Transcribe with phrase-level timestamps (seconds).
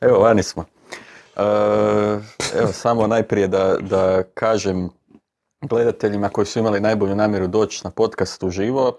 [0.00, 0.64] Evo, vani smo.
[1.36, 1.42] E,
[2.58, 4.88] evo, samo najprije da, da kažem
[5.60, 8.98] gledateljima koji su imali najbolju namjeru doći na podcast uživo,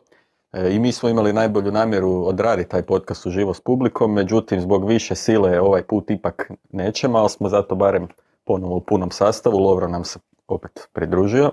[0.53, 4.87] e, i mi smo imali najbolju namjeru odraditi taj podcast uživo s publikom, međutim zbog
[4.87, 8.07] više sile ovaj put ipak nećemo, ali smo zato barem
[8.45, 11.51] ponovo u punom sastavu, Lovro nam se opet pridružio.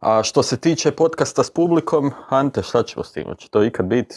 [0.00, 3.24] A što se tiče podcasta s publikom, Ante, šta ćemo s tim?
[3.38, 4.16] Će to ikad biti?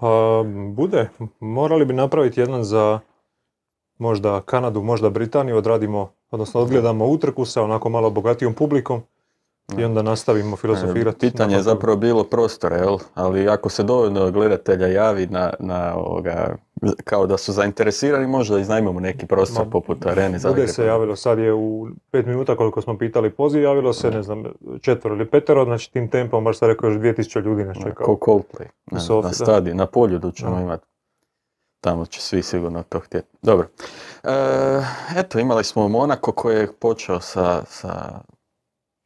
[0.00, 1.08] Pa, bude.
[1.40, 3.00] Morali bi napraviti jedan za
[4.02, 9.02] možda Kanadu, možda Britaniju, odradimo, odnosno odgledamo utrku sa onako malo bogatijom publikom
[9.78, 11.18] i onda nastavimo filozofirati.
[11.18, 12.98] Pitanje je zapravo bilo prostora, jel?
[13.14, 16.56] ali ako se dovoljno gledatelja javi na, na ovoga,
[17.04, 21.54] kao da su zainteresirani, možda iznajmimo neki prostor poput arene Bude se javilo, sad je
[21.54, 24.44] u pet minuta koliko smo pitali poziv, javilo se, ne znam,
[24.80, 28.04] četvro ili petero, znači tim tempom, baš sam rekao, još 2000 ljudi nas čeka.
[28.04, 30.91] Ko Coldplay, na, na na poljudu ćemo imati.
[31.82, 33.28] Tamo će svi sigurno to htjeti.
[33.42, 33.68] Dobro.
[34.24, 34.30] E,
[35.16, 38.20] eto, imali smo Monako koji je počeo sa, sa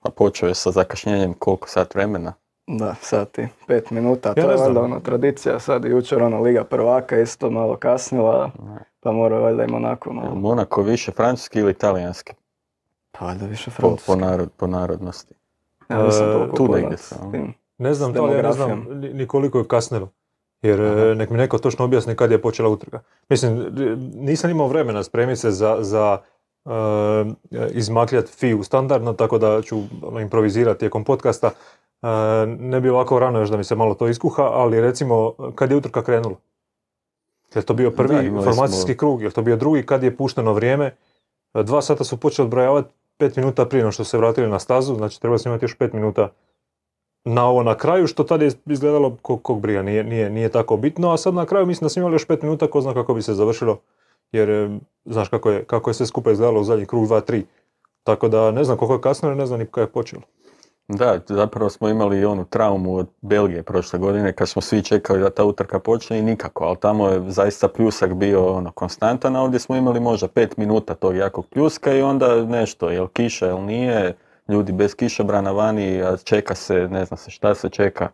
[0.03, 2.33] a počeo je sa zakašnjenjem koliko sat vremena?
[2.67, 7.21] Da, sati, pet minuta, to je valjda ono tradicija, sad i jučer ono Liga prvaka
[7.21, 8.51] isto malo kasnila,
[9.01, 10.35] pa mora valjda i Monako malo.
[10.35, 12.33] Monako više francuski ili italijanski?
[13.11, 14.07] Pa valjda više francuski.
[14.07, 15.35] Po, narod, po narodnosti.
[15.89, 16.97] Ja nisam toliko tu negdje
[17.79, 20.09] Ne znam to, ja ne znam ni koliko je kasnilo.
[20.63, 23.01] Jer e, nek mi neko točno objasni kad je počela utrka.
[23.29, 23.67] Mislim,
[24.15, 26.19] nisam imao vremena spremiti se za, za
[26.65, 26.73] uh,
[27.73, 31.51] izmakljati fiju standardno, tako da ću ono, improvizirati tijekom podcasta.
[32.03, 32.09] Uh,
[32.59, 35.77] ne bi ovako rano još da mi se malo to iskuha, ali recimo kad je
[35.77, 36.37] utrka krenula?
[37.55, 40.97] Je to bio prvi informacijski krug, je to bio drugi kad je pušteno vrijeme?
[41.55, 45.21] Dva sata su počeli odbrojavati pet minuta prije no što se vratili na stazu, znači
[45.21, 46.29] trebali smo imati još pet minuta
[47.27, 50.77] na ovo na kraju, što tada je izgledalo kog, kog briga, nije, nije, nije tako
[50.77, 53.15] bitno, a sad na kraju mislim da smo imali još pet minuta, ko zna kako
[53.15, 53.79] bi se završilo
[54.33, 57.43] jer znaš kako je, kako je sve skupa izgledalo u zadnji krug 2-3.
[58.03, 60.23] Tako da ne znam koliko je kasno, ne znam ni kada je počelo.
[60.89, 65.31] Da, zapravo smo imali onu traumu od Belgije prošle godine kad smo svi čekali da
[65.31, 69.61] ta utrka počne i nikako, ali tamo je zaista pljusak bio ono konstantan, a ovdje
[69.61, 74.15] smo imali možda pet minuta tog jakog pljuska i onda nešto, jel kiša, jel nije,
[74.49, 78.09] ljudi bez kišobrana vani, a čeka se, ne znam se šta se čeka.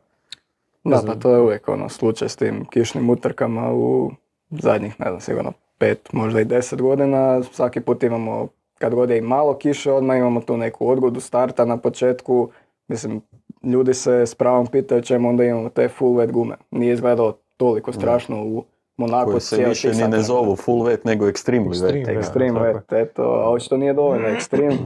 [0.85, 4.11] Da, pa to je uvijek ono slučaj s tim kišnim utrkama u
[4.51, 8.49] zadnjih, ne znam, sigurno pet, možda i deset godina, svaki put imamo,
[8.79, 12.49] kad god je i malo kiše, odmah imamo tu neku odgodu starta na početku.
[12.89, 13.21] Mislim,
[13.63, 16.57] ljudi se s pravom pitaju čemu onda imamo te full wet gume.
[16.71, 18.65] Nije izgledalo toliko strašno u
[18.97, 19.31] Monaku.
[19.31, 22.23] Koji se više ni ne zovu full wet, nego extreme, extreme wet.
[22.23, 24.77] Extreme wet, eto, a očito nije dovoljno extreme.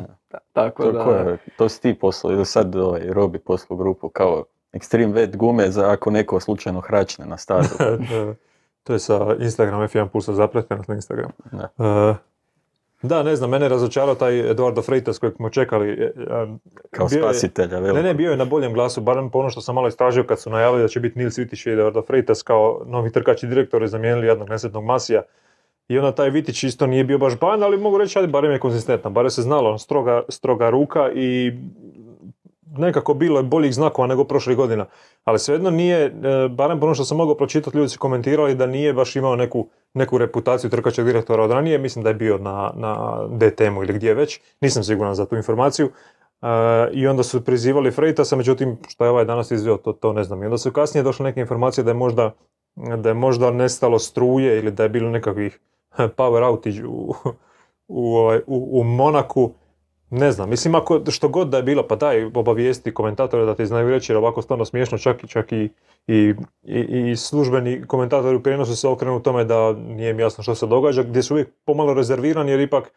[0.53, 1.37] Tako to, da...
[1.57, 5.91] to si ti poslao, ili sad ovaj, Robi poslao grupu kao extreme wet gume za
[5.91, 7.75] ako neko slučajno hračne na stazu.
[8.87, 11.31] To je sa Instagram F1 Pulsa zapretljeno na Instagram.
[11.53, 11.69] Da.
[11.79, 12.17] Uh,
[13.03, 15.91] da, ne znam, mene je razočarao taj Eduardo Freitas kojeg smo čekali.
[15.91, 16.47] E, e,
[16.91, 19.89] Kao spasitelja, Ne, ne, bio je na boljem glasu, barem po ono što sam malo
[19.89, 23.43] istražio kad su najavili da će biti Nils Vitić i Eduardo Freitas kao novi trkač
[23.43, 25.23] i direktori zamijenili jednog nesretnog Masija.
[25.89, 28.59] I onda taj Vitić isto nije bio baš ban, ali mogu reći, ajde, barem je
[28.59, 31.53] konzistentan, barem se znalo, stroga, stroga ruka i
[32.79, 34.87] nekako bilo je boljih znakova nego prošlih godina.
[35.25, 38.93] Ali svejedno nije, e, barem ono što sam mogao pročitati, ljudi su komentirali da nije
[38.93, 41.79] baš imao neku, neku reputaciju trkačeg direktora od ranije.
[41.79, 44.41] Mislim da je bio na, na DTM-u ili gdje već.
[44.61, 45.91] Nisam siguran za tu informaciju.
[46.43, 46.47] E,
[46.93, 50.43] I onda su prizivali Freitasa, međutim, što je ovaj danas izveo, to, to ne znam.
[50.43, 52.33] I onda su kasnije došle neke informacije da je možda,
[52.77, 55.61] da je možda nestalo struje ili da je bilo nekakvih
[56.19, 57.15] power outage u,
[57.89, 59.53] u, ovaj, u, u Monaku
[60.11, 63.67] ne znam, mislim ako što god da je bilo, pa daj obavijesti komentatore da ti
[63.67, 65.71] znaju reći jer ovako stvarno smiješno, čak, čak i,
[66.07, 66.35] i,
[66.89, 71.03] i, službeni komentatori u prijenosu se okrenu tome da nije mi jasno što se događa,
[71.03, 72.93] gdje su uvijek pomalo rezervirani jer ipak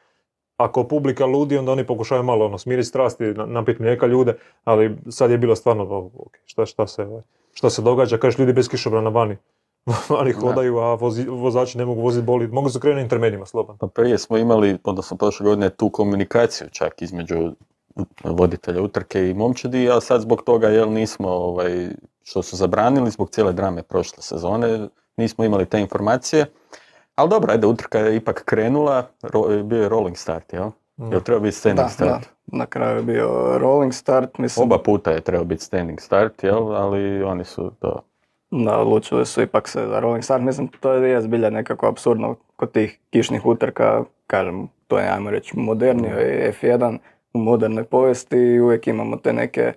[0.57, 5.31] ako publika ludi onda oni pokušaju malo ono, smiriti strasti, napiti mlijeka ljude, ali sad
[5.31, 7.07] je bilo stvarno, okay, šta, šta, se,
[7.53, 9.37] šta se događa, kažeš ljudi bez kišobrana vani.
[10.21, 10.97] Oni hodaju, a
[11.27, 12.47] vozači ne mogu voziti boli.
[12.47, 13.77] Mogu se krenuti intermedijima slobodno.
[13.77, 17.51] Pa prije smo imali, odnosno prošle godine, tu komunikaciju čak između
[18.23, 21.89] voditelja utrke i momčadi, a sad zbog toga jel nismo, ovaj,
[22.23, 24.87] što su zabranili zbog cijele drame prošle sezone,
[25.17, 26.45] nismo imali te informacije.
[27.15, 29.07] Ali dobro, ajde, utrka je ipak krenula,
[29.63, 30.69] bio je rolling start, jel?
[30.97, 31.11] Mm.
[31.11, 32.27] Jel treba biti standing start?
[32.47, 34.63] Da, na kraju je bio rolling start, mislim.
[34.63, 36.75] Oba puta je trebao biti standing start, jel?
[36.75, 38.01] Ali oni su to
[38.51, 40.43] da, odlučili su ipak se za Rolling Start.
[40.43, 44.03] Mislim, to je zbilja nekako absurdno kod tih kišnih utrka.
[44.27, 46.97] Kažem, to je, ajmo reći, modernio je F1
[47.33, 49.73] u modernoj povijesti i uvijek imamo te neke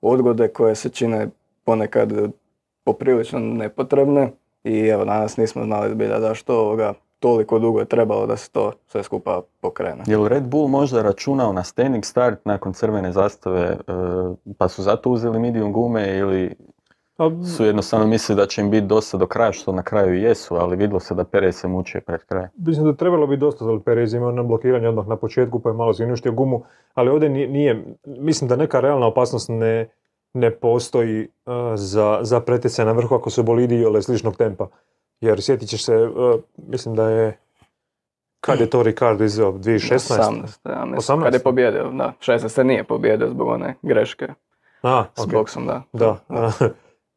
[0.00, 1.28] odgode koje se čine
[1.64, 2.12] ponekad
[2.84, 4.30] poprilično nepotrebne.
[4.64, 8.72] I evo, danas nismo znali zbilja zašto ovoga toliko dugo je trebalo da se to
[8.86, 10.02] sve skupa pokrene.
[10.06, 13.76] Je li Red Bull možda računao na standing start nakon crvene zastave, e,
[14.58, 16.54] pa su zato uzeli medium gume ili
[17.56, 20.76] su jednostavno mislili da će im biti dosta do kraja, što na kraju jesu, ali
[20.76, 22.48] vidjelo se da Perez se mučio pred kraj.
[22.56, 25.74] Mislim da trebalo biti dosta za Perez imao na blokiranje odmah na početku pa je
[25.74, 26.62] malo zvinuštio gumu,
[26.94, 29.88] ali ovdje nije, mislim da neka realna opasnost ne,
[30.34, 34.68] ne postoji uh, za, za pretjecaj na vrhu ako su bolidi ili sličnog tempa.
[35.20, 37.38] Jer sjetit ćeš se, uh, mislim da je,
[38.40, 39.96] kad je to Ricardo izveo, 2016?
[40.64, 40.70] 18.
[40.70, 41.22] Ja mislim, 18?
[41.22, 42.12] kad je pobjedio, da.
[42.20, 42.62] 16.
[42.62, 44.28] nije pobjedio zbog one greške
[44.82, 45.32] A, s ok.
[45.32, 45.82] boksom, da.
[45.92, 46.18] Da.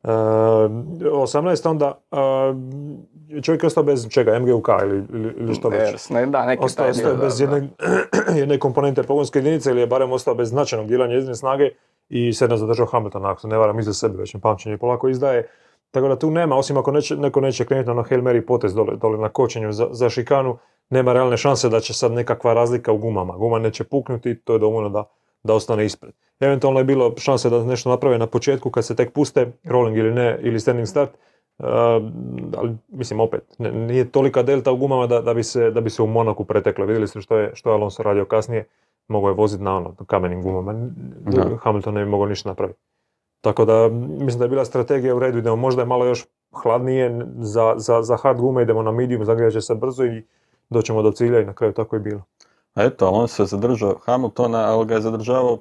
[0.04, 5.04] Uh, 18 onda uh, čovjek je ostao bez čega, MGUK ili,
[5.40, 6.10] ili, što već?
[6.10, 7.56] Ne, da, neki Ostao, taj ostao je dio, bez da, da.
[7.56, 7.69] jedne,
[8.40, 11.69] jedne komponente pogonske jedinice ili je barem ostao bez značajnog dijela njezine snage
[12.10, 15.48] i se ne zadržao Hamilton, ako se ne varam iza sebe, već pamćenje polako izdaje.
[15.92, 18.74] Tako da tu nema, osim ako neće, neko neće krenuti na ono Hail Mary potez
[18.74, 20.57] dole, dole na kočenju za, za šikanu,
[20.90, 23.38] nema realne šanse da će sad nekakva razlika u gumama.
[23.38, 25.04] Guma neće puknuti, to je dovoljno da,
[25.44, 26.13] da ostane ispred.
[26.39, 30.12] Eventualno je bilo šanse da nešto naprave na početku kad se tek puste, rolling ili
[30.13, 31.09] ne, ili standing start,
[31.59, 31.65] Uh,
[32.57, 35.89] ali mislim opet, ne- nije tolika delta u gumama da, da, bi, se, da bi
[35.89, 36.86] se u Monaku preteklo.
[36.86, 38.65] Vidjeli ste što je, što je Alonso radio kasnije,
[39.07, 40.74] mogao je voziti na ono, kamenim gumama.
[41.19, 41.57] Da.
[41.57, 42.80] Hamilton ne bi mogao ništa napraviti.
[43.41, 47.25] Tako da mislim da je bila strategija u redu, idemo možda je malo još hladnije
[47.39, 50.24] za, za, za hard gume, idemo na medium, zagrijat će se brzo i
[50.69, 52.21] doćemo do cilja i na kraju tako je bilo.
[52.75, 55.57] A eto, on se zadržao Hamiltona, ali ga je zadržavao,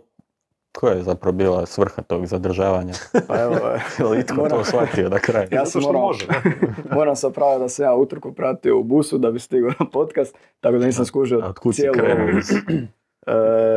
[0.72, 2.92] koja je zapravo bila svrha tog zadržavanja?
[3.28, 3.54] Pa evo,
[3.98, 5.48] Je li itko to Moram- shvatio na kraju?
[5.50, 6.34] Ja sam može, da.
[6.96, 10.36] moram se opraviti da sam ja utrku pratio u busu da bi stigao na podcast,
[10.60, 12.86] tako da nisam skužio A cijelu ovu-
[13.26, 13.30] E,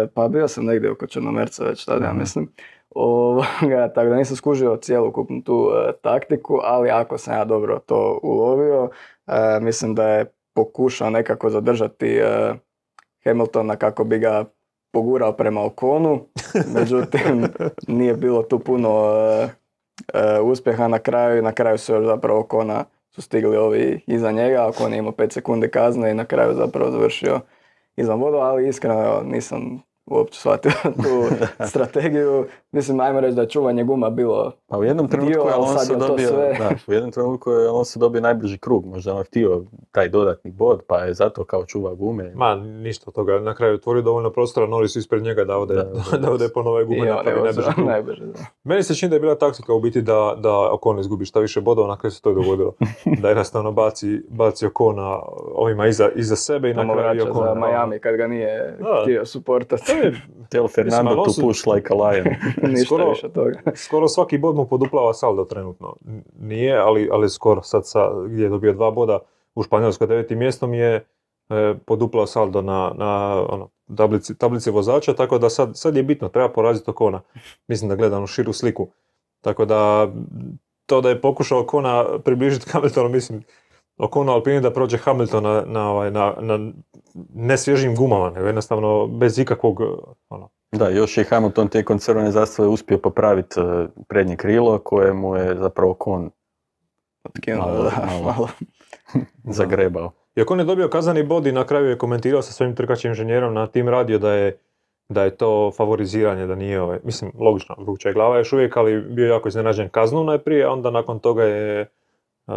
[0.08, 2.52] pa bio sam negdje oko Črnomerca već tada, ja mislim.
[2.96, 3.46] Ovoga,
[3.96, 8.90] tako da nisam skužio cjelokupnu tu e, taktiku, ali ako sam ja dobro to ulovio,
[9.28, 12.54] e, mislim da je pokušao nekako zadržati e,
[13.24, 14.46] Hamiltona kako bi ga
[14.92, 16.26] pogurao prema Okonu,
[16.76, 17.48] međutim
[17.88, 19.50] nije bilo tu puno e,
[20.14, 20.88] e, uspjeha.
[20.88, 24.94] Na kraju i na kraju su još zapravo Okona su stigli ovi iza njega, Okon
[24.94, 27.40] je imao 5 sekundi kazne i na kraju zapravo završio
[27.96, 29.82] izvan vodu, ali iskreno nisam
[30.12, 30.72] uopće shvatio
[31.04, 31.24] tu
[31.70, 32.46] strategiju.
[32.72, 35.68] Mislim, ajmo reći da je čuvanje guma bilo Pa u jednom trenutku Dio, je ali
[35.68, 36.54] sad Alonso je to dobio, sve.
[36.60, 40.52] da, u jednom trenutku je Alonso dobio najbliži krug, možda je on htio taj dodatni
[40.52, 42.32] bod, pa je zato kao čuva gume.
[42.36, 43.40] Ma, ništa od toga.
[43.40, 46.32] Na kraju je otvorio dovoljno prostora, Norris ispred njega da ode, Da, da, da.
[46.32, 47.88] ode po nove gume on napravi najbrži krug.
[47.88, 48.26] najbrže.
[48.26, 48.40] Da.
[48.64, 51.62] Meni se čini da je bila taktika u biti da, da Okon izgubi šta više
[51.62, 52.74] bodova, na kraju se to dogodilo.
[53.20, 55.20] da jednostavno baci, baci Okona
[55.54, 57.44] ovima iza, iza sebe i na kraju i vraća Okon.
[57.46, 59.00] za Miami kad ga nije Da.
[59.04, 59.92] htio suportati.
[60.50, 62.28] Tell Fernando to push like a lion.
[62.72, 63.60] Ništa skoro- više od toga.
[63.86, 65.96] skoro svaki bod mu poduplava saldo trenutno.
[66.40, 69.20] Nije, ali, ali skoro sad sa, gdje je dobio dva boda
[69.56, 71.06] u Španjolskoj devetim mjestom je
[71.50, 76.30] e, poduplao saldo na, na ono, tablici, tablici vozača, tako da sad, sad je bitno,
[76.30, 77.22] treba poraziti Okona.
[77.68, 78.88] Mislim da gledam širu sliku.
[79.42, 80.08] Tako da
[80.86, 83.44] to da je pokušao Okona približiti Hamiltonu, mislim,
[83.98, 86.72] Okona Alpini da prođe Hamiltona na, ovaj, na, na
[87.34, 89.82] nesvježim gumama, nego jednostavno bez ikakvog
[90.30, 95.36] ono, Da, još je Hamilton tijekom crvene zastave uspio popraviti e, prednje krilo koje mu
[95.36, 96.32] je zapravo kon
[97.58, 98.24] Malo, da, malo.
[98.24, 98.48] malo.
[99.60, 100.12] zagrebao.
[100.36, 103.54] Iako on je dobio kazani bod i na kraju je komentirao sa svojim trkačkim inženjerom
[103.54, 104.58] na tim radio da je,
[105.10, 109.02] da je to favoriziranje, da nije ovaj, mislim, logično, vruća je glava još uvijek, ali
[109.02, 111.88] bio je jako iznenađen kaznom najprije, a onda nakon toga je
[112.48, 112.54] uh,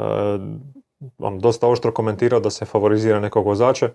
[1.18, 3.90] on dosta oštro komentirao da se favorizira nekog vozača,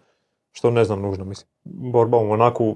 [0.52, 1.50] što ne znam nužno, mislim.
[1.64, 2.76] Borba u Monaku,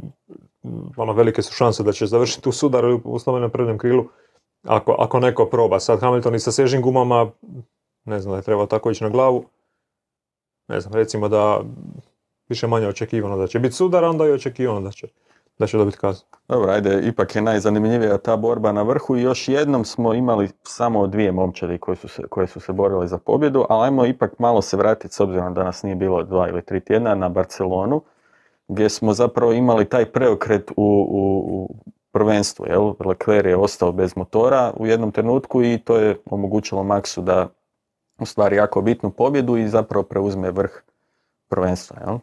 [0.97, 4.05] ono, velike su šanse da će završiti u sudaru u slobodnom prednjem krilu,
[4.63, 5.79] ako, ako neko proba.
[5.79, 7.31] Sad Hamilton i sa svežim gumama,
[8.05, 9.45] ne znam da je trebao tako ići na glavu,
[10.67, 11.61] ne znam, recimo da
[12.49, 15.07] više manje očekivano da će biti sudar, onda je očekivano da će,
[15.59, 16.27] da će dobiti kaznu.
[16.47, 21.07] Dobro, ajde, ipak je najzanimljivija ta borba na vrhu i još jednom smo imali samo
[21.07, 24.61] dvije momčadi koje su se, koje su se borile za pobjedu, ali ajmo ipak malo
[24.61, 28.01] se vratiti, s obzirom da nas nije bilo dva ili tri tjedna, na Barcelonu,
[28.67, 31.75] gdje smo zapravo imali taj preokret u, u, u
[32.11, 32.93] prvenstvu, jel?
[33.05, 37.49] Leclerc je ostao bez motora u jednom trenutku i to je omogućilo Maxu da
[38.19, 40.71] ostvari jako bitnu pobjedu i zapravo preuzme vrh
[41.49, 42.17] prvenstva, jel?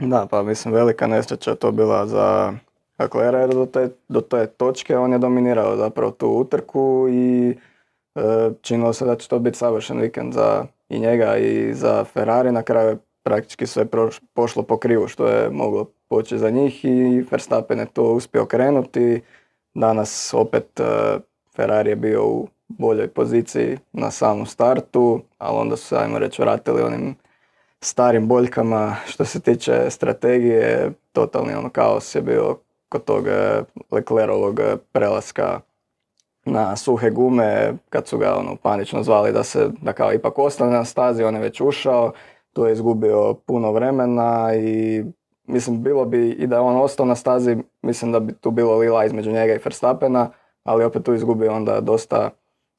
[0.00, 2.52] Da, pa mislim velika nesreća to bila za
[2.98, 7.56] Leclerca jer do te, do te točke on je dominirao zapravo tu utrku i
[8.14, 12.52] e, činilo se da će to biti savršen vikend za i njega i za Ferrari.
[12.52, 16.84] Na kraju je praktički sve proš- pošlo po krivu što je moglo poći za njih
[16.84, 19.20] i Verstappen je to uspio krenuti.
[19.74, 20.84] Danas opet e,
[21.56, 26.42] Ferrari je bio u boljoj poziciji na samom startu, ali onda su se, ajmo reći,
[26.42, 27.16] vratili onim
[27.84, 34.60] starim boljkama što se tiče strategije, totalni ono kaos je bio kod tog e, Leclerovog
[34.60, 35.60] e, prelaska
[36.44, 40.72] na suhe gume, kad su ga ono panično zvali da se, da kao ipak ostane
[40.72, 42.12] na stazi, on je već ušao,
[42.52, 45.04] tu je izgubio puno vremena i
[45.46, 48.76] mislim bilo bi i da je on ostao na stazi, mislim da bi tu bilo
[48.76, 50.30] lila između njega i Verstappena,
[50.64, 52.30] ali opet tu izgubio onda dosta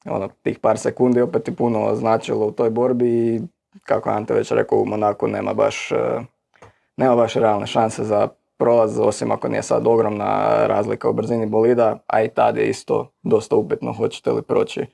[0.06, 3.42] ono, tih par sekundi opet ti puno značilo u toj borbi i
[3.84, 6.22] kako Ante već rekao u Monaku nema baš, e,
[6.98, 8.28] nema baš realne šanse za
[8.58, 13.12] prolaz, osim ako nije sad ogromna razlika u brzini bolida, a i tad je isto
[13.24, 14.86] dosta upitno hoćete li proći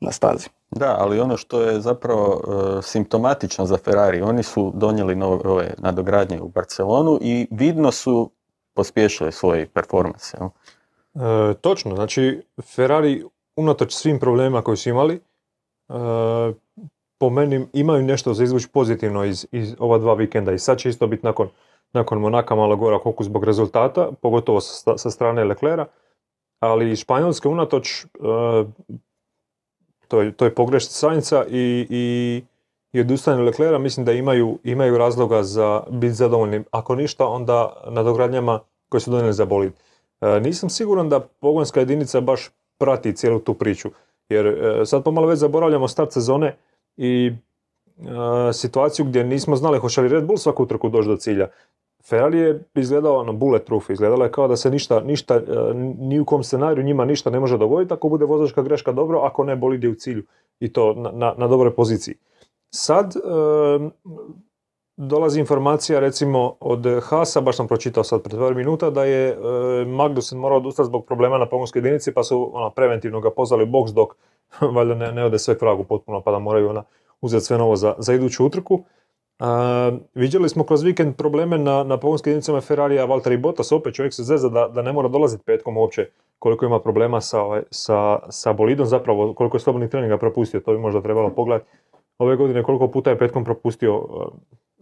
[0.00, 0.48] na stazi.
[0.70, 5.74] Da, ali ono što je zapravo e, simptomatično za Ferrari, oni su donijeli nove ove
[5.78, 8.30] nadogradnje u Barcelonu i vidno su
[8.74, 10.36] pospješili svoje performance.
[10.38, 12.42] E, točno, znači
[12.74, 13.24] Ferrari
[13.56, 15.92] unatoč svim problemima koji su imali, e,
[17.20, 20.88] po meni imaju nešto za izvući pozitivno iz, iz ova dva vikenda i sad će
[20.88, 21.48] isto biti nakon,
[21.92, 25.86] nakon Monaka malo gora koliko zbog rezultata, pogotovo sa, sa strane Leclera,
[26.60, 28.66] ali Španjolske unatoč uh,
[30.08, 32.42] toj, toj pogrešci Sainca i, i,
[32.92, 36.64] i odustanje Leclera mislim da imaju, imaju razloga za biti zadovoljni.
[36.70, 39.72] Ako ništa, onda na dogradnjama koje su donijeli za bolid.
[40.20, 43.90] E, nisam siguran da pogonska jedinica baš prati cijelu tu priču.
[44.28, 46.56] Jer e, sad pomalo već zaboravljamo start sezone
[47.00, 47.32] i
[47.98, 51.48] e, situaciju gdje nismo znali hoće li Red Bull svaku utrku doći do cilja.
[52.08, 55.42] Ferrari je izgledao ono bulletproof, izgledalo je kao da se ništa, ništa, e,
[55.98, 59.44] ni u kom scenariju njima ništa ne može dogoditi ako bude vozačka greška dobro, ako
[59.44, 60.22] ne bolid je u cilju
[60.60, 62.14] i to na, na, na dobroj poziciji.
[62.70, 63.14] Sad
[64.96, 69.36] dolazi informacija recimo od Hasa, baš sam pročitao sad pred par minuta, da je e,
[69.84, 73.66] Magnussen morao odustati zbog problema na pogonskoj jedinici pa su ona, preventivno ga pozvali u
[73.66, 74.16] boks dok
[74.74, 76.82] valjda ne, ne ode sve pragu potpuno pa da moraju ona
[77.20, 78.84] uzeti sve novo za, za iduću utrku.
[79.38, 84.14] A, vidjeli smo kroz vikend probleme na, na pogonskim jedinicama Ferrarija, Valtteri Bottas, opet čovjek
[84.14, 88.18] se zeza da, da ne mora dolaziti petkom uopće koliko ima problema sa, ovaj, sa,
[88.28, 91.70] sa bolidom, zapravo koliko je slobodnih treninga propustio, to bi možda trebalo pogledati
[92.18, 94.06] ove godine koliko puta je petkom propustio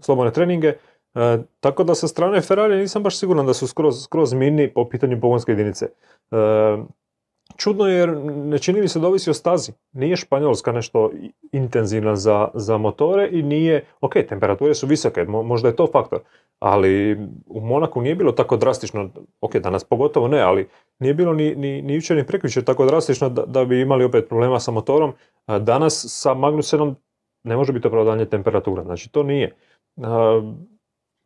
[0.00, 0.68] slobodne treninge.
[1.14, 4.88] E, tako da sa strane Ferrari nisam baš siguran da su skroz, skroz mini po
[4.88, 5.86] pitanju pogonske jedinice.
[6.30, 6.36] E,
[7.58, 9.72] čudno je jer ne čini mi se da ovisi o stazi.
[9.92, 11.10] Nije Španjolska nešto
[11.52, 16.20] intenzivna za, za motore i nije, ok, temperature su visoke, možda je to faktor,
[16.58, 19.10] ali u Monaku nije bilo tako drastično,
[19.40, 23.28] ok, danas pogotovo ne, ali nije bilo ni, ni, ni jučer ni prekjučer tako drastično
[23.28, 25.12] da, da, bi imali opet problema sa motorom.
[25.46, 26.96] Danas sa Magnusenom
[27.44, 29.54] ne može biti opravdanje temperatura, znači to nije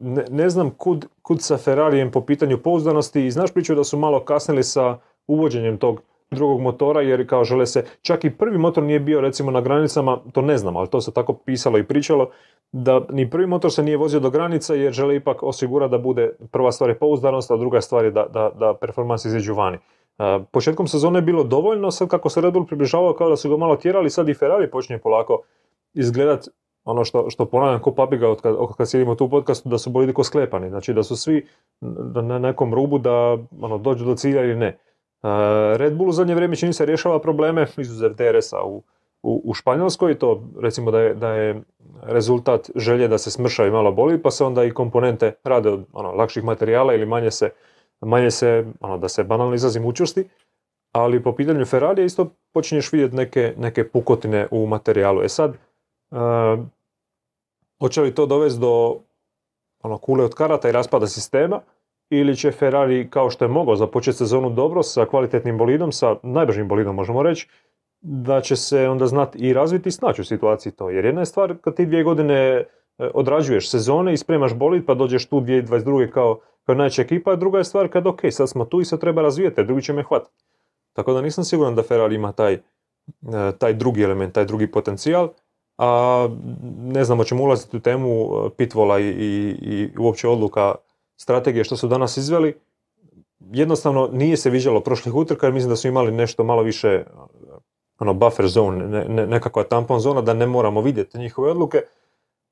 [0.03, 3.99] ne, ne znam kud, kud sa Ferrarijem po pitanju pouzdanosti i znaš priču da su
[3.99, 6.03] malo kasnili sa uvođenjem tog
[6.35, 10.19] drugog motora jer kao žele se, čak i prvi motor nije bio recimo na granicama,
[10.33, 12.31] to ne znam, ali to se tako pisalo i pričalo,
[12.73, 16.31] da ni prvi motor se nije vozio do granica jer žele ipak osigurati da bude
[16.51, 19.79] prva stvar je pouzdanost, a druga stvar je da, da, da performans izađu vani.
[20.53, 23.57] početkom sezone je bilo dovoljno, sad kako se Red Bull približavao kao da su ga
[23.57, 25.43] malo tjerali, sad i Ferrari počinje polako
[25.95, 26.49] izgledat
[26.85, 29.91] ono što, što ponavljam ko papiga od kad, kad sjedimo tu u podcastu, da su
[29.91, 30.69] bolidi ko sklepani.
[30.69, 31.47] Znači da su svi
[32.23, 34.79] na nekom rubu da ono, dođu do cilja ili ne.
[35.23, 35.29] Uh,
[35.77, 38.83] Red Bull u zadnje vrijeme čini se rješava probleme, izuzev DRS-a u,
[39.23, 41.63] u, u Španjolskoj, to recimo da je, da je
[42.03, 45.85] rezultat želje da se smrša i malo boli, pa se onda i komponente rade od
[45.93, 47.51] ono, lakših materijala ili manje se,
[48.01, 50.29] manje se ono, da se banalno izrazim učvrsti,
[50.93, 55.23] ali po pitanju Ferrari isto počinješ vidjeti neke, neke pukotine u materijalu.
[55.23, 55.55] E sad,
[57.81, 58.97] hoće li to dovesti do
[59.83, 61.61] ono, kule od karata i raspada sistema
[62.19, 66.69] ili će Ferrari kao što je mogao započeti sezonu dobro sa kvalitetnim bolidom, sa najbržim
[66.69, 67.49] bolidom možemo reći,
[68.01, 70.91] da će se onda znati i razviti i snaći u situaciji to.
[70.91, 72.65] Jer jedna je stvar kad ti dvije godine e,
[73.15, 76.11] odrađuješ sezone i spremaš bolid pa dođeš tu 2022.
[76.11, 79.23] kao, kao ekipa, a druga je stvar kad ok, sad smo tu i sad treba
[79.23, 80.45] razvijati, drugi će me hvatiti.
[80.93, 82.61] Tako da nisam siguran da Ferrari ima taj, e,
[83.59, 85.29] taj drugi element, taj drugi potencijal
[85.79, 86.29] a
[86.79, 90.75] ne znamo ćemo ulaziti u temu e, pitvola i, i, i uopće odluka
[91.23, 92.55] strategije što su danas izveli.
[93.53, 97.05] Jednostavno nije se viđalo prošlih utrka jer mislim da su imali nešto malo više
[97.99, 101.83] ono buffer zone, ne, ne, nekakva tampon zona da ne moramo vidjeti njihove odluke,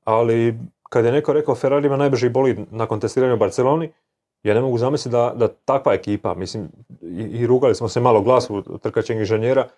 [0.05, 0.59] ali
[0.89, 3.93] kad je neko rekao Ferrari ima najbrži bolid nakon testiranja u Barceloni,
[4.43, 6.69] ja ne mogu zamisliti da, da takva ekipa, mislim,
[7.03, 9.69] i, i rugali smo se malo glasu trkačeg inženjera,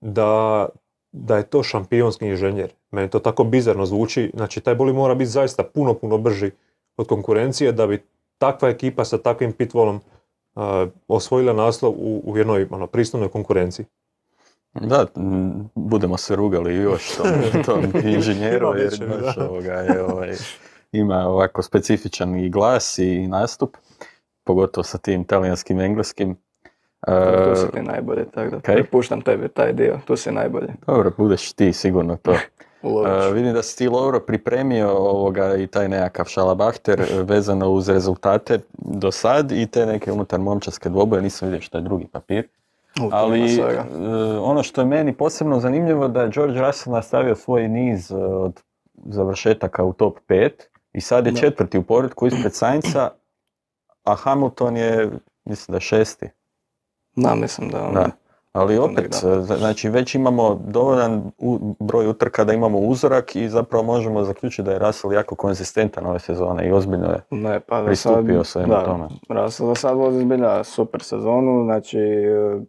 [0.00, 0.68] da
[1.12, 2.72] da je to šampionski inženjer.
[2.90, 4.30] Meni to tako bizarno zvuči.
[4.34, 6.50] Znači, taj boli mora biti zaista puno, puno brži
[6.96, 8.02] od konkurencije da bi
[8.42, 10.62] takva ekipa sa takvim pitvolom uh,
[11.08, 13.86] osvojila naslov u, u jednoj ono, pristojnoj konkurenciji.
[14.74, 15.06] Da,
[15.74, 17.28] budemo se rugali još tom,
[17.66, 20.34] tom inženjeru, jer baš ovoga je ovaj,
[20.92, 23.76] ima ovako specifičan i glas i nastup,
[24.44, 26.36] pogotovo sa tim talijanskim engleskim.
[27.06, 28.74] tu si ti najbolje, tako da kaj?
[28.74, 30.74] prepuštam tebi taj dio, tu si najbolje.
[30.86, 32.34] Dobro, budeš ti sigurno to.
[32.82, 37.88] Uh, vidim da si ti Lovro pripremio ovoga i taj nekakav šalabahter e, vezano uz
[37.88, 42.48] rezultate do sad i te neke unutar momčarske dvoboje, nisam vidio što je drugi papir.
[43.00, 43.84] U, Ali e,
[44.40, 48.60] ono što je meni posebno zanimljivo da je George Russell nastavio svoj niz e, od
[49.04, 50.50] završetaka u top 5
[50.92, 51.40] i sad je Da.
[51.40, 53.10] četvrti u poredku ispred Sainca,
[54.04, 55.10] a Hamilton je,
[55.44, 56.28] mislim da je šesti.
[57.16, 58.10] Da, mislim da, Da.
[58.52, 61.30] Ali opet, e, znači već imamo dovoljan
[61.80, 66.18] broj utrka da imamo uzorak i zapravo možemo zaključiti da je Russell jako konzistentan ove
[66.18, 67.22] sezone i ozbiljno je.
[67.30, 69.08] Ne, pa da pristupio svemu da, tome.
[69.28, 72.60] Russell za sad vozi zbilja super sezonu, znači e,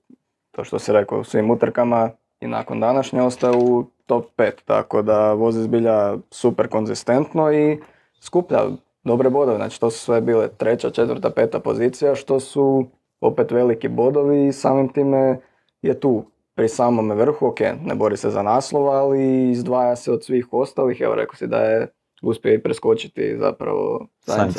[0.51, 2.09] to što si rekao u svim utrkama
[2.39, 7.79] i nakon današnje ostaje u top 5, tako da vozi zbilja super konzistentno i
[8.21, 8.59] skuplja
[9.03, 12.85] dobre bodove, znači to su sve bile treća, četvrta, peta pozicija, što su
[13.21, 15.39] opet veliki bodovi i samim time
[15.83, 16.23] je tu
[16.55, 21.01] pri samome vrhu, ok, ne bori se za naslov, ali izdvaja se od svih ostalih,
[21.01, 21.87] evo rekao si da je
[22.23, 24.49] uspio i preskočiti zapravo da.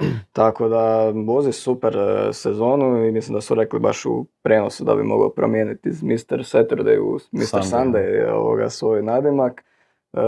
[0.32, 4.94] Tako da vozi super e, sezonu i mislim da su rekli baš u prenosu da
[4.94, 6.38] bi mogao promijeniti iz Mr.
[6.38, 7.42] Saturday u Mr.
[7.42, 7.62] Sunday.
[7.62, 9.64] Sunday ovoga, svoj nadimak.
[10.12, 10.18] E,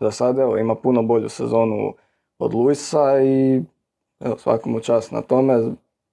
[0.00, 1.94] za sad evo, ima puno bolju sezonu
[2.38, 3.62] od Luisa i
[4.20, 5.54] evo, svakom čast na tome.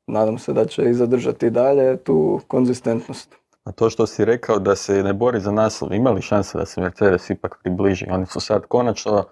[0.08, 3.41] Nadam se da će i zadržati dalje tu konzistentnost.
[3.64, 6.82] A to što si rekao da se ne bori za naslov, imali šanse da se
[6.82, 8.06] Mercedes ipak približi.
[8.12, 9.24] Oni su sad konačno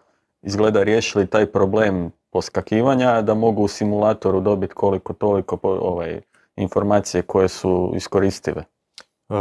[0.42, 6.22] izgleda riješili taj problem poskakivanja da mogu u simulatoru dobiti koliko toliko ovaj,
[6.56, 8.62] informacije koje su iskoristive.
[8.62, 9.36] E,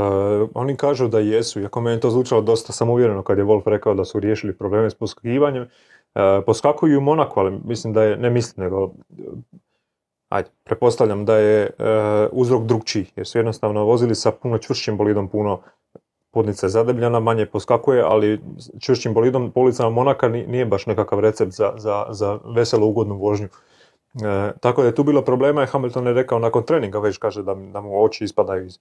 [0.54, 4.04] oni kažu da jesu, iako meni to zvučalo dosta samouvjereno kad je Wolf rekao da
[4.04, 5.62] su riješili probleme s poskakivanjem.
[5.62, 5.68] E,
[6.46, 8.92] poskakuju u Monaku, ali mislim da je, ne mislim, nego
[10.28, 11.70] ajde, pretpostavljam da je e,
[12.32, 15.60] uzrok drugčiji, jer su jednostavno vozili sa puno čvršćim bolidom, puno
[16.30, 18.40] podnica je zadebljana, manje poskakuje, ali
[18.80, 23.16] čvršćim bolidom po ulicama Monaka ni- nije baš nekakav recept za, za, za veselu, ugodnu
[23.16, 23.48] vožnju.
[24.16, 27.42] E, tako da je tu bilo problema i Hamilton je rekao nakon treninga već kaže
[27.42, 28.78] da, da mu oči ispadaju iz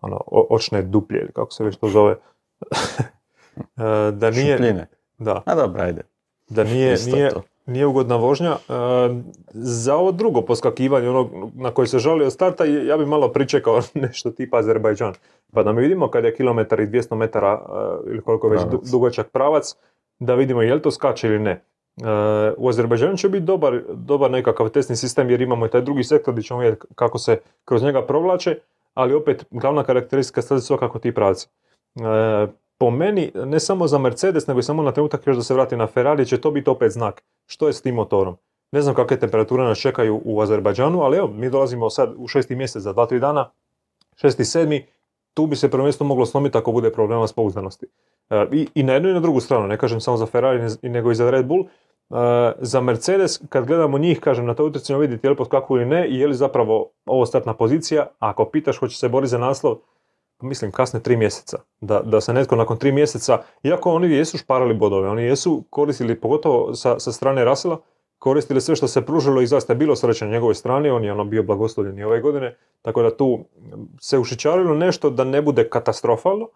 [0.00, 2.16] ono, o- očne duplje ili kako se već to zove.
[3.76, 3.82] E,
[4.12, 4.86] da nije, Šupljine.
[5.18, 6.02] da, A dobro, ajde.
[6.48, 7.42] da nije, Isto nije, to.
[7.66, 8.50] Nije ugodna vožnja.
[8.50, 8.72] E,
[9.54, 13.80] za ovo drugo poskakivanje, ono na koje se žali od starta, ja bi malo pričekao
[13.94, 15.14] nešto tipa Azerbajdžan.
[15.52, 17.62] Pa da mi vidimo kad je kilometar i 200 metara
[18.06, 18.90] e, ili koliko već du- Pravac.
[18.90, 19.74] dugačak pravac,
[20.18, 21.50] da vidimo je li to skače ili ne.
[21.50, 21.60] E,
[22.56, 26.34] u Azerbajdžanu će biti dobar, dobar nekakav testni sistem jer imamo i taj drugi sektor
[26.34, 28.58] gdje ćemo vidjeti kako se kroz njega provlače,
[28.94, 31.48] ali opet glavna karakteristika staze svakako ti pravci.
[32.78, 35.76] Po meni, ne samo za Mercedes, nego i samo na trenutak još da se vrati
[35.76, 37.22] na Ferrari, će to biti opet znak.
[37.46, 38.36] Što je s tim motorom?
[38.72, 42.56] Ne znam kakve temperature nas čekaju u Azerbajdžanu, ali evo, mi dolazimo sad u šesti
[42.56, 43.50] mjesec za 2-3 dana,
[44.16, 44.86] šesti, sedmi,
[45.34, 47.86] tu bi se prvenstveno moglo slomiti ako bude problema s pouzdanosti.
[48.30, 50.90] E, i, I na jednu i na drugu stranu, ne kažem samo za Ferrari, ne-
[50.90, 51.64] nego i za Red Bull.
[51.64, 51.66] E,
[52.58, 56.08] za Mercedes, kad gledamo njih, kažem, na toj utrci vidjeti je li potskakuju ili ne
[56.08, 58.06] i je li zapravo ovo startna pozicija.
[58.18, 59.76] Ako pitaš hoće se boriti za naslov,
[60.42, 61.58] mislim kasne tri mjeseca.
[61.80, 66.20] Da, da se netko nakon tri mjeseca, iako oni jesu šparali bodove, oni jesu koristili,
[66.20, 67.80] pogotovo sa, sa strane Rasela,
[68.18, 71.24] koristili sve što se pružilo i zaista bilo sreće na njegovoj strani, on je ono
[71.24, 73.38] bio blagoslovljen i ove godine, tako da tu
[74.00, 76.48] se ušičarilo nešto da ne bude katastrofalno,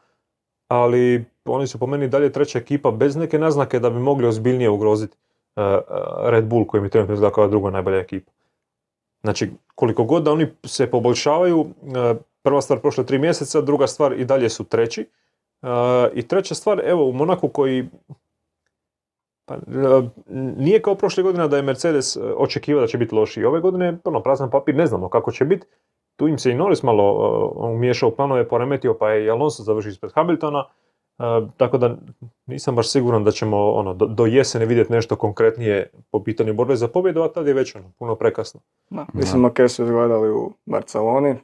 [0.68, 4.70] ali oni su po meni dalje treća ekipa bez neke naznake da bi mogli ozbiljnije
[4.70, 5.16] ugroziti
[5.56, 8.32] uh, uh, Red Bull koji mi trenutno izgleda kao druga najbolja ekipa.
[9.20, 14.12] Znači, koliko god da oni se poboljšavaju, uh, prva stvar prošle tri mjeseca, druga stvar
[14.12, 15.06] i dalje su treći.
[15.62, 15.68] Uh,
[16.14, 17.88] I treća stvar, evo u Monaku koji
[19.50, 20.08] pa, e,
[20.56, 23.44] nije kao prošle godine da je Mercedes e, očekivao da će biti lošiji.
[23.44, 25.66] Ove godine je ono, prazan papir, ne znamo kako će biti.
[26.16, 29.62] Tu im se i Norris malo uh, umiješao u planove, poremetio, pa je i Alonso
[29.62, 30.64] završio ispred Hamiltona.
[31.18, 31.96] Uh, tako da
[32.46, 36.76] nisam baš siguran da ćemo ono, do, do jesene vidjeti nešto konkretnije po pitanju borbe
[36.76, 38.60] za pobjedu, a tad je već ono, puno prekasno.
[38.90, 41.36] Da, mislim, ok su izgledali u Barceloni.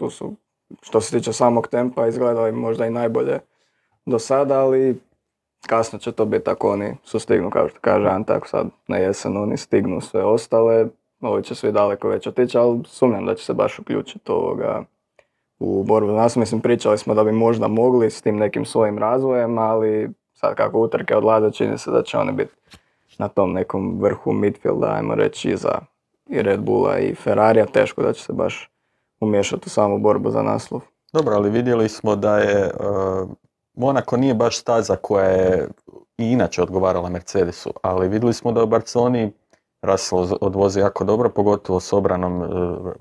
[0.00, 0.34] Tu su,
[0.82, 3.38] što se tiče samog tempa, izgledali možda i najbolje
[4.06, 5.00] do sada, ali
[5.66, 9.56] kasno će to biti ako oni sustignu, kao što kaže Antak, sad na jesen oni
[9.56, 10.86] stignu sve ostale.
[11.20, 14.84] Ovi će svi daleko već otići, ali sumnjam da će se baš uključiti ovoga
[15.58, 16.36] u borbu za nas.
[16.36, 20.78] Mislim, pričali smo da bi možda mogli s tim nekim svojim razvojem, ali sad kako
[20.78, 22.54] utrke odlaze, čini se da će oni biti
[23.18, 25.78] na tom nekom vrhu midfielda, ajmo reći, iza
[26.26, 28.69] i Red Bulla i Ferrarija, teško da će se baš
[29.20, 30.80] umiješati u samu borbu za naslov.
[31.12, 33.28] Dobro, ali vidjeli smo da je uh,
[33.74, 35.68] Monako nije baš staza koja je
[36.18, 39.32] i inače odgovarala Mercedesu, ali vidjeli smo da u Barceloni
[39.82, 42.42] Russell odvozi jako dobro, pogotovo s obranom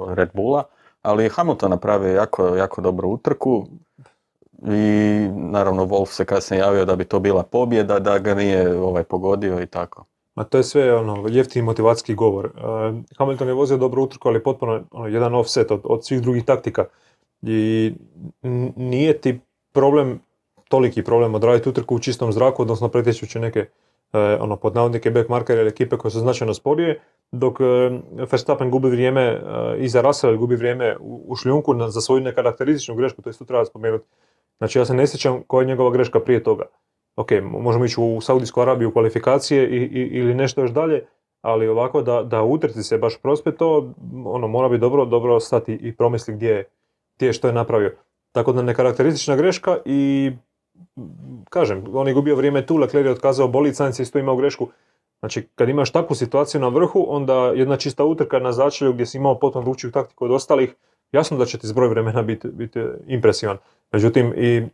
[0.07, 0.63] Red Bulla,
[1.01, 3.65] ali Hamilton napravio jako, jako dobru utrku
[4.67, 9.03] i naravno Wolf se kasnije javio da bi to bila pobjeda, da ga nije ovaj,
[9.03, 10.05] pogodio i tako.
[10.39, 12.45] Ma to je sve ono, jeftini motivacijski govor.
[12.45, 16.45] Uh, Hamilton je vozio dobro utrku, ali potpuno ono, jedan offset od, od svih drugih
[16.45, 16.85] taktika.
[17.41, 17.93] I
[18.75, 19.39] nije ti
[19.73, 20.19] problem,
[20.69, 25.61] toliki problem odraditi utrku u čistom zraku, odnosno pretječući neke uh, ono, pod navodnike backmarkere
[25.61, 27.67] ili ekipe koje su značajno sporije, dok uh,
[28.31, 29.41] Verstappen gubi vrijeme
[29.77, 34.05] iza Russell, gubi vrijeme u, u šljunku za svoju nekarakterističnu grešku, to isto treba spomenuti.
[34.57, 36.65] Znači ja se ne sjećam koja je njegova greška prije toga
[37.19, 41.05] ok, možemo ići u Saudijsku Arabiju kvalifikacije i, i, ili nešto još dalje,
[41.41, 43.93] ali ovako da, da utrti se baš prospe, to
[44.25, 46.63] ono, mora biti dobro, dobro stati i promisli gdje,
[47.15, 47.95] gdje što je napravio.
[48.31, 50.31] Tako da nekarakteristična greška i
[51.49, 54.67] kažem, on je gubio vrijeme tu, Leclerc je otkazao bolid, Sainz je isto imao grešku.
[55.19, 59.17] Znači, kad imaš takvu situaciju na vrhu, onda jedna čista utrka na začelju gdje si
[59.17, 60.75] imao potpuno drugčiju taktiku od ostalih,
[61.11, 63.57] jasno da će ti zbroj vremena biti, biti impresivan.
[63.91, 64.65] Međutim, i e,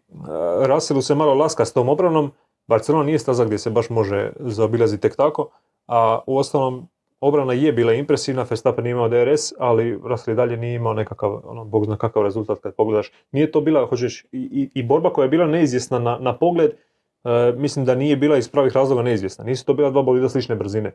[0.68, 2.32] Russellu se malo laska s tom obranom,
[2.68, 5.50] Barcelona nije staza gdje se baš može zaobilaziti tek tako,
[5.88, 6.88] a u ostalom
[7.20, 11.42] obrana je bila impresivna, Verstappen nije imao DRS, ali Russell i dalje nije imao nekakav,
[11.44, 13.12] ono, bog zna kakav rezultat kad pogledaš.
[13.32, 16.72] Nije to bila, hoćeš, i, i, i borba koja je bila neizvjesna na, na pogled,
[16.72, 19.44] e, mislim da nije bila iz pravih razloga neizvjesna.
[19.44, 20.92] Nisu to bila dva bolida slične brzine.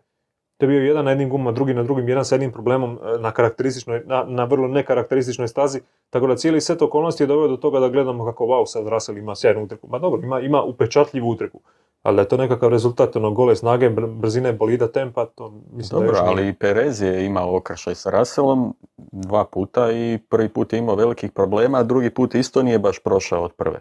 [0.60, 3.18] To je bio jedan na jednim gumama, drugi na drugim, jedan sa jednim problemom e,
[3.18, 5.80] na, karakterističnoj, na, na vrlo nekarakterističnoj stazi.
[6.10, 9.18] Tako da cijeli set okolnosti je doveo do toga da gledamo kako wow, sad Russell
[9.18, 9.88] ima sjajnu utrku.
[9.90, 11.60] Ma dobro, ima, ima upečatljivu utrku.
[12.02, 16.12] Ali da je to nekakav rezultat ono, gole snage, brzine bolida, tempa, to mislim Dobro,
[16.12, 20.78] da ali i Perez je imao okršaj sa Russellom dva puta i prvi put je
[20.78, 23.80] imao velikih problema, a drugi put isto nije baš prošao od prve.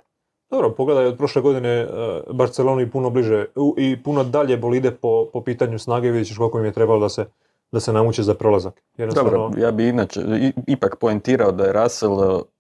[0.50, 3.46] Dobro, pogledaj od prošle godine uh, Barcelona i puno bliže
[3.78, 7.10] i puno dalje bolide po, po pitanju snage, vidjet ćeš koliko im je trebalo da
[7.10, 7.26] se,
[7.72, 8.82] da se namuče za prolazak.
[9.16, 10.22] Dobro, ja bi inače
[10.68, 12.59] ipak poentirao da je Russell E,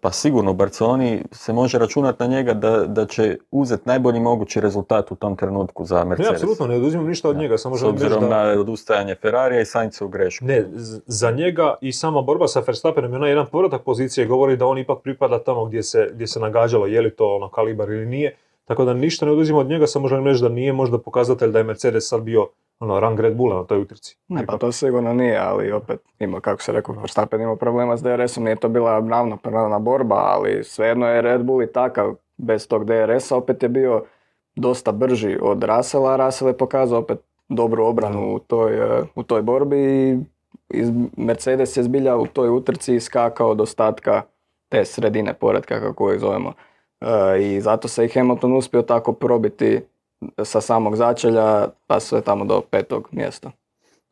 [0.00, 4.60] pa sigurno u Barceloni se može računati na njega da, da će uzeti najbolji mogući
[4.60, 6.30] rezultat u tom trenutku za Mercedes.
[6.30, 7.58] Ne, apsolutno, ne oduzimam ništa od njega.
[7.58, 8.28] Samo S obzirom da...
[8.28, 10.44] na odustajanje Ferrarija i Sainca u grešku.
[10.44, 10.64] Ne,
[11.06, 14.78] za njega i sama borba sa Verstappenom je onaj jedan povratak pozicije govori da on
[14.78, 18.36] ipak pripada tamo gdje se, gdje se nagađalo je li to ono kalibar ili nije.
[18.64, 21.58] Tako da ništa ne oduzimam od njega, samo možemo reći da nije možda pokazatelj da
[21.58, 22.48] je Mercedes sad bio
[22.80, 24.16] ono, rang Red Bulla na toj utrci.
[24.28, 28.02] Ne, pa to sigurno nije, ali opet ima, kako se rekao, Verstappen ima problema s
[28.02, 32.84] DRS-om, nije to bila ravnopravna borba, ali svejedno je Red Bull i takav, bez tog
[32.84, 34.04] DRS-a opet je bio
[34.56, 39.22] dosta brži od Russella, a Russell je pokazao opet dobru obranu u toj, e, u
[39.22, 40.10] toj borbi
[40.70, 40.84] i
[41.16, 44.22] Mercedes je zbilja u toj utrci skakao od ostatka
[44.68, 46.52] te sredine poredka kako je zovemo.
[47.00, 49.80] E, I zato se i Hamilton uspio tako probiti
[50.42, 53.50] sa samog začelja pa sve tamo do petog mjesta.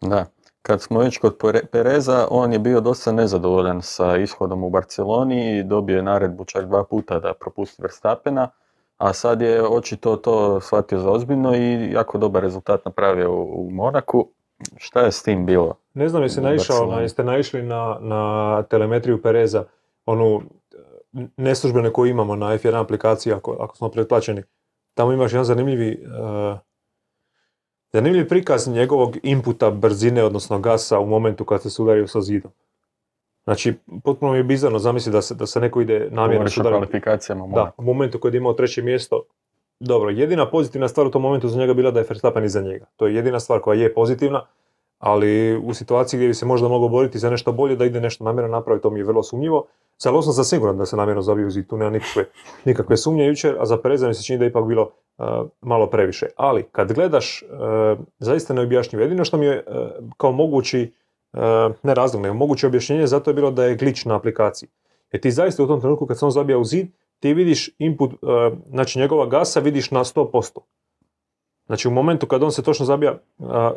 [0.00, 0.26] Da,
[0.62, 1.36] kad smo već kod
[1.72, 6.66] Pereza, on je bio dosta nezadovoljan sa ishodom u Barceloni i dobio je naredbu čak
[6.66, 8.48] dva puta da propusti Verstappena,
[8.96, 14.28] a sad je očito to shvatio za ozbiljno i jako dobar rezultat napravio u Monaku.
[14.76, 15.74] Šta je s tim bilo?
[15.94, 19.64] Ne znam jeste naišao, na, jeste naišli na, na telemetriju Pereza,
[20.06, 20.42] onu
[21.36, 24.42] neslužbene koju imamo na F1 aplikaciji ako, ako smo pretplaćeni
[24.94, 26.58] tamo imaš jedan zanimljivi, uh,
[27.92, 32.52] zanimljiv prikaz njegovog inputa brzine, odnosno gasa u momentu kad se sudario sa zidom.
[33.44, 33.74] Znači,
[34.04, 36.78] potpuno mi je bizarno zamisli da se, da se neko ide namjerno sudariti.
[36.78, 37.46] kvalifikacijama.
[37.54, 39.22] Da, u momentu kad je imao treće mjesto.
[39.80, 42.86] Dobro, jedina pozitivna stvar u tom momentu za njega bila da je Verstappen iza njega.
[42.96, 44.46] To je jedina stvar koja je pozitivna,
[45.02, 48.24] ali u situaciji gdje bi se možda mogao boriti za nešto bolje, da ide nešto
[48.24, 49.66] namjerno napraviti, to mi je vrlo sumnjivo.
[49.98, 52.24] Za Lawson sam siguran da se namjerno zabio zid, tu nema nikakve,
[52.64, 55.26] nikakve sumnje jučer, a za Pereza mi se čini da je ipak bilo uh,
[55.60, 56.26] malo previše.
[56.36, 60.92] Ali kad gledaš, uh, zaista neobjašnjivo, jedino što mi je uh, kao mogući,
[61.82, 64.68] ne razlog, nego moguće objašnjenje, zato je bilo da je glitch na aplikaciji.
[65.12, 66.86] Jer ti zaista u tom trenutku kad se on zabija u zid,
[67.20, 68.10] ti vidiš input,
[68.70, 70.58] znači njegova gasa vidiš na 100%.
[71.66, 73.18] Znači u momentu kad on se točno zabija,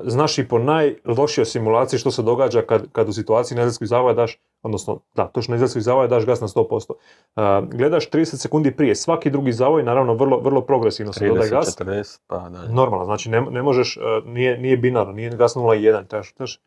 [0.03, 4.39] znaš i po najlošijoj simulaciji što se događa kad, kad u situaciji nezadskog zavoja daš,
[4.61, 7.67] odnosno da, točno nezadskog zavoja daš gas na 100%.
[7.71, 11.77] gledaš 30 sekundi prije, svaki drugi zavoj naravno vrlo, vrlo progresivno se dodaje gas.
[11.79, 12.67] 40, pa da.
[12.67, 16.61] Normalno, znači ne, ne možeš, nije, nije binarno, nije gas 0,1, trebaš, trebaš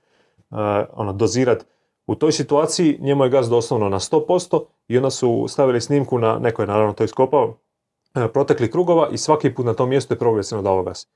[0.92, 1.66] ono, dozirat.
[2.06, 6.38] U toj situaciji njemu je gas doslovno na 100% i onda su stavili snimku na,
[6.38, 7.56] neko je naravno to iskopao,
[8.18, 11.08] E, protekli krugova i svaki put na tom mjestu je progresivno dao gas.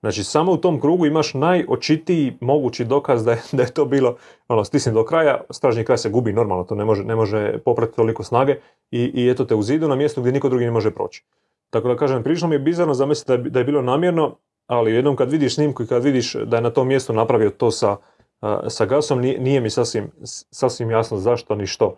[0.00, 4.16] Znači, samo u tom krugu imaš najočitiji mogući dokaz da je, da je to bilo
[4.48, 7.96] ono, stisni do kraja, stražnji kraj se gubi normalno, to ne može, ne može popratiti
[7.96, 8.56] toliko snage
[8.90, 11.24] i, i eto te u zidu na mjestu gdje niko drugi ne može proći.
[11.70, 15.16] Tako da kažem, prilično mi je bizarno zamisliti da da je bilo namjerno, ali jednom
[15.16, 17.96] kad vidiš snimku i kad vidiš da je na tom mjestu napravio to sa,
[18.68, 20.10] sa gasom, nije, nije mi sasvim,
[20.50, 21.96] sasvim jasno zašto ni što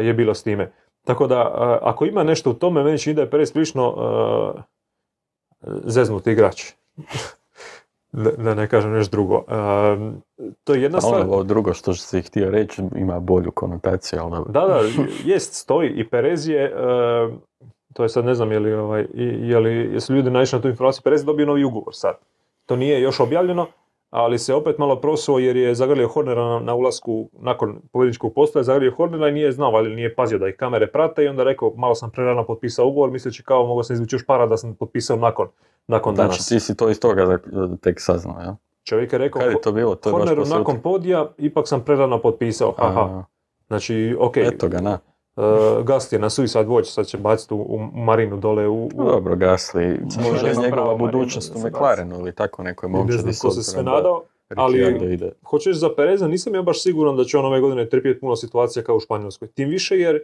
[0.00, 0.72] je bilo s time.
[1.08, 4.60] Tako da, ako ima nešto u tome, meni čini da je Perez prilično uh,
[5.84, 6.62] zeznut igrač.
[8.44, 9.44] da, ne kažem nešto drugo.
[10.64, 11.22] to je jedna stvar...
[11.22, 14.44] Ovo drugo što si htio reći ima bolju konotaciju, ali...
[14.48, 14.80] Da, da,
[15.32, 15.90] jest, stoji.
[15.90, 16.74] I Perez je,
[17.92, 19.06] to je sad ne znam je li, ovaj,
[19.40, 22.18] je li jesu ljudi naišli na tu informaciju, Perez je dobio novi ugovor sad.
[22.66, 23.66] To nije još objavljeno,
[24.10, 28.62] ali se opet malo prosuo jer je zagrlio Hornera na, na ulasku nakon pobjedničkog postoja,
[28.62, 31.74] zagrlio Hornera i nije znao, ali nije pazio da ih kamere prate i onda rekao
[31.76, 35.16] malo sam prerano potpisao ugovor misleći kao mogu sam izvući još para da sam potpisao
[35.16, 35.48] nakon,
[35.86, 36.36] nakon danas.
[36.36, 37.38] Znači ti si to iz toga
[37.80, 38.56] tek saznao, ja?
[38.84, 39.94] Čovjek je rekao, je to bilo?
[39.94, 43.24] To Horneru nakon podija ipak sam prerano potpisao, haha.
[43.66, 44.36] Znači, ok.
[44.36, 44.98] Eto ga, na.
[45.38, 48.84] Uh, Gast je na Suicide Watch, sad će baciti u, u marinu dole u...
[48.84, 48.90] u...
[48.96, 49.98] Dobro, Gasly,
[50.30, 53.16] može njegova budućnost u McLarenu ili tako neko je moguće.
[53.16, 54.22] Ne znam ko se sve nadao,
[54.56, 55.32] ali ide.
[55.44, 58.82] hoćeš za Pereza, nisam ja baš siguran da će on ove godine trpjeti puno situacija
[58.82, 59.48] kao u Španjolskoj.
[59.48, 60.20] Tim više jer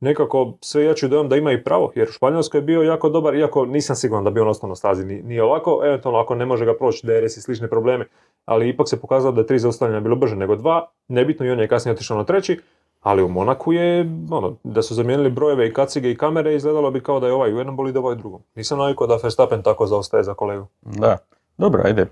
[0.00, 3.08] nekako sve ja ću dojam da ima i pravo, jer u Španjolskoj je bio jako
[3.08, 5.04] dobar, iako nisam siguran da bi on ostao na stazi.
[5.04, 8.06] Nije ovako, eventualno ako ne može ga proći DRS i slične probleme,
[8.44, 11.60] ali ipak se pokazalo da je tri zaustavljanja bilo brže nego dva, nebitno i on
[11.60, 12.60] je kasnije otišao na treći,
[13.06, 17.00] ali u Monaku je, ono, da su zamijenili brojeve i kacige i kamere, izgledalo bi
[17.00, 18.42] kao da je ovaj u jednom bolid, ovaj u drugom.
[18.54, 20.66] Nisam navikao da Verstappen tako zaostaje za kolegu.
[20.80, 21.18] Da,
[21.58, 22.02] dobro, ajde.
[22.02, 22.08] E,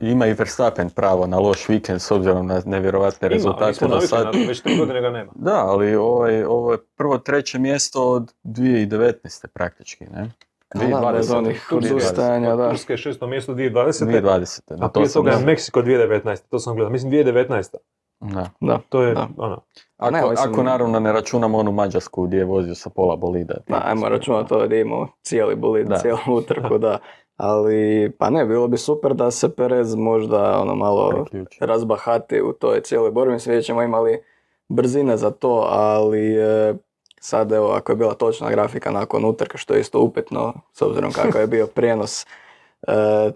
[0.00, 3.84] ima i Verstappen pravo na loš vikend s obzirom na nevjerovatne rezultate.
[3.84, 4.24] Ima, sad...
[4.24, 5.32] na već tri godine ga nema.
[5.34, 9.46] Da, ali ovaj, ovo je prvo treće mjesto od 2019.
[9.46, 10.30] praktički, ne?
[10.74, 11.12] 2020.
[11.12, 12.70] bez onih odustajanja, da.
[12.70, 14.04] Turske je šesto mjesto 2020.
[14.04, 14.60] 2020.
[14.80, 16.36] a prije toga je Meksiko 2019.
[16.50, 16.92] To sam gledao.
[16.92, 17.76] Mislim 2019.
[18.20, 18.50] Da.
[18.60, 18.78] da.
[18.88, 19.28] To je, da.
[19.36, 19.60] ono.
[19.96, 23.54] Ako, ne, mislim, ako naravno ne računamo onu Mađarsku gdje je vozio sa pola bolida.
[23.68, 25.96] Da, ajmo računati to gdje imao cijeli bolid, da.
[25.96, 26.98] cijelu utrku, da.
[27.36, 31.58] Ali, pa ne, bilo bi super da se Perez možda ono malo Preključi.
[31.60, 33.32] razbahati u toj cijeloj borbi.
[33.32, 34.22] Mislim, ćemo imali
[34.68, 36.74] brzine za to, ali e,
[37.20, 41.12] sad evo, ako je bila točna grafika nakon utrka, što je isto upetno, s obzirom
[41.12, 42.26] kakav je bio prijenos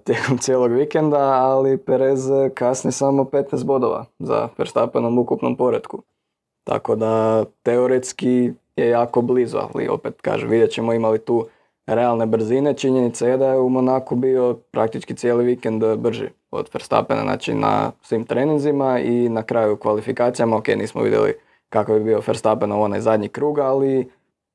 [0.05, 6.03] tijekom cijelog vikenda, ali Perez kasni samo 15 bodova za Verstappenom ukupnom poredku.
[6.65, 11.47] Tako da teoretski je jako blizu, ali opet kažem, vidjet ćemo imali tu
[11.87, 12.75] realne brzine.
[12.75, 17.93] Činjenica je da je u Monaku bio praktički cijeli vikend brži od Verstappena, znači na
[18.03, 20.57] svim treninzima i na kraju kvalifikacijama.
[20.57, 21.35] Ok, nismo vidjeli
[21.69, 24.11] kako bi bio Verstappen u onaj zadnji krug, ali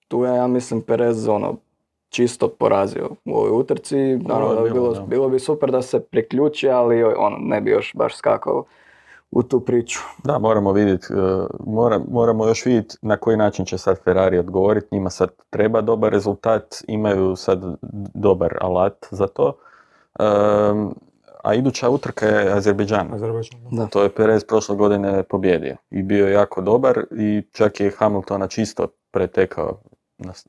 [0.08, 1.56] tu je, ja mislim, Perez ono,
[2.10, 4.18] čisto porazio u ovoj utrci.
[4.18, 7.92] Naravno, da bi bilo, bilo bi super da se priključi, ali ono, ne bi još
[7.96, 8.64] baš skakao
[9.32, 10.00] u tu priču.
[10.24, 11.18] Da, moramo vidjeti, e,
[12.10, 14.88] moramo još vidjeti na koji način će sad Ferrari odgovoriti.
[14.92, 17.64] Njima sad treba dobar rezultat, imaju sad
[18.14, 19.58] dobar alat za to.
[21.44, 23.08] a iduća utrka je Azerbejdžan.
[23.72, 23.86] Da.
[23.86, 28.48] To je Perez prošle godine pobjedio i bio je jako dobar i čak je Hamiltona
[28.48, 29.80] čisto pretekao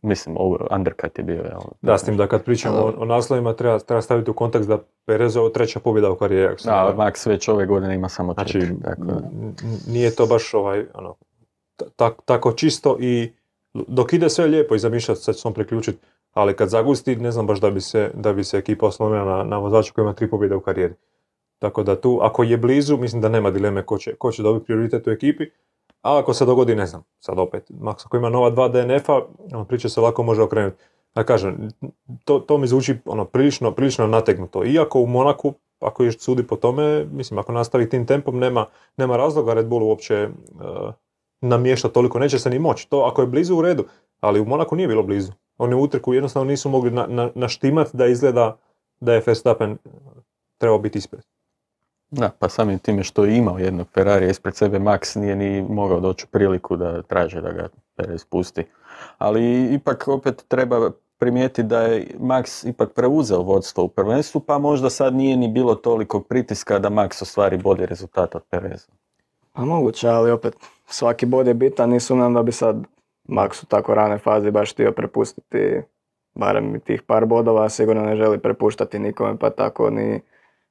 [0.03, 1.43] mislim, ovo undercut je bio.
[1.43, 1.61] Jel?
[1.83, 4.79] Da, s tim da kad pričamo o, o naslovima treba, treba staviti u kontekst da
[5.05, 6.55] Perez ovo treća pobjeda u karijeri.
[6.65, 8.67] Da, Max već ove godine ima samo četiri.
[8.67, 9.23] Znači, tako.
[9.87, 11.15] nije to baš ovaj, ono,
[12.25, 13.33] tako čisto i
[13.75, 15.99] dok ide sve lijepo i zamišljati, sad ću priključiti,
[16.33, 19.45] ali kad zagusti, ne znam baš da bi se, da bi se ekipa oslonila na,
[19.45, 20.95] na vozaču koji ima tri pobjede u karijeri.
[21.59, 24.65] Tako da tu, ako je blizu, mislim da nema dileme ko će, ko će dobiti
[24.65, 25.45] prioritet u ekipi,
[26.03, 29.21] a ako se dogodi, ne znam, sad opet, Max ako ima nova dva DNF-a,
[29.53, 30.85] ono, priča se lako može okrenuti.
[31.15, 31.69] Da kažem,
[32.25, 34.65] to, to mi zvuči ono, prilično, prilično nategnuto.
[34.65, 39.17] Iako u Monaku, ako još sudi po tome, mislim, ako nastavi tim tempom, nema, nema
[39.17, 40.95] razloga Red Bull uopće uh,
[41.41, 42.91] namješta toliko, neće se ni moći.
[42.91, 43.85] To ako je blizu u redu,
[44.21, 45.33] ali u Monaku nije bilo blizu.
[45.59, 48.57] Oni u utrku jednostavno nisu mogli na, na, naštimati da izgleda
[49.01, 49.79] da je Verstappen
[50.59, 51.23] trebao biti ispred.
[52.11, 56.01] Da, pa samim time što je imao jednog Ferrari ispred sebe, Max nije ni mogao
[56.01, 58.65] doći u priliku da traže da ga Perez pusti.
[59.19, 64.91] Ali ipak opet treba primijetiti da je Max ipak preuzeo vodstvo u prvenstvu, pa možda
[64.91, 68.87] sad nije ni bilo toliko pritiska da Max ostvari bolji rezultat od Pereza.
[69.53, 72.77] Pa moguće, ali opet svaki bod je bitan i sumnjam da bi sad
[73.29, 75.83] Max u tako rane fazi baš htio prepustiti
[76.35, 80.21] barem tih par bodova, sigurno ne želi prepuštati nikome, pa tako ni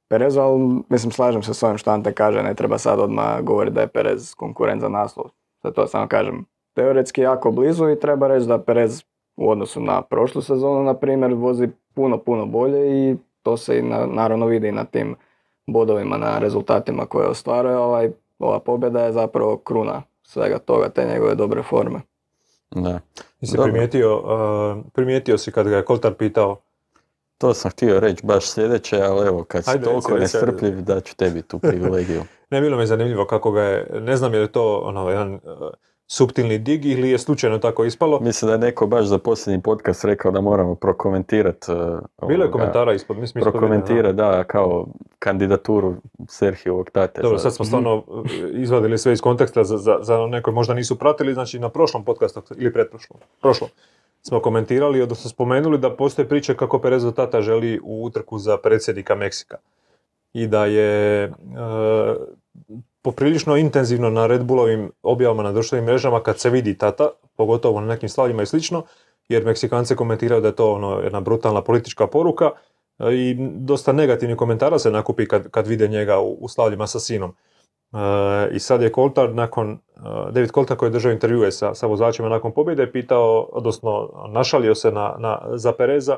[0.08, 3.76] Perezu, ali mislim slažem se s ovim što Ante kaže, ne treba sad odmah govoriti
[3.76, 5.26] da je Perez konkurent za naslov.
[5.62, 9.04] Sad to samo kažem, teoretski jako blizu i treba reći da Perez
[9.36, 13.82] u odnosu na prošlu sezonu, na primjer, vozi puno, puno bolje i to se i
[13.82, 15.16] na, naravno vidi na tim
[15.68, 17.78] bodovima, na rezultatima koje ostvaruje.
[17.78, 22.00] Ovaj, ova pobjeda je zapravo kruna svega toga, te njegove dobre forme.
[22.72, 23.00] Da.
[23.42, 26.58] Jesi primijetio, uh, primijetio si kad ga je Koltar pitao
[27.38, 31.16] To sam htio reći baš sljedeće, ali evo, kad si Ajde, toliko nestrpljiv, da ću
[31.16, 32.24] tebi tu privilegiju.
[32.50, 35.34] Ne, bilo mi je zanimljivo kako ga je, ne znam je li to ono, jedan
[35.34, 35.40] uh,
[36.08, 38.20] suptilni dig ili je slučajno tako ispalo.
[38.20, 41.72] Mislim da je neko baš za posljednji podcast rekao da moramo prokomentirati.
[41.72, 44.88] Uh, Bilo je komentara ispod, mislim ispod videa, Prokomentira, da, kao
[45.20, 45.96] kandidaturu
[46.28, 47.22] Serhijovog tate.
[47.22, 50.74] Dobro, sad smo stvarno uh, izvadili sve iz konteksta za, za, za one koji možda
[50.74, 53.70] nisu pratili, znači na prošlom podcastu ili pretprošlom, prošlom,
[54.28, 59.16] smo komentirali, odnosno spomenuli da postoje priče kako Perezov tata želi u utrku za predsjednika
[59.16, 59.58] Meksika.
[60.34, 61.32] I da je e,
[63.02, 67.88] poprilično intenzivno na Red Bullovim objavama na društvenim mrežama kad se vidi tata, pogotovo na
[67.88, 68.84] nekim slavljima i slično,
[69.30, 72.52] jer Meksikance komentiraju da je to ono, jedna brutalna politička poruka
[73.00, 77.00] e, i dosta negativnih komentara se nakupi kad, kad vide njega u, u slavljima sa
[77.00, 77.36] sinom.
[78.52, 80.00] I sad je Koltar nakon, e,
[80.32, 84.92] David Koltar koji je držao intervjue sa, sa vozačima nakon pobjede pitao, odnosno našalio se
[84.92, 86.18] na, na, za Pereza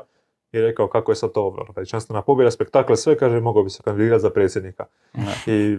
[0.52, 3.82] i rekao kako je sad to ono, veličanstvena pobjeda, spektakl, sve kaže mogao bi se
[3.82, 4.84] kandidirati za predsjednika.
[5.46, 5.78] I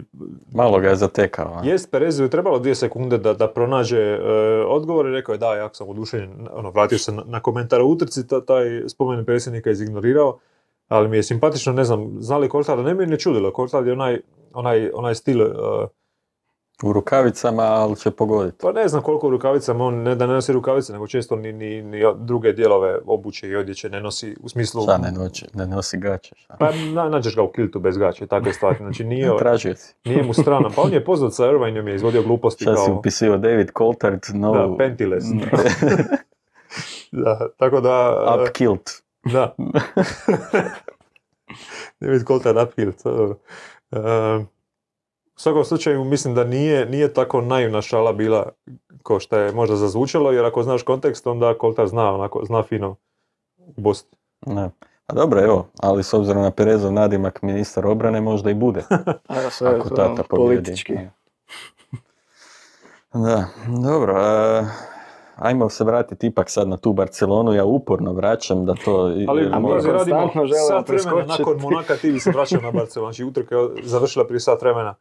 [0.54, 1.52] Malo ga je zatekao.
[1.54, 1.60] a?
[1.64, 4.18] Jest, Perezu je trebalo dvije sekunde da, da pronađe e,
[4.66, 7.86] odgovor i rekao je da, jako sam oduševljen, ono, vratio se na, na komentar o
[7.86, 10.38] utrci, ta- taj spomen predsjednika je izignorirao,
[10.90, 13.92] ali mi je simpatično, ne znam, znali Kortada, ne mi je ne čudilo, Kortad je
[13.92, 14.20] onaj,
[14.54, 15.46] onaj, onaj stil, e,
[16.82, 18.58] U rukavicama, ali će pogoditi.
[18.60, 21.52] pa ne znam koliko u rukavicama, on ne da ne nosi rukavice, nego često ni,
[21.52, 24.82] ni, ni druge dijelove obuće i odjeće ne nosi u smislu...
[24.82, 26.56] Šta ne, noći, ne nosi gaće, šta?
[26.58, 29.94] Pa na, nađeš ga u kiltu bez gaće, takve stvari, znači nije, Tražio si.
[30.04, 32.98] nije mu strana, pa on je poznat sa Irvineom, je izvodio gluposti Šta si kao...
[32.98, 35.26] upisio David Coulthard, no Da, pentiless.
[37.12, 38.24] Da, tako da...
[38.34, 38.90] up kilt.
[39.24, 39.54] Da.
[42.00, 43.36] David Coulthard uphill, to je dobro.
[43.90, 43.98] E,
[45.36, 48.52] u svakom slučaju mislim da nije, nije tako naivna šala bila
[49.02, 52.96] ko što je možda zazvučalo, jer ako znaš kontekst, onda Coulthard zna, onako, zna fino
[53.76, 54.16] bost.
[54.46, 54.70] Ne.
[55.06, 58.84] A dobro, evo, ali s obzirom na Perezov nadimak ministar obrane možda i bude.
[59.28, 60.28] A ja sve, Ako tata pobjedi.
[60.28, 60.94] politički.
[63.12, 63.44] Da,
[63.82, 64.14] dobro.
[64.16, 64.64] a,
[65.40, 67.54] ajmo se vratiti ipak sad na tu Barcelonu.
[67.54, 68.92] Ja uporno vraćam da to...
[69.28, 70.30] Ali a mi radimo
[70.68, 73.12] sat vremena nakon Monaka ti bi se vraćao na Barcelonu.
[73.12, 74.94] Znači utrka je završila prije sat vremena.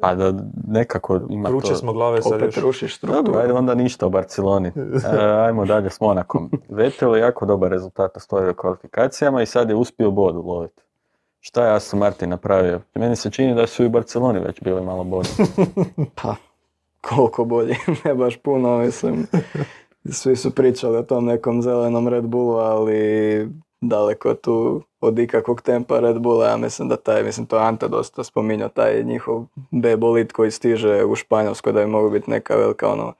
[0.00, 0.32] Pa da
[0.68, 1.74] nekako ima Vruće to...
[1.74, 3.22] smo glave sad Opet rušiš strukturu.
[3.22, 4.72] Dobro, ajde onda ništa o Barceloni.
[5.14, 6.50] E, ajmo dalje s Monakom.
[6.68, 10.82] Vettel je jako dobar rezultat ostvario u kvalifikacijama i sad je uspio bod uloviti.
[11.40, 12.80] Šta je Aston Martin napravio?
[12.94, 15.28] Meni se čini da su i u Barceloni već bili malo bolji.
[16.22, 16.34] Pa,
[17.08, 19.26] koliko bolje, ne baš puno, mislim.
[20.10, 23.48] Svi su pričali o tom nekom zelenom Red Bullu, ali
[23.80, 27.88] daleko tu od ikakvog tempa Red Bulla, ja mislim da taj, mislim to je Ante
[27.88, 32.56] dosta spominjao, taj njihov B bolid koji stiže u Španjolskoj da bi mogao biti neka
[32.56, 33.12] velika ono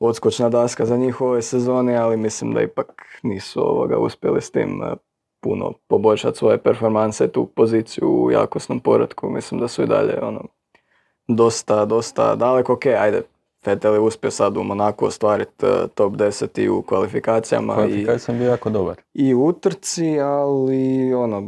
[0.00, 4.82] odskočna daska za njih u sezoni, ali mislim da ipak nisu ovoga uspjeli s tim
[4.82, 4.94] eh,
[5.40, 10.44] puno poboljšati svoje performanse, tu poziciju u jakosnom poredku, mislim da su i dalje ono
[11.28, 12.72] dosta, dosta daleko.
[12.72, 13.22] Ok, ajde,
[13.66, 18.18] Vettel je uspio sad u Monaku ostvariti eh, top 10 i u kvalifikacijama i, Kvalifikacija
[18.18, 18.96] sam bio jako dobar.
[19.14, 21.42] i u utrci, ali ono,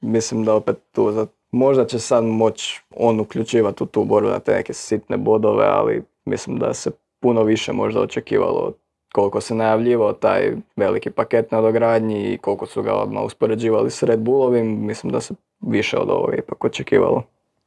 [0.00, 4.38] mislim da opet tu, za, možda će sad moći on uključivati u tu borbu na
[4.38, 8.72] te neke sitne bodove, ali mislim da se puno više možda očekivalo
[9.12, 14.02] koliko se najavljivao taj veliki paket na dogradnji i koliko su ga odmah uspoređivali s
[14.02, 17.22] Red Bullovim, mislim da se više od ovoga ipak očekivalo.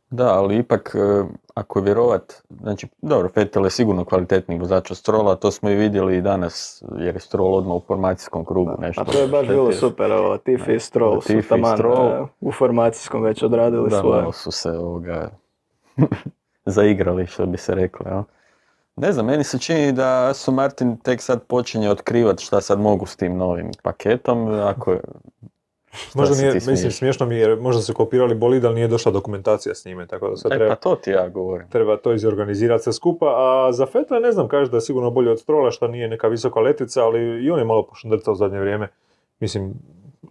[0.10, 1.24] Da, ali ipak, e,
[1.56, 5.76] ako je vjerovat, znači, dobro, Vettel je sigurno kvalitetniji vozač od Strola, to smo i
[5.76, 9.02] vidjeli i danas, jer je Stroll odmah u formacijskom krugu nešto.
[9.02, 12.08] A to je baš bilo super, ovo, Latifi i Stroll su taman Stroll.
[12.08, 14.22] eh, u formacijskom već odradili Da, svoje.
[14.22, 15.30] malo su se ovoga
[16.65, 18.24] zaigrali, što bi se reklo, jel?
[18.96, 23.06] Ne znam, meni se čini da Aston Martin tek sad počinje otkrivati šta sad mogu
[23.06, 24.96] s tim novim paketom, ako
[26.14, 26.98] Možda nije, mislim, smiješ?
[26.98, 30.30] smiješno mi je, jer možda su kopirali bolid, ali nije došla dokumentacija s njime, tako
[30.30, 31.70] da sad E, treba, pa to ti ja govorim.
[31.70, 35.32] treba to izorganizirati sve skupa, a za Feta ne znam, kaže da je sigurno bolje
[35.32, 38.60] od Strola, što nije neka visoka letica, ali i on je malo pošundrcao u zadnje
[38.60, 38.88] vrijeme.
[39.39, 39.74] Mislim,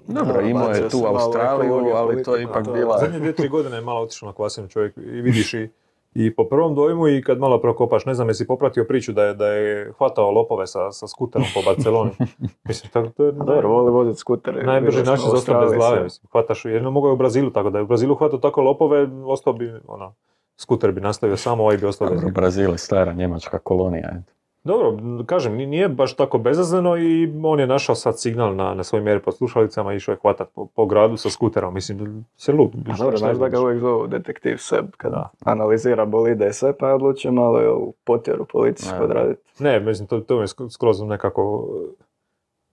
[0.09, 2.99] Dobro, Da, imao je tu Australiju, ali to je ipak bila...
[2.99, 5.69] zadnje dvije, tri godine je malo otišao na kvasinu čovjek i vidiš i,
[6.15, 9.35] i po prvom dojmu i kad malo prokopaš, ne znam jesi popratio priču da je,
[9.35, 12.11] da je hvatao lopove sa, sa skuterom po Barceloni.
[12.69, 14.63] Mislim, tako, to je A dobro, voli voziti skutere.
[14.63, 16.03] najbrži za ostati bez glave.
[16.03, 19.09] Mislim, hvataš, jedno mogao je u Brazilu, tako da je u Brazilu hvatao tako lopove,
[19.25, 20.15] ostao bi, ono,
[20.57, 24.11] skuter bi nastavio samo, ovaj bi ostao bez Brazil je stara njemačka kolonija.
[24.13, 24.34] eto.
[24.65, 28.85] Dobro, kažem, ni- nije baš tako bezazleno i on je našao sad signal na, na
[28.85, 31.75] svojim mjeri pod slušalicama i išao je hvatat po, po gradu sa skuterom.
[31.75, 32.53] Mislim, se.
[32.53, 35.31] A šta- dobro, znaš da ga uvijek zovu detektiv Seb kada Da.
[35.45, 39.41] analizira bolide i sve, pa je odlučio malo je u potjeru policijsku odraditi.
[39.59, 41.69] Ne, mislim, to, to mi je sk- skroz nekako...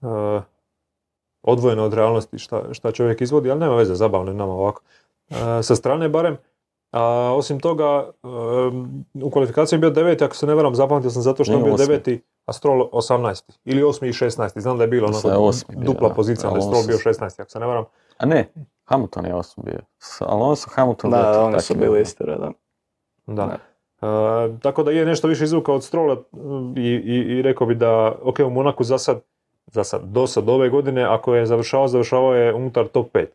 [0.00, 0.42] uh,
[1.42, 4.82] odvojeno od realnosti šta, šta čovjek izvodi, ali nema veze, zabavno je nama ovako.
[5.30, 6.36] E, sa strane barem,
[6.92, 8.10] a osim toga,
[9.22, 11.74] u kvalifikaciji je bio deveti, ako se ne varam, zapamtio sam zato što je bio
[11.74, 11.86] osmi.
[11.86, 13.52] deveti, a Stroll 18.
[13.64, 14.06] Ili 8.
[14.06, 14.60] i 16.
[14.60, 16.14] Znam da je bilo da onako bio, dupla da.
[16.14, 17.40] pozicija, ali je Stroll bio 16.
[17.40, 17.84] ako se ne varam.
[18.18, 18.52] A ne,
[18.84, 19.80] Hamilton je osam bio.
[19.98, 22.52] S Alonso, Hamilton, Da, Vettel, oni su bili isti red, da.
[23.26, 23.58] Da.
[24.02, 26.16] E, tako da je nešto više izvuka od Strola
[26.76, 29.20] i, i, i rekao bi da, ok, u Monaku za sad,
[29.66, 33.26] za sad, do sad ove godine, ako je završavao, završavao je unutar top 5.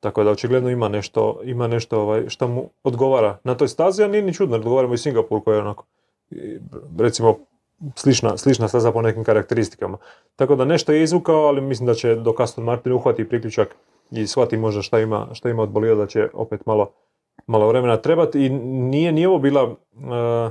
[0.00, 4.08] Tako da očigledno ima nešto, ima nešto ovaj, što mu odgovara na toj stazi, a
[4.08, 5.84] nije ni čudno, odgovaramo i Singapur koji je onako,
[6.98, 7.38] recimo,
[7.94, 9.98] slična, slična staza po nekim karakteristikama.
[10.36, 13.76] Tako da nešto je izvukao, ali mislim da će dok Aston Martin uhvati priključak
[14.10, 16.90] i shvati možda šta ima, šta ima od da će opet malo,
[17.46, 20.50] malo vremena trebati i nije ni ovo bila, e,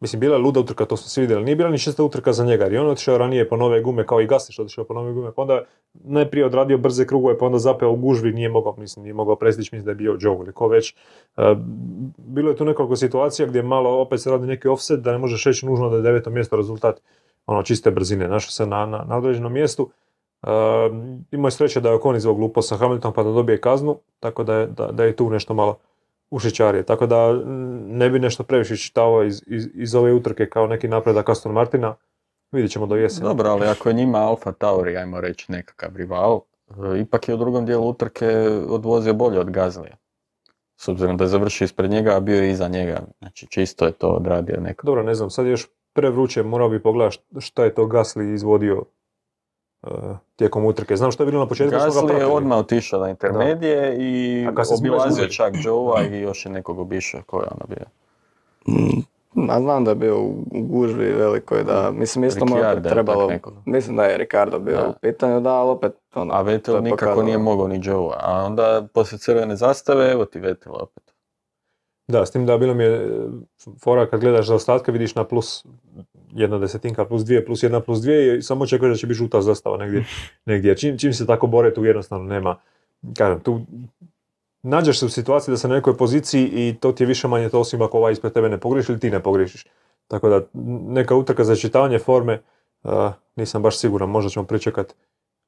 [0.00, 2.44] mislim bila je luda utrka, to smo svi vidjeli, nije bila ni čista utrka za
[2.44, 5.12] njega, jer je on otišao ranije po nove gume, kao i je otišao po nove
[5.12, 5.62] gume, pa onda
[5.94, 9.70] najprije odradio brze krugove, pa onda zapeo u gužvi, nije mogao, mislim, nije mogao prestići,
[9.72, 10.94] mislim da je bio Joe ili ko već.
[11.36, 11.56] E,
[12.18, 15.44] bilo je tu nekoliko situacija gdje malo opet se radi neki offset, da ne možeš
[15.44, 17.00] reći nužno da je deveto mjesto rezultat
[17.46, 19.90] ono čiste brzine, našao se na, na, na određenom mjestu.
[20.42, 20.48] Uh,
[21.30, 24.44] imao je sreće da je Ocon izvog glupo sa Hamilton pa da dobije kaznu, tako
[24.44, 25.76] da je, da, da je tu nešto malo
[26.30, 26.82] ušićarije.
[26.82, 30.88] Tako da mm, ne bi nešto previše čitao iz, iz, iz ove utrke kao neki
[30.88, 31.94] napredak Aston Martina.
[32.52, 33.28] Vidjet ćemo do jeseni.
[33.28, 36.40] Dobro, ali ako je njima Alfa Tauri, ajmo reći, nekakav rival,
[36.94, 38.26] e, ipak je u drugom dijelu utrke
[38.68, 39.96] odvozio bolje od Gazlija.
[40.76, 43.00] S obzirom da je završio ispred njega, a bio je iza njega.
[43.18, 44.86] Znači, čisto je to odradio neko.
[44.86, 48.84] Dobro, ne znam, sad još prevruće, morao bi pogledati št- šta je to Gasly izvodio
[50.36, 50.96] tijekom utrke.
[50.96, 54.46] Znam što je bilo na početku, smo ga Gasly je odmah otišao na intermedije i
[54.48, 57.20] A kad se obilazio čak Joe-a i još je nekog obišao.
[57.26, 57.86] Ko je ono bio?
[58.68, 59.00] Mm,
[59.34, 63.30] Ma znam da je bio u gužvi velikoj, da, mislim isto tak trebalo,
[63.64, 64.88] mislim da je Ricardo bio Da.
[64.88, 67.22] u pitanju, da, ali opet, ono, A to Vettel nikako pokazalo.
[67.22, 68.18] nije mogao ni Joe-a.
[68.20, 71.02] A onda poslije crvene zastave, evo ti Vettel opet.
[72.08, 73.08] Da, s tim da bilo mi je e,
[73.84, 75.66] fora kad gledaš za ostatke vidiš na plus
[76.34, 79.40] jedna desetinka, plus dvije, plus jedna, plus dvije i samo očekuješ da će biti žuta
[79.40, 80.04] zastava negdje.
[80.50, 80.76] negdje.
[80.76, 82.56] Čim, čim se tako bore tu jednostavno nema,
[83.16, 83.60] kažem, tu
[84.62, 87.48] nađeš se u situaciji da se na nekoj poziciji i to ti je više manje
[87.48, 89.66] to osim ako ovaj ispred tebe ne pogriješi ili ti ne pogriješiš.
[90.08, 90.40] Tako da
[90.88, 92.40] neka utrka za čitavanje forme,
[92.82, 92.92] uh,
[93.36, 94.94] nisam baš siguran, možda ćemo pričekat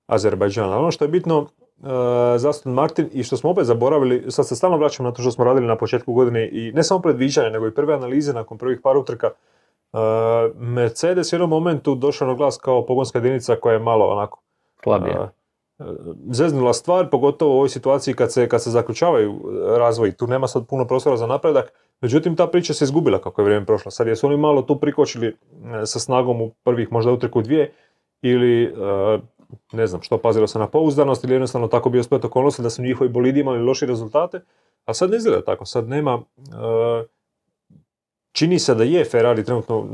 [0.06, 0.72] Azerbajdžan.
[0.72, 1.48] Ali ono što je bitno uh,
[2.36, 5.30] za Aston Martin i što smo opet zaboravili, sad se stalno vraćamo na to što
[5.30, 8.80] smo radili na početku godine i ne samo predviđanje, nego i prve analize nakon prvih
[8.82, 9.30] par utrka.
[9.92, 10.00] Uh,
[10.56, 14.40] Mercedes je u jednom momentu došao na glas kao pogonska jedinica koja je malo onako
[14.82, 15.16] Slabije.
[15.16, 15.28] a,
[15.78, 15.84] e,
[16.30, 19.40] zeznula stvar, pogotovo u ovoj situaciji kad se, kad se zaključavaju
[19.78, 23.44] razvoj, tu nema sad puno prostora za napredak, međutim ta priča se izgubila kako je
[23.44, 23.90] vrijeme prošlo.
[23.90, 25.36] Sad jesu oni malo tu prikočili
[25.84, 27.72] sa snagom u prvih možda utrku dvije
[28.22, 28.74] ili
[29.72, 32.82] ne znam što, pazilo se na pouzdanost ili jednostavno tako bio splet okolnosti da su
[32.82, 34.40] njihovi bolidi imali loše rezultate,
[34.84, 36.22] a sad ne izgleda tako, sad nema,
[38.32, 39.86] čini se da je Ferrari trenutno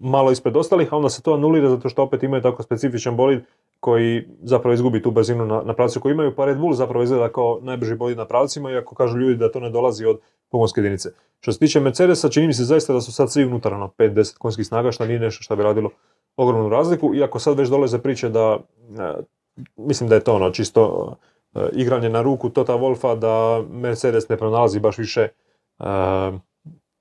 [0.00, 3.40] malo ispred ostalih, a onda se to anulira zato što opet imaju tako specifičan bolid
[3.80, 7.28] koji zapravo izgubi tu brzinu na, na pravcu koju imaju, pa Red Bull zapravo izgleda
[7.28, 11.10] kao najbrži bolid na pravcima, iako kažu ljudi da to ne dolazi od pogonske jedinice.
[11.40, 14.38] Što se tiče Mercedesa, čini mi se zaista da su sad svi unutar ono, 5-10
[14.38, 15.90] konjskih snaga, što nije nešto što bi radilo
[16.36, 18.58] ogromnu razliku, iako sad već dolaze priče da,
[18.98, 19.14] e,
[19.76, 21.14] mislim da je to ono čisto
[21.54, 25.84] e, igranje na ruku Tota Wolfa, da Mercedes ne pronalazi baš više e,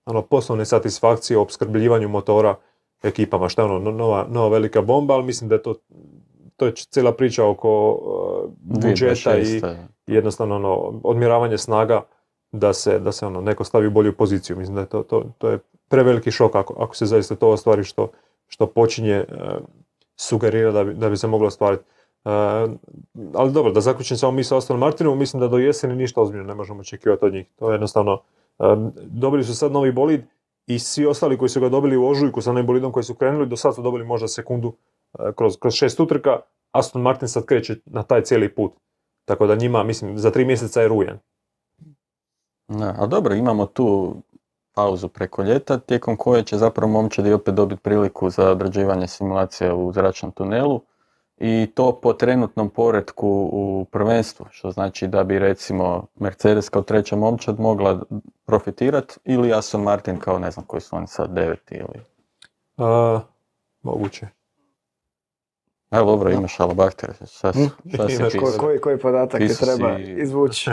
[0.09, 2.55] ono, poslovne satisfakcije u opskrbljivanju motora
[3.03, 5.75] ekipama, što je ono, no- nova, nova velika bomba, ali mislim da je to,
[6.55, 9.75] to je cijela priča oko uh, budžeta i 2026.
[10.07, 12.01] jednostavno ono, odmjeravanje snaga
[12.51, 14.57] da se, da se ono, neko stavi u bolju poziciju.
[14.57, 17.83] Mislim da je to, to, to je preveliki šok ako, ako se zaista to ostvari
[17.83, 18.11] što,
[18.47, 19.37] što počinje uh,
[20.15, 21.83] sugerira da bi, da bi se moglo ostvariti.
[22.25, 22.31] Uh,
[23.33, 26.47] ali dobro, da zaključim samo mi sa Aston Martinom, mislim da do jeseni ništa ozbiljno
[26.47, 27.47] ne možemo očekivati od njih.
[27.59, 28.21] To je jednostavno,
[29.05, 30.21] dobili su sad novi bolid
[30.67, 33.47] i svi ostali koji su ga dobili u ožujku sa onim bolidom koji su krenuli,
[33.47, 36.39] do sad su dobili možda sekundu uh, kroz, kroz šest utrka,
[36.71, 38.73] Aston Martin sad kreće na taj cijeli put.
[39.25, 41.19] Tako da njima, mislim, za tri mjeseca je rujan.
[42.67, 44.15] Da, ali dobro, imamo tu
[44.75, 49.93] pauzu preko ljeta, tijekom koje će zapravo momčadi opet dobiti priliku za odrađivanje simulacija u
[49.93, 50.81] zračnom tunelu
[51.39, 57.15] i to po trenutnom poretku u prvenstvu, što znači da bi recimo Mercedes kao treća
[57.15, 58.01] momčad mogla
[58.45, 62.01] profitirati ili Aston Martin kao ne znam koji su oni sad deveti ili...
[62.77, 63.21] Uh,
[63.81, 64.27] moguće.
[65.91, 67.13] Evo, dobro, imaš alabaktere.
[67.27, 68.51] Šta, si- šta si Ko- pisao?
[68.59, 70.71] koji, koji podatak ti treba si- izvući?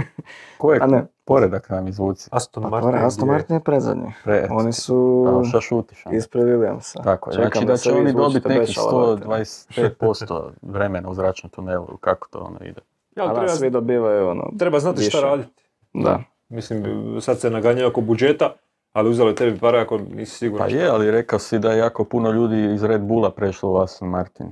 [0.58, 2.28] Ko je A ne, poredak nam izvuci?
[2.32, 2.90] Aston pa Martin.
[2.90, 4.12] je Aston Martin je predzadnji.
[4.24, 6.06] Pre, Oni su a šta šutiš?
[6.06, 6.16] ono?
[6.16, 7.02] ispred Williamsa.
[7.04, 9.30] Tako je, Čekam znači da će oni dobiti nekih šalabahtera.
[9.30, 12.80] 125% vremena u zračnom tunelu, kako to ono ide.
[13.16, 15.26] Ja, A da, treba, svi dobivaju ono, treba znati šta više.
[15.26, 15.62] raditi.
[15.94, 16.20] da.
[16.48, 16.84] Mislim,
[17.20, 18.52] sad se naganjaju oko budžeta,
[18.92, 20.68] ali uzeli tebi pare ako nisi siguran.
[20.68, 23.76] Pa je, ali rekao si da je jako puno ljudi iz Red Bulla prešlo u
[23.76, 24.46] Aston Martin.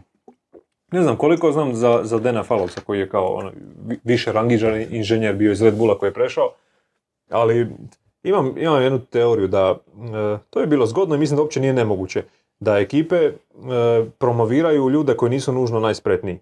[0.93, 3.53] Ne znam koliko znam za, za Dena Falovca koji je kao ono,
[3.86, 6.53] vi- više rangižan inženjer bio iz Red Bulla koji je prešao,
[7.30, 7.68] ali
[8.22, 11.72] imam, imam jednu teoriju da e, to je bilo zgodno i mislim da uopće nije
[11.72, 12.22] nemoguće
[12.61, 13.32] da ekipe e,
[14.18, 16.38] promoviraju ljude koji nisu nužno najspretniji.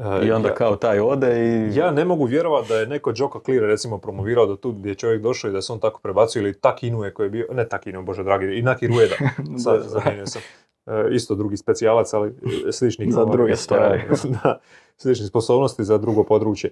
[0.00, 1.74] E, I onda ja- kao taj ode i...
[1.74, 4.94] Ja ne mogu vjerovati da je neko Joka Clear recimo promovirao do tu gdje je
[4.94, 8.02] čovjek došao i da se on tako prebacio ili Takinue koji je bio, ne Takinue,
[8.02, 9.14] bože dragi, i Naki Rueda,
[9.64, 10.42] sad zamijenio sam.
[10.86, 12.34] E, isto drugi specijalac, ali
[12.68, 14.02] e, sličnih Za ovaj, druge stvari.
[14.24, 14.58] da,
[14.96, 16.70] sličnih sposobnosti za drugo područje.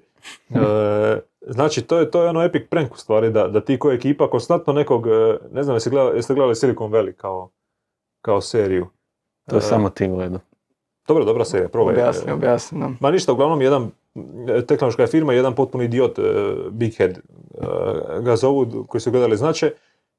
[0.51, 0.59] E,
[1.43, 4.31] znači, to je, to je ono epic prank u stvari, da, da ti ko ekipa
[4.31, 5.11] konstantno nekog, e,
[5.53, 7.51] ne znam, jeste gledali, jeste gledali Silicon Valley kao,
[8.23, 8.87] kao seriju?
[9.49, 10.41] To je E, samo ti gledao.
[11.09, 11.95] Dobro, dobra serija, probaj.
[11.95, 12.99] Objasni, E, objasni nam.
[13.01, 13.91] Ma ništa, uglavnom jedan
[14.49, 16.23] e, tehnološka je firma, jedan potpuni idiot, e,
[16.71, 17.19] Big Head,
[18.21, 19.73] ga zovu, koji su gledali znače.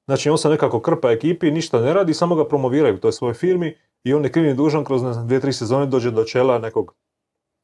[0.05, 3.33] Znači on se nekako krpa ekipi, ništa ne radi, samo ga promoviraju u toj svojoj
[3.33, 6.59] firmi i on je krivni dužan kroz ne znam, dvije, tri sezone dođe do čela
[6.59, 6.93] nekog,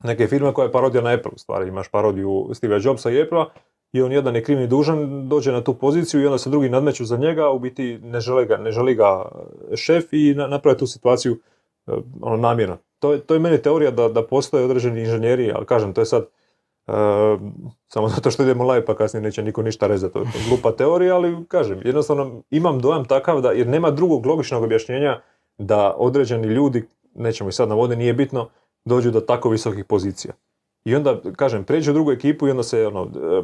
[0.03, 1.67] neke firme koja je parodija na Apple u stvari.
[1.67, 3.45] Imaš parodiju Steve Jobsa i Apple
[3.93, 7.05] i on jedan je krivni dužan, dođe na tu poziciju i onda se drugi nadmeću
[7.05, 9.25] za njega, u biti ne želi ga, ne želi ga
[9.75, 11.37] šef i na, naprave tu situaciju
[12.21, 12.77] ono namjerno.
[13.05, 16.23] To to je meni teorija da, da postoje određeni inženjeri, ali kažem, to je sad
[16.87, 16.91] e,
[17.87, 20.13] samo zato što idemo live pa kasnije neće niko ništa rezati.
[20.13, 24.63] To je glupa teorija, ali kažem, jednostavno imam dojam takav da, jer nema drugog logičnog
[24.63, 25.21] objašnjenja
[25.57, 26.85] da određeni ljudi,
[27.15, 28.49] nećemo ih sad navoditi, nije bitno,
[28.85, 30.33] dođu do tako visokih pozicija.
[30.85, 33.41] I onda, kažem, pređu u drugu ekipu i onda se ono, e,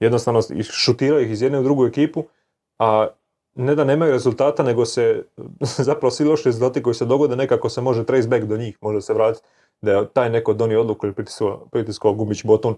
[0.00, 2.24] jednostavno šutiraju ih iz jedne u drugu ekipu,
[2.78, 3.06] a
[3.54, 5.24] ne da nemaju rezultata, nego se
[5.88, 9.00] zapravo svi loši rezultati koji se dogode nekako se može trace back do njih, može
[9.00, 9.46] se vratiti
[9.82, 12.74] da je taj neko donio odluku ili pritiskao, pritiskao gubić botun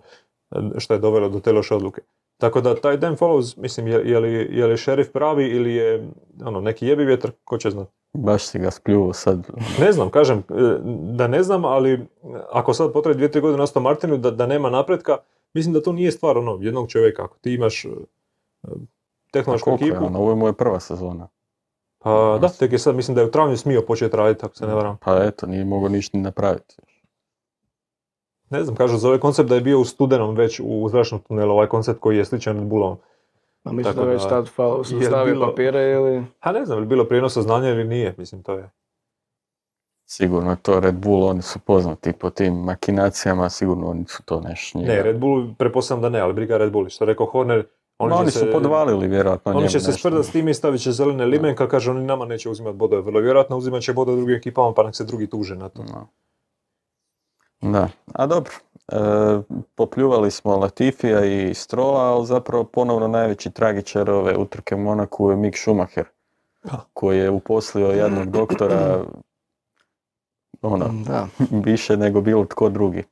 [0.50, 2.02] e, što je dovelo do te loše odluke.
[2.38, 6.08] Tako da taj Dan Follows, mislim, je, je, li, je li šerif pravi ili je
[6.44, 7.90] ono, neki jebi vjetar, ko će znati.
[8.12, 9.46] Baš si ga spljuo sad.
[9.80, 10.42] Ne znam, kažem, e,
[11.16, 12.06] da ne znam, ali
[12.52, 15.16] ako sad potraje dvije, tri godine na Aston Martinu da, da nema napretka,
[15.54, 17.24] mislim da to nije stvar ono, jednog čovjeka.
[17.24, 17.88] Ako ti imaš e,
[19.36, 20.18] tehnološku koliko je ekipu, ono?
[20.18, 21.28] Ovo je moja prva sezona.
[21.98, 24.66] pa da, tek je sad, mislim da je u travnju smio početi raditi, ako se
[24.66, 24.96] ne varam.
[25.04, 26.76] Pa eto, nije mogao ništa ni napraviti.
[28.50, 31.52] Ne znam, kažu za ovaj koncept da je bio u studenom već u zračnom tunelu,
[31.52, 32.98] ovaj koncept koji je sličan Red Bullovom.
[33.64, 36.24] A mislim Tako da već da- tad falo su bilo- papire ili...
[36.40, 38.70] A ne znam, je li bilo prijenosa znanja ili nije, mislim, to je.
[40.08, 44.40] Sigurno je to Red Bull, oni su poznati po tim makinacijama, sigurno oni su to
[44.40, 44.92] nešto njega.
[44.92, 46.88] Ne, Red Bull, prepostavljam da ne, ali briga Red Bull.
[46.88, 47.66] Što je rekao Horner,
[47.98, 50.54] oni, Ma, oni se, su podvalili vjerojatno Oni njemu će se sprdati s time i
[50.54, 53.02] stavit će zelene limenka, kaže oni nama neće uzimati bodove.
[53.02, 55.82] Vrlo vjerojatno uzimat će bodove drugim ekipama pa nek se drugi tuže na to.
[55.82, 56.08] No.
[57.72, 58.52] Da, a dobro.
[58.92, 58.96] E,
[59.74, 65.36] popljuvali smo Latifija i Strola, ali zapravo ponovno najveći tragičar ove utrke u Monaku je
[65.36, 66.04] Mick Schumacher,
[66.64, 66.84] Da.
[66.92, 69.04] koji je uposlio jednog doktora
[70.62, 71.28] ono, Da.
[71.50, 73.04] više nego bilo tko drugi.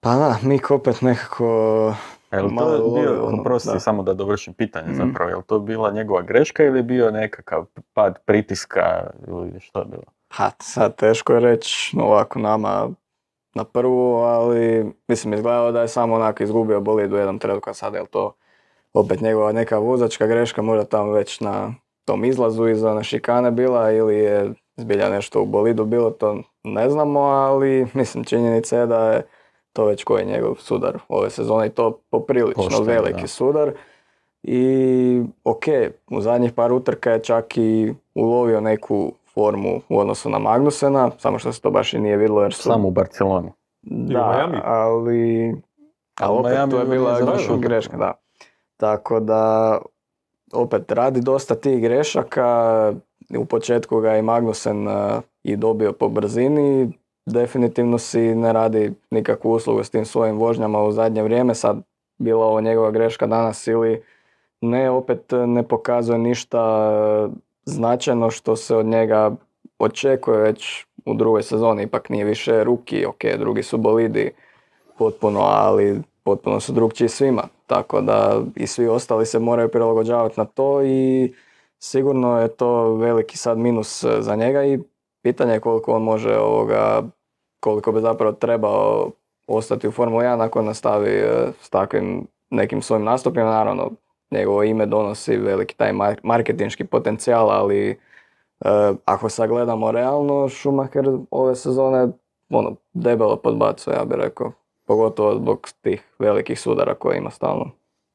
[0.00, 1.94] Pa da, Mik opet nekako...
[2.34, 3.80] A jel to Malo je bio, ono, oprosti, da.
[3.80, 4.96] samo da dovršim pitanje Mhm.
[4.96, 8.82] zapravo, je li to bila njegova greška ili je bio nekakav pad pritiska
[9.28, 10.02] ili što je bilo?
[10.32, 12.88] Ha, sad teško je reći ovako nama
[13.54, 17.74] na prvu, ali mislim izgledalo da je samo onako izgubio bolid u jednom trenutku, a
[17.74, 18.32] sad je li to
[18.94, 21.74] opet njegova neka vozačka greška, možda tamo već na
[22.04, 26.90] tom izlazu iza one šikane bila ili je zbilja nešto u bolidu bilo, to ne
[26.90, 29.22] znamo, ali mislim činjenica je da je
[29.74, 33.26] to već koji je njegov sudar ove sezone i to poprilično Pošten, veliki da.
[33.26, 33.72] sudar.
[34.42, 35.64] I ok,
[36.10, 41.38] u zadnjih par utrka je čak i ulovio neku formu u odnosu na Magnusena, samo
[41.38, 42.62] što se to baš i nije vidjelo jer su...
[42.62, 43.52] Samo u Barceloni.
[43.82, 44.58] Da, Miami.
[44.64, 45.54] ali...
[46.20, 47.18] Ali Ali opet Miami to je bila
[47.60, 48.12] greška, da.
[48.76, 49.78] Tako da,
[50.52, 52.92] opet radi dosta tih grešaka.
[53.38, 56.92] U početku ga je i Magnusen eh, i dobio po brzini.
[57.26, 61.54] Definitivno si ne radi nikakvu uslugu s tim svojim vožnjama u zadnje vrijeme.
[61.54, 61.82] Sad
[62.18, 64.02] bila ovo njegova greška danas ili
[64.60, 69.30] ne, opet ne pokazuje ništa eh, značajno što se od njega
[69.78, 71.82] očekuje već u drugoj sezoni.
[71.82, 74.30] Ipak nije više ruki, ok, drugi su bolidi
[74.98, 77.42] potpuno, ali potpuno su drugčiji svima.
[77.66, 81.32] Tako da i svi ostali se moraju prilagođavati na to i
[81.78, 84.78] sigurno je to veliki sad minus e, za njega i
[85.24, 87.02] pitanje je koliko on može ovoga
[87.60, 89.10] koliko bi zapravo trebao
[89.46, 93.44] ostati u Formuli 1 ako nastavi e, s takvim nekim svojim nastupima.
[93.44, 93.90] Naravno,
[94.30, 97.96] njegovo ime donosi veliki taj mar- marketinški potencijal, ali e,
[99.04, 102.08] ako sagledamo realno, Schumacher ove sezone
[102.50, 104.52] ono, debelo podbacuje, ja bih rekao.
[104.86, 107.70] Pogotovo zbog tih velikih sudara koje ima stalno.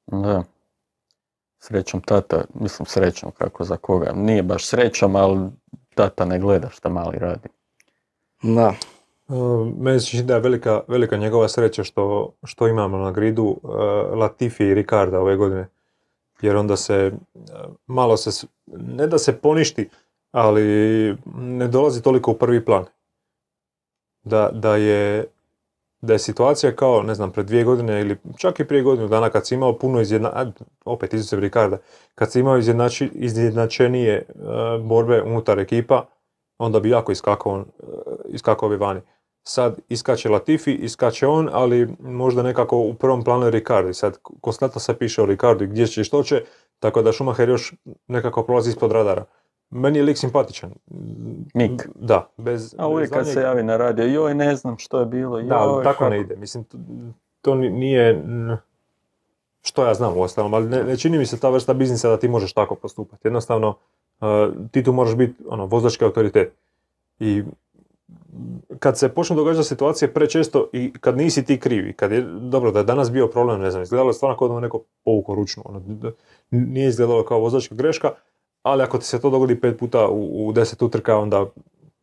[0.08, 0.44] Da.
[1.60, 4.12] Srećom tata, mislim srećom kako za koga.
[4.16, 5.50] Nije baš srećom, ali
[5.96, 7.50] tata ne gleda šta mali radi.
[8.42, 8.74] Da,
[9.30, 13.44] Uh, Meni se čini da je velika, velika njegova sreća što, što imamo na gridu
[13.44, 13.72] uh,
[14.18, 15.68] Latifi i Ricarda ove godine.
[16.42, 17.42] Jer onda se uh,
[17.88, 19.90] malo se, ne da se poništi,
[20.32, 20.64] ali
[21.36, 22.86] ne dolazi toliko u prvi plan.
[24.24, 25.26] Da, da je
[26.02, 29.30] da je situacija kao, ne znam, pred dvije godine ili čak i prije godinu dana
[29.30, 30.54] kad si imao puno izjedna,
[30.86, 31.78] opet izuzev Ricarda,
[32.16, 36.06] kad si imao izjednači, izjednačenije uh, borbe unutar ekipa,
[36.58, 37.64] onda bi jako iskakao, uh,
[38.30, 39.02] iskakao bi vani.
[39.44, 43.90] Sad iskače Latifi, iskače on, ali možda nekako u prvom planu je Ricardo.
[43.90, 46.44] I sad konstantno se piše o Ricardu i gdje će i što će,
[46.80, 47.74] tako da Schumacher još
[48.08, 49.26] nekako prolazi ispod radara.
[49.72, 50.72] Meni je lik simpatičan.
[51.54, 51.90] Mik.
[51.96, 52.76] Da, bez...
[52.78, 55.38] A uvijek bez kad se daljnjeg- javi na radio, joj ne znam što je bilo,
[55.38, 56.36] joj da, tako kako- ne ide.
[56.36, 56.78] Mislim, to,
[57.42, 58.24] to ni- nije...
[59.62, 62.28] Što ja znam uostalom, ali ne, ne čini mi se ta vrsta biznisa da ti
[62.28, 63.28] možeš tako postupati.
[63.28, 63.76] Jednostavno,
[64.22, 64.28] uh,
[64.72, 66.54] ti tu moraš biti ono, vozački autoritet.
[67.20, 67.44] I
[68.80, 72.80] kad se počnu događati situacije prečesto i kad nisi ti krivi, kad je, dobro da
[72.80, 75.64] je danas bio problem, ne znam, izgledalo je stvarno kao da mu neko povukao ručnu,
[75.66, 75.82] ono,
[76.52, 78.12] nije izgledalo kao vozačka greška,
[78.64, 81.46] ali ako ti se to dogodi pet puta u, u deset utrka, onda,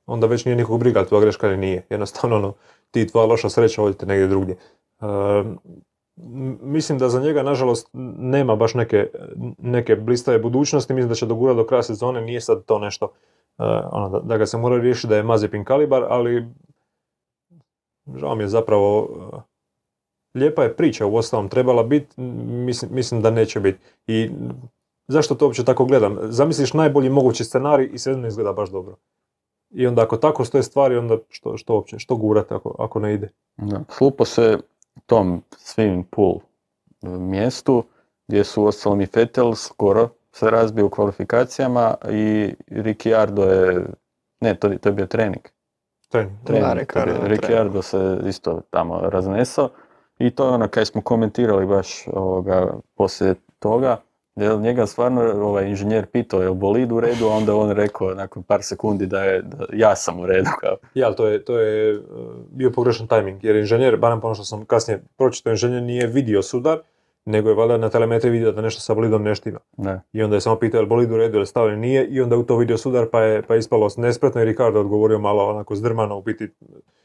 [0.07, 1.87] onda već nije nikog briga, tvoja greška ili nije.
[1.91, 2.55] Jednostavno, ono,
[2.91, 4.57] ti tvoja loša sreća odite negdje drugdje.
[6.17, 7.89] M- mislim da za njega, nažalost,
[8.19, 9.07] nema baš neke,
[9.59, 13.13] neke blistave budućnosti, mislim da će dogurati do kraja sezone, nije sad to nešto
[13.59, 16.47] eh, ono, da, da ga se mora riješiti da je Mazepin kalibar, ali
[18.17, 19.41] žao mi je zapravo eh,
[20.39, 23.79] lijepa je priča u ostalom trebala biti, mislim, mislim da neće biti.
[24.07, 24.31] I
[25.09, 26.19] zašto to uopće tako gledam?
[26.23, 28.97] Zamisliš najbolji mogući scenarij i sve ne izgleda baš dobro.
[29.71, 33.15] I onda ako tako stoje stvari, onda što, što uopće, što gurate ako, ako ne
[33.15, 33.29] ide?
[33.57, 33.81] Da.
[33.89, 34.59] Slupo se
[35.07, 36.37] tom swimming pool
[37.03, 37.85] e, mjestu
[38.29, 43.87] gdje su uostalom i Vettel skoro se razbio u kvalifikacijama i Ricciardo je,
[44.41, 45.43] ne, to, to je bio trening.
[46.09, 46.37] Trening.
[46.45, 49.69] trening Da, Ricciardo se isto tamo raznesao
[50.19, 53.97] i to je ono kaj smo komentirali baš ovoga, poslije toga,
[54.37, 58.15] jer njega stvarno ovaj inženjer pitao je li bolid u redu, a onda on rekao
[58.15, 60.51] nakon par sekundi da je da ja sam u redu.
[60.61, 60.77] Kao.
[60.95, 62.01] Ja, to je, to je eh,
[62.51, 66.43] bio pogrešan tajming, jer inženjer, barem po ono što sam kasnije pročitao, inženjer nije vidio
[66.43, 66.79] sudar,
[67.25, 69.59] nego je valjda na telemetri vidio da nešto sa bolidom ne štima.
[69.77, 70.01] Da.
[70.13, 72.35] I onda je samo pitao je li bolid u redu ili stavio nije i onda
[72.35, 75.51] je u to vidio sudar pa je, pa je ispalo nespretno i Ricardo odgovorio malo
[75.51, 76.49] onako zdrmano u biti.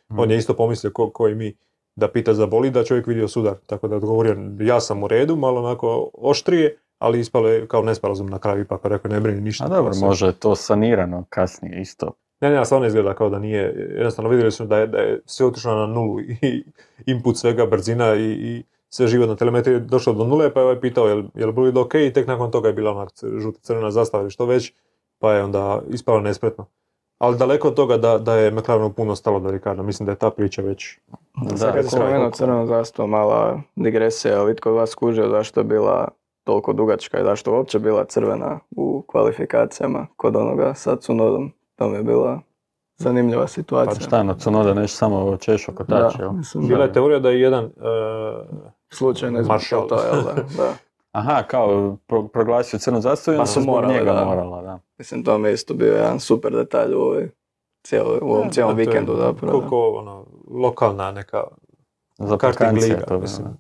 [0.10, 1.58] On je isto pomislio ko, ko i mi
[1.96, 3.56] da pita za bolid, da čovjek vidio sudar.
[3.66, 7.82] Tako da je odgovorio ja sam u redu, malo onako oštrije, ali ispalo je kao
[7.82, 9.66] nesporazum na kraju ipak, pa rekao ne brini ništa.
[9.66, 12.12] A dobro, može to sanirano kasnije isto.
[12.42, 15.46] Ne, ne, stvarno izgleda kao da nije, jednostavno vidjeli su da je, da je sve
[15.46, 16.64] otišlo na nulu i
[17.06, 20.64] input svega, brzina i, i sve živo na telemetriji je došlo do nule, pa je
[20.64, 23.12] ovaj pitao je li, je li bolid ok i tek nakon toga je bila onak
[23.12, 24.74] c- žuta crvena zastava ili što već,
[25.20, 26.66] pa je onda ispalo nespretno.
[27.18, 30.18] Ali daleko od toga da, da je McLarenu puno stalo do Ricarda, mislim da je
[30.18, 30.98] ta priča već...
[31.60, 35.60] Da, kad si spomenuo koliko- crvenu zastavu, mala digresija, ali itko od vas skužio zašto
[35.60, 36.08] je bila
[36.44, 41.52] toliko dugačka i zašto je uopće bila crvena u kvalifikacijama kod onoga sa Tsunodom.
[41.76, 42.40] To mi je bila
[42.98, 44.08] zanimljiva Pa situacija.
[44.08, 46.32] šta, no Cunoda nešto samo češo kotač, jel?
[46.32, 46.94] mislim, Bila je da.
[46.94, 47.64] teorija da je jedan...
[47.66, 47.70] e,
[48.94, 50.34] Slučajno je to, jel da?
[50.58, 50.74] da.
[51.12, 54.26] Aha, kao pro- proglasio crnu zastavu i Pa su morali, njega da.
[54.26, 54.80] morala, da.
[54.98, 57.30] Mislim, to mi je isto bio jedan super detalj u, ovoj,
[57.84, 59.54] cijelo, u ovom cijelom vikendu zapravo.
[59.54, 59.60] da.
[59.60, 61.44] Koliko, ono, lokalna neka
[62.18, 62.38] Za
[62.74, 63.48] liga, to bi, mislim.
[63.48, 63.54] da.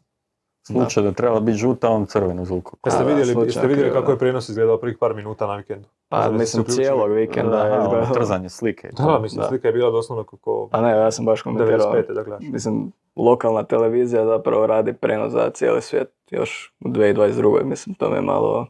[0.64, 2.78] Slučaj da trebala biti žuta, on crvenu zvuku.
[2.86, 4.12] Jeste da, vidjeli, slučajno jeste vidjeli kako da.
[4.12, 5.88] je prijenos izgledao prvih par minuta na vikendu?
[6.10, 6.84] Pa se mislim uključili?
[6.86, 8.16] cijelog vikenda je Aha, ono, izgledalo.
[8.16, 8.90] trzanje slike.
[8.90, 9.04] to.
[9.04, 9.48] Da, mislim, Da.
[9.48, 11.94] slika je bila doslovno kako Pa ne, ja sam baš komentirao.
[11.94, 12.14] 95.
[12.14, 12.48] da gledaš.
[12.48, 17.64] Mislim, lokalna televizija zapravo radi prenos za cijeli svijet još u 2022.
[17.64, 18.68] Mislim, to me je malo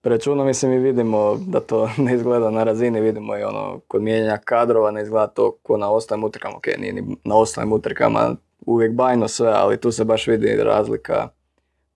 [0.00, 0.44] prečudno.
[0.44, 4.90] Mislim, i vidimo da to ne izgleda na razini, vidimo i ono, kod mijenjanja kadrova
[4.90, 6.56] ne izgleda to ko na ostalim utrkama.
[6.56, 8.36] Ok, nije ni na ostalim utrkama
[8.66, 11.28] uvijek bajno sve, ali tu se baš vidi razlika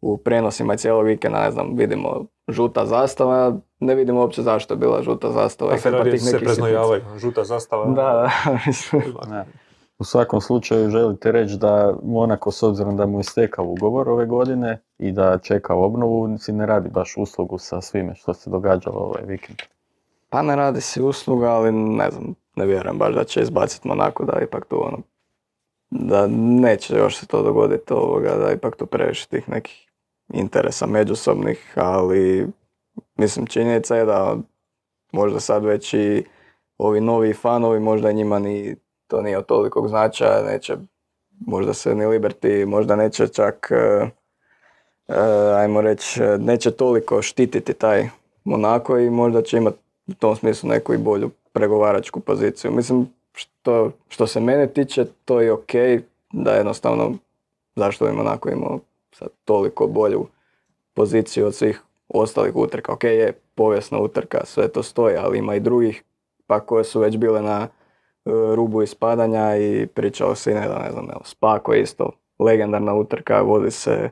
[0.01, 5.03] u prenosima cijelog vikenda, ne znam, vidimo žuta zastava, ne vidimo uopće zašto je bila
[5.03, 5.73] žuta zastava.
[5.73, 7.87] A Ferrari se preznojavaju, žuta zastava.
[7.87, 8.31] Da, da,
[8.66, 9.03] mislim.
[9.31, 9.45] Ne.
[9.99, 14.27] U svakom slučaju želite reći da Monaco s obzirom da mu je istekao ugovor ove
[14.27, 18.99] godine i da čeka obnovu, si ne radi baš uslugu sa svime što se događalo
[18.99, 19.59] ovaj vikend.
[20.31, 24.25] Pa ne radi si usluga, ali ne znam, ne vjerujem baš da će izbaciti Monako,
[24.25, 24.99] da ipak tu ono,
[25.91, 29.89] da neće još se to dogoditi ovoga, da ipak tu previše tih nekih
[30.32, 32.47] interesa međusobnih, ali
[33.16, 34.36] mislim činjenica je da
[35.12, 36.24] možda sad već i
[36.78, 38.76] ovi novi fanovi, možda njima ni
[39.07, 40.76] to nije od tolikog značaja, neće
[41.47, 44.11] možda se ni Liberty, možda neće čak, e,
[45.09, 45.20] e,
[45.57, 48.09] ajmo reći, neće toliko štititi taj
[48.45, 52.70] Monako i možda će imati u tom smislu neku i bolju pregovaračku poziciju.
[52.72, 53.09] Mislim,
[53.69, 55.73] što, što se mene tiče, to je ok,
[56.33, 57.12] da jednostavno,
[57.77, 58.81] zašto bi Monako imao
[59.12, 60.27] sad toliko bolju
[60.95, 62.93] poziciju od svih ostalih utrka.
[62.93, 66.05] Ok, je povijesna utrka, sve to stoji, ali ima i drugih
[66.47, 67.69] pa koje su već bile na e,
[68.55, 73.71] rubu ispadanja i pričao se i ne, ne znam, evo, Spa isto legendarna utrka, vodi
[73.71, 74.11] se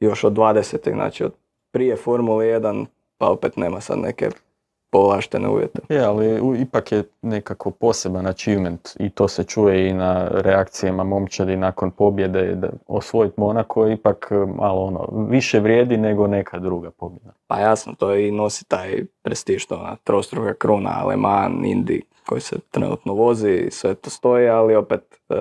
[0.00, 0.92] još od 20.
[0.92, 1.32] znači od
[1.70, 2.86] prije Formule 1,
[3.18, 4.30] pa opet nema sad neke
[4.94, 5.78] povlaštene uvjete.
[5.88, 11.56] Je, ali ipak je nekako poseban achievement i to se čuje i na reakcijama momčadi
[11.56, 17.32] nakon pobjede da osvojiti Monako ipak e, malo ono, više vrijedi nego neka druga pobjeda.
[17.46, 22.56] Pa jasno, to i nosi taj prestiž, to ona trostruga kruna, Aleman, Indy koji se
[22.70, 25.34] trenutno vozi sve to stoji, ali opet e,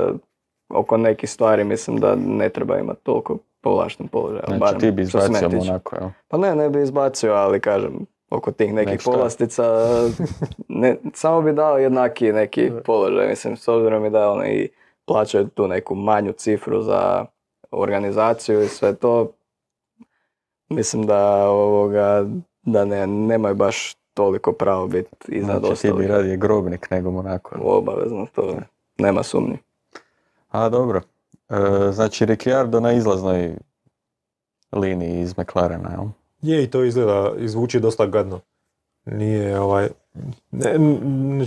[0.70, 4.42] oko nekih stvari mislim da ne treba imati toliko povlašten položaj.
[4.58, 6.10] Znači ti bi izbacio Monako, jel?
[6.28, 9.64] Pa ne, ne bi izbacio, ali kažem, oko tih nekih Nek povlastica,
[10.68, 14.70] ne, samo bi dao jednaki neki položaj, mislim, s obzirom i da oni
[15.06, 17.26] plaćaju tu neku manju cifru za
[17.72, 19.32] organizaciju i sve to,
[20.70, 22.26] mislim da ovoga,
[22.62, 25.96] da ne, nemaju baš toliko pravo biti iznad znači, ostalih.
[25.96, 27.56] ti bi radije grobnik nego Monako.
[27.62, 28.56] Obavezno, to
[28.98, 29.58] nema sumnji.
[30.52, 31.02] A dobro,
[31.50, 33.56] e, znači Ricciardo na izlaznoj
[34.72, 36.06] liniji iz McLarena, jel?
[36.44, 38.40] Je i to izgleda, izvuči dosta gadno.
[39.06, 39.90] Nije ovaj,
[40.52, 40.78] ne,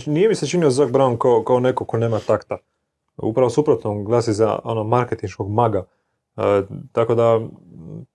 [0.07, 2.59] nije mi se činio Zach Brown kao, kao neko ko nema takta.
[3.17, 5.85] Upravo suprotno, glasi za ono marketinškog maga.
[6.37, 7.41] E, tako da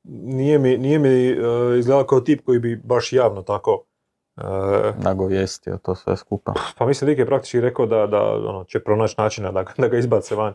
[0.04, 1.36] nije mi, nije mi e,
[1.80, 3.84] izgledao kao tip koji bi baš javno tako
[4.38, 4.42] e,
[4.98, 6.54] nagovijestio to sve skupa.
[6.78, 9.98] Pa mislim, Lik je praktički rekao da, da ono, će pronaći načina da, da ga
[9.98, 10.54] izbace van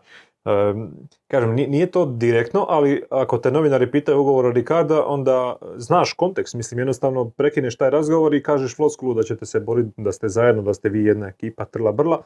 [1.29, 6.55] kažem, nije to direktno, ali ako te novinari pitaju ugovor o Ricarda, onda znaš kontekst.
[6.55, 10.63] Mislim, jednostavno prekineš taj razgovor i kažeš floskulu da ćete se boriti, da ste zajedno,
[10.63, 12.23] da ste vi jedna ekipa, trla brla.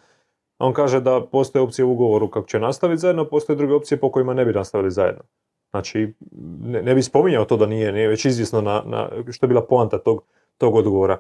[0.59, 4.11] On kaže da postoje opcije u ugovoru kako će nastaviti zajedno, postoje druge opcije po
[4.11, 5.23] kojima ne bi nastavili zajedno.
[5.71, 6.15] Znači,
[6.63, 9.99] ne, bi spominjao to da nije, nije već izvjesno na, na, što je bila poanta
[9.99, 10.23] tog,
[10.59, 11.19] tog odgovora.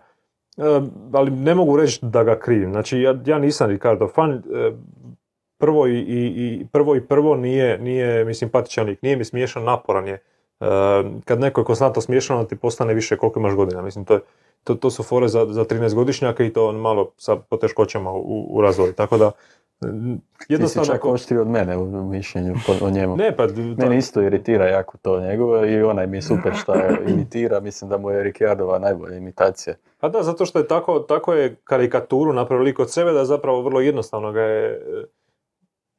[1.12, 2.70] ali ne mogu reći da ga krivim.
[2.70, 4.42] Znači, ja, ja nisam Ricardo fan,
[5.60, 10.06] prvo i, i, prvo i prvo nije, nije mi simpatičan lik, nije mi smiješan, naporan
[10.06, 10.14] je.
[10.14, 10.66] E,
[11.24, 13.82] kad neko je konstantno smiješan, onda ti postane više koliko imaš godina.
[13.82, 14.20] Mislim, to, je,
[14.64, 18.60] to, to su fore za, za 13 godišnjaka i to malo sa poteškoćama u, u
[18.60, 18.92] razvoju.
[18.92, 19.30] Tako da,
[20.48, 20.84] jednostavno...
[20.84, 23.16] Ti si čak oštri od mene u mišljenju o njemu.
[23.16, 23.46] ne, pa...
[23.78, 26.74] Mene isto iritira jako to njegovo i onaj mi je super što
[27.12, 27.60] imitira.
[27.60, 29.74] Mislim da mu je Ricciardova najbolja imitacija.
[29.98, 33.62] Pa da, zato što je tako, tako je karikaturu napravio lik od sebe da zapravo
[33.62, 34.82] vrlo jednostavno ga je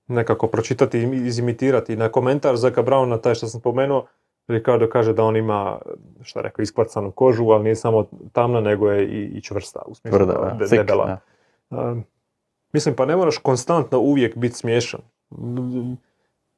[0.07, 1.95] nekako pročitati i izimitirati.
[1.95, 4.05] Na komentar Zaka Browna, taj što sam spomenuo,
[4.47, 5.79] Ricardo kaže da on ima,
[6.23, 10.17] šta rekao, iskvarcanu kožu, ali nije samo tamna, nego je i, i čvrsta, u smislu
[10.17, 11.19] Tvrda, de, debela.
[12.73, 15.01] mislim, pa ne moraš konstantno uvijek biti smiješan.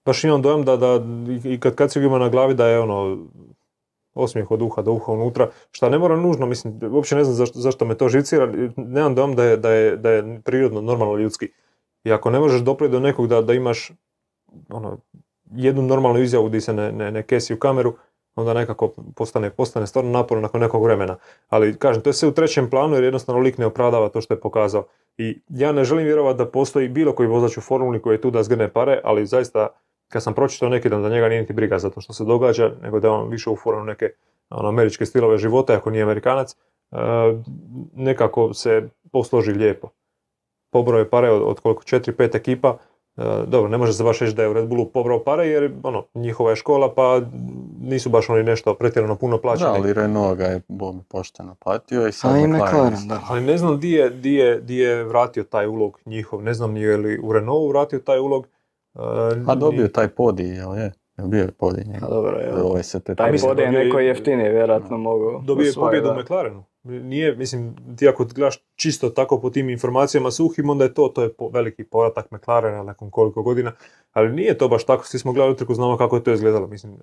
[0.06, 1.00] Baš imam dojam da, da
[1.44, 3.18] i kad kad ima na glavi da je ono
[4.14, 7.60] osmijeh od uha do uha unutra, šta ne mora nužno, mislim, uopće ne znam zašto,
[7.60, 11.52] zašto me to živcira, nemam dojam da je, da je, da je prirodno, normalno ljudski.
[12.04, 13.92] I ako ne možeš doprijeti do nekog da, da imaš
[14.70, 14.98] ono,
[15.52, 17.94] jednu normalnu izjavu gdje se ne, ne, ne kesi u kameru,
[18.36, 21.18] onda nekako postane, postane stvarno naporno nakon nekog vremena.
[21.50, 24.34] Ali kažem, to je sve u trećem planu jer jednostavno lik ne opravdava to što
[24.34, 24.86] je pokazao.
[25.18, 28.32] I ja ne želim vjerovati da postoji bilo koji vozač u formuli koji je tu
[28.32, 29.68] da zgrne pare, ali zaista
[30.08, 32.72] kad sam pročitao neki dan da njega nije niti briga za to što se događa,
[32.82, 34.10] nego da je on više u formu neke
[34.50, 36.56] ono, američke stilove života, ako nije amerikanac, e,
[37.94, 39.90] nekako se posloži lijepo
[40.74, 42.78] pobroje pare od, od koliko, četiri, pet ekipa,
[43.18, 45.72] e, dobro, ne može se baš reći da je u Red Bullu pobrao pare jer
[45.84, 47.22] ono, njihova je škola pa
[47.82, 49.70] nisu baš oni nešto pretjerano puno plaćeni.
[49.70, 50.62] Da, ali Renault ga je
[51.08, 53.08] pošteno platio i sad McLaren.
[53.08, 53.22] da.
[53.30, 56.74] Ali ne znam di je, di, je, di je vratio taj ulog njihov, ne znam
[56.74, 58.48] nije li u Renaultu vratio taj ulog.
[58.94, 59.02] Uh,
[59.48, 60.92] A dobio taj podi, jel je?
[61.18, 62.06] Bio je podi njega.
[62.06, 62.64] A dobro, je.
[62.64, 65.42] Ovaj se te taj podi je neko jeftinije, vjerojatno mogu.
[65.46, 66.64] Dobio je pobjedu u McLarenu.
[66.84, 71.24] Nije, mislim, ti ako gledaš čisto tako po tim informacijama suhim, onda je to, to
[71.24, 73.72] je veliki povratak McLarena nakon koliko godina,
[74.12, 76.98] ali nije to baš tako, svi smo gledali utrku, znamo kako je to izgledalo, mislim,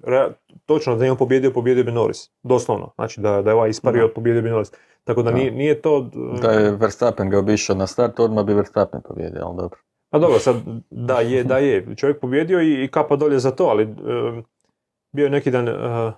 [0.66, 4.02] točno da je on pobjedio, pobjedio bi Norris, doslovno, znači da, da je ovaj ispario,
[4.02, 4.12] no.
[4.14, 4.72] pobjedio bi Norris,
[5.04, 6.10] tako da, Nije, nije to...
[6.42, 9.78] Da je Verstappen ga obišao na start, odmah bi Verstappen pobjedio, ali dobro.
[10.10, 10.56] A dobro, sad
[10.90, 11.96] da je, da je.
[11.96, 13.88] Čovjek pobjedio i, i kapa dolje za to, ali e,
[15.12, 15.72] bio je neki dan e,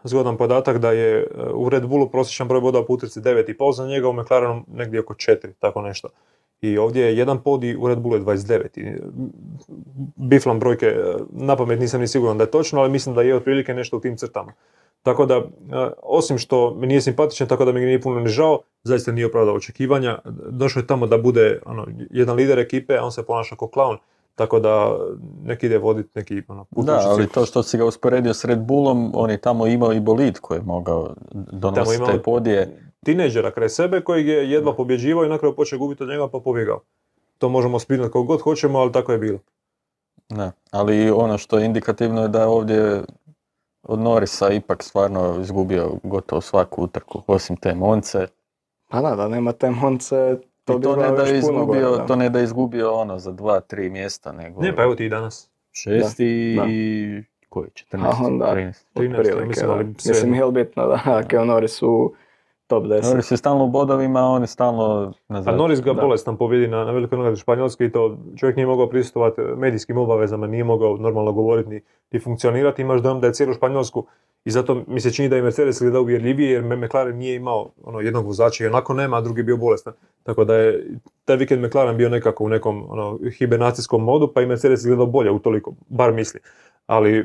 [0.05, 3.87] zgodan podatak da je e, u Red Bullu prosječan broj bodova po utrci 9,5 za
[3.87, 6.09] njega, u McLarenu negdje oko 4, tako nešto.
[6.61, 8.81] I ovdje je jedan pod i u Red Bullu je 29.
[8.81, 9.01] I,
[10.17, 13.37] biflam brojke, e, na pamet nisam ni siguran da je točno, ali mislim da je
[13.37, 14.53] otprilike nešto u tim crtama.
[15.03, 15.43] Tako da,
[16.03, 19.55] osim što mi nije simpatičan, tako da mi nije puno ni žao, zaista nije opravdao
[19.55, 20.19] očekivanja.
[20.51, 23.99] Došao je tamo da bude ono, jedan lider ekipe, a on se ponaša kao klaun.
[24.35, 24.99] Tako da
[25.45, 29.13] neki ide voditi neki ono, Da, ali to što si ga usporedio s Red Bullom,
[29.15, 31.15] on je tamo imao i bolid koji je mogao
[31.53, 32.93] donositi te podije.
[33.05, 36.41] Tineđera kraj sebe kojeg je jedva pobjeđivao i na kraju počeo gubiti od njega pa
[36.41, 36.81] pobjegao.
[37.39, 39.39] To možemo spinati kako god hoćemo, ali tako je bilo.
[40.29, 43.03] Da, ali ono što je indikativno je da je ovdje
[43.83, 48.27] od Norisa ipak stvarno izgubio gotovo svaku utrku, osim te Monce.
[48.89, 52.41] Pa da, da nema te Monce, to, to ne da je izgubio, to ne da
[52.41, 54.63] izgubio ono za dva, tri mjesta, nego...
[54.63, 55.51] Ne, pa evo ti i danas.
[55.73, 57.23] Šesti i...
[57.49, 57.69] koji?
[57.93, 58.05] 14?
[58.05, 58.85] A onda, 13.
[58.95, 62.15] 13, mislim, ali Mislim, heel bitno da, Keo Norris u
[62.73, 63.03] top 10.
[63.05, 66.69] Norris je stalno u bodovima, a on je stalno na A Norris ga bolestan pobjedi
[66.69, 70.97] na, na velikoj nagradi Španjolske i to čovjek nije mogao prisustovati medijskim obavezama, nije mogao
[70.97, 71.81] normalno govoriti ni,
[72.13, 72.83] ni funkcionirati.
[72.83, 74.07] Imaš dojam da je cijelu Španjolsku
[74.45, 78.01] i zato mi se čini da je Mercedes gleda uvjerljivije jer McLaren nije imao ono,
[78.01, 79.93] jednog vozača i onako nema, a drugi je bio bolestan.
[80.23, 80.87] Tako da je
[81.25, 85.31] taj vikend McLaren bio nekako u nekom ono, hibernacijskom modu, pa i Mercedes gledao bolje
[85.31, 86.41] utoliko, bar misli.
[86.93, 87.25] Ali e,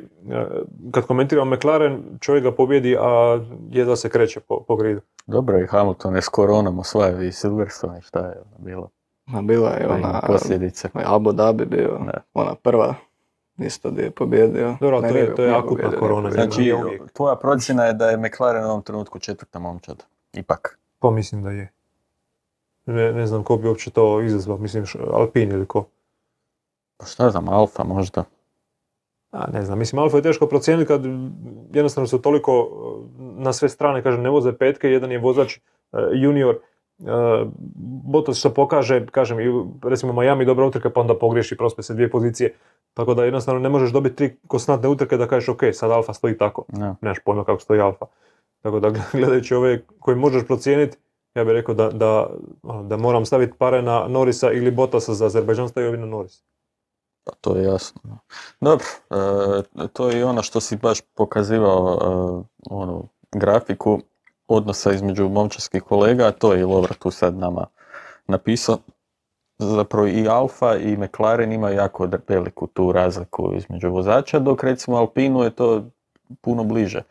[0.92, 3.40] kad komentiramo McLaren, čovjek ga pobjedi, a
[3.70, 5.02] jedva se kreće po, po gridu.
[5.26, 8.90] Dobro, i Hamilton je s koronom osvajao i Silverstone, šta je ono bilo?
[9.26, 10.22] Ma bila je ona...
[10.28, 10.90] Posljedice.
[10.94, 12.00] Abu Dhabi bio,
[12.34, 12.96] ona prva
[13.58, 14.78] isto gdje je pobjedio.
[14.80, 16.32] Dobro, to je, to je akutna korona.
[16.32, 16.74] Znači,
[17.14, 20.04] tvoja procjena je da je McLaren u ovom trenutku četvrta momčad.
[20.34, 20.80] Ipak.
[21.00, 21.72] Pa mislim da je.
[22.86, 25.86] Ne, ne znam ko bi uopće to izazvao, mislim Alpine ili ko.
[26.98, 28.24] Pa šta znam, Alfa možda.
[29.38, 31.02] A, ne znam, mislim Alfa je teško procijeniti kad
[31.74, 32.70] jednostavno su toliko
[33.20, 35.60] na sve strane, kažem, ne voze petke, jedan je vozač
[36.14, 36.58] junior,
[38.04, 39.38] Bottas što pokaže, kažem,
[39.84, 42.54] recimo Miami dobra utrka pa onda pogriješi prospe se dvije pozicije.
[42.94, 46.38] Tako da jednostavno ne možeš dobiti tri konstantne utrke da kažeš ok, sad Alfa stoji
[46.38, 46.66] tako.
[46.68, 46.96] No.
[47.02, 48.06] Nemaš pojma kako stoji Alfa.
[48.62, 50.98] Tako da gledajući ove koje možeš procijeniti,
[51.36, 52.30] ja bih rekao da, da,
[52.64, 56.44] ono, da moram staviti pare na Norisa ili Bottasa za Azerbajdžan, stavio bi na Norisa.
[57.28, 58.02] Pa to je jasno.
[58.62, 58.86] Dobro,
[59.80, 62.06] e, to je i ono što si baš pokazivao e,
[62.70, 64.00] onu grafiku
[64.48, 67.66] odnosa između momčarskih kolega, to je i Lovra tu sad nama
[68.28, 68.78] napisao.
[69.58, 75.44] Zapravo i Alfa i McLaren ima jako veliku tu razliku između vozača, dok recimo Alpinu
[75.44, 75.84] je to
[76.42, 77.02] puno bliže.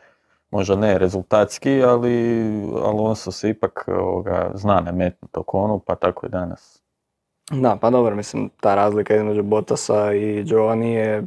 [0.51, 2.43] Možda ne rezultatski, ali
[2.83, 6.76] Alonso se ipak ovoga, zna nametnuti okonu, pa tako i danas.
[7.51, 11.23] Da, pa dobro, mislim, ta razlika između Bottasa i Giovanni je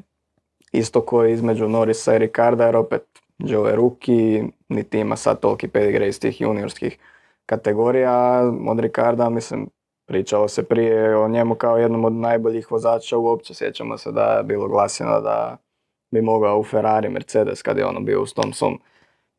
[0.73, 3.03] isto koji između Norisa i Ricarda, jer opet
[3.39, 6.99] Joe je ruki, niti ima sad toliki pedigre iz tih juniorskih
[7.47, 8.43] kategorija.
[8.69, 9.69] Od Ricarda, mislim,
[10.07, 13.55] pričalo se prije o njemu kao jednom od najboljih vozača uopće.
[13.55, 15.57] Sjećamo se da je bilo glasino da
[16.11, 18.79] bi mogao u Ferrari, Mercedes, kad je ono bio u tom svom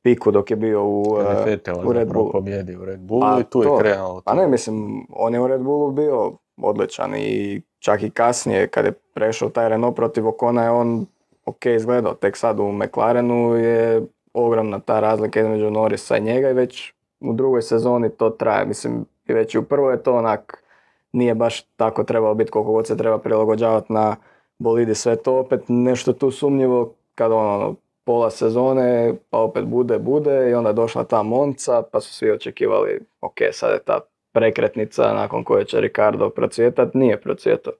[0.02, 1.04] piku dok je bio u,
[1.46, 2.32] je uh, u Red Bullu.
[2.32, 4.22] pobjedi u Red Bullu pa i tu to, je krenulo.
[4.26, 8.86] Pa ne, mislim, on je u Red Bullu bio odličan i čak i kasnije kad
[8.86, 11.06] je prešao taj Renault protiv Okona je on
[11.46, 12.14] ok izgledao.
[12.14, 14.02] Tek sad u McLarenu je
[14.34, 18.66] ogromna ta razlika između Norrisa i njega i već u drugoj sezoni to traje.
[18.66, 20.64] Mislim, i već i u prvoj je to onak,
[21.12, 24.16] nije baš tako trebalo biti koliko god se treba prilagođavati na
[24.60, 24.96] bolidi.
[24.96, 30.54] Sve to opet nešto tu sumnjivo kad ono, pola sezone, pa opet bude, bude i
[30.54, 34.00] onda je došla ta Monca, pa su svi očekivali, ok, sad je ta
[34.32, 37.74] prekretnica nakon koje će Ricardo procvjetat, nije procvjetao.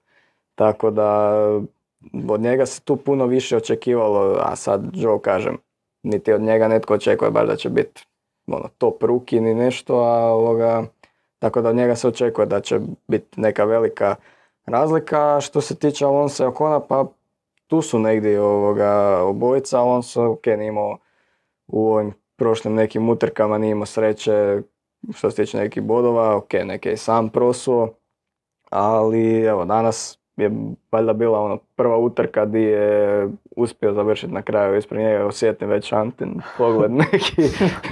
[0.54, 1.32] Tako da
[2.28, 5.58] od njega se tu puno više očekivalo, a sad Joe kažem,
[6.02, 8.06] niti od njega netko očekuje bar da će biti
[8.46, 10.84] ono, top ruki ni nešto, a ovoga,
[11.38, 14.14] tako da od njega se očekuje da će biti neka velika
[14.66, 15.40] razlika.
[15.40, 17.06] Što se tiče Alonso i Okona, pa
[17.66, 19.80] tu su negdje ovoga, obojica.
[19.80, 20.98] Alonso, ok, nije imao
[21.66, 24.62] u ovim prošlim nekim utrkama, nije imao sreće
[25.14, 27.88] što se tiče nekih bodova, ok, neke je sam prosuo,
[28.70, 30.50] ali evo danas je
[30.92, 34.78] valjda bila ono prva utrka di je uspio završiti na kraju.
[34.78, 37.42] Ispred njega osjetim već Antin pogled neki.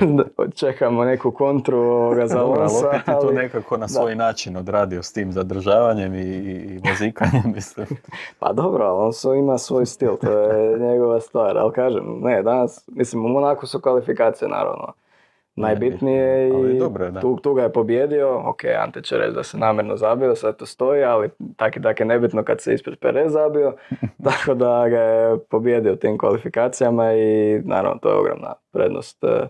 [0.61, 5.13] Čekamo neku kontru ovoga za Alonso opet je to nekako na svoj način odradio s
[5.13, 7.87] tim zadržavanjem i, i muzikanjem mislim.
[8.39, 13.25] Pa dobro Alonso ima svoj stil to je njegova stvar ali kažem ne danas mislim
[13.25, 14.93] u Monaku su kvalifikacije naravno
[15.57, 17.21] najbitnije i dobro da.
[17.21, 18.43] tu, tu ga je pobjedio.
[18.45, 22.01] Ok, Ante će reći da se namjerno zabio, sve to stoji, ali tak i tak
[22.01, 23.77] je nebitno kad se ispred Perez zabio.
[24.25, 29.47] tako da ga je pobjedio tim kvalifikacijama i naravno to je ogromna prednost eh,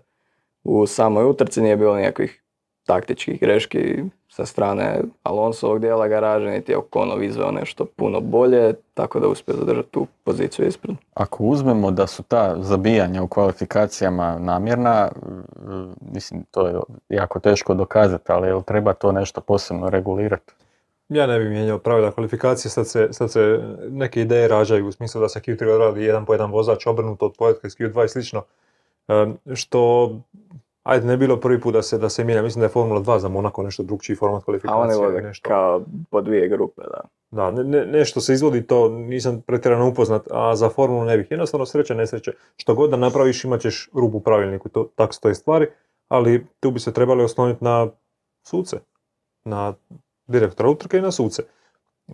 [0.65, 1.63] u samoj utrci.
[1.63, 2.43] Nije bilo nikakvih
[2.87, 9.21] taktičkih greški sa strane Alonsovog dijela garaže, niti je Okonov izveo nešto puno bolje, tako
[9.21, 10.97] da uspije zadržati tu poziciju ispred.
[11.15, 15.09] Ako uzmemo da su ta zabijanja u kvalifikacijama namjerna,
[16.13, 16.75] mislim, to je
[17.09, 20.53] jako teško dokazati, ali jel treba to nešto posebno regulirati?
[21.09, 25.21] Ja ne bih mijenjao pravila kvalifikacije, sad se, sad se neke ideje rađaju u smislu
[25.21, 28.43] da se Q3 odradi jedan po jedan vozač obrnuto od pojetka iz Q2 i slično.
[29.55, 30.11] Što,
[30.83, 33.01] ajde, ne bi bilo prvi put da se, da se mijenja, mislim da je Formula
[33.01, 34.95] 2 za Monako nešto drugčiji format A kvalifikacije.
[34.97, 35.49] ili vode nešto.
[35.49, 37.01] kao po dvije grupe, da.
[37.31, 41.27] Da, ne, ne- nešto se izvodi, to nisam pretjerano upoznat, a za formulu ne bih.
[41.31, 42.33] Jednostavno sreća, nesreće.
[42.57, 45.67] Što god da napraviš imat ćeš rupu u pravilniku, to, tako stoje stvari,
[46.09, 47.89] ali tu bi se trebali osloniti na
[48.43, 48.77] suce,
[49.45, 49.75] na
[50.27, 51.43] direktora utrke i na suce.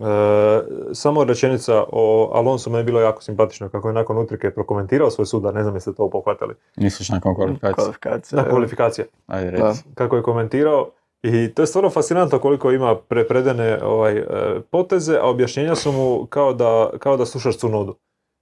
[0.01, 0.61] E,
[0.93, 5.25] samo rečenica o Alonso me je bilo jako simpatično kako je nakon utrke prokomentirao svoj
[5.25, 7.75] sudar, ne znam jeste to pohvatali, Misliš nakon kvalifikacije?
[7.75, 8.41] Kvalifikacija.
[8.41, 9.67] na kvalifikacije Ajde Da.
[9.67, 9.83] reci.
[9.95, 10.89] kako je komentirao
[11.23, 14.25] i to je stvarno fascinantno koliko ima prepredene ovaj, e,
[14.71, 17.95] poteze, a objašnjenja su mu kao da, kao da slušaš Cunodu.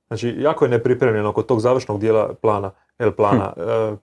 [0.08, 3.54] Znači, jako je nepripremljen oko tog završnog dijela plana, L plana.
[3.58, 3.96] E,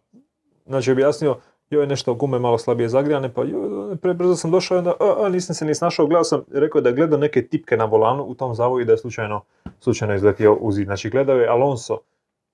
[0.66, 1.36] znači, objasnio,
[1.72, 5.54] joj, nešto gume malo slabije zagrijane, pa joj, prebrzo sam došao onda, a, a, nisam
[5.54, 8.54] se ni snašao, gledao sam, rekao da je gledao neke tipke na volanu u tom
[8.54, 9.40] zavoju i da je slučajno,
[9.80, 10.86] slučajno izletio u zid.
[10.86, 11.98] Znači, gledao je Alonso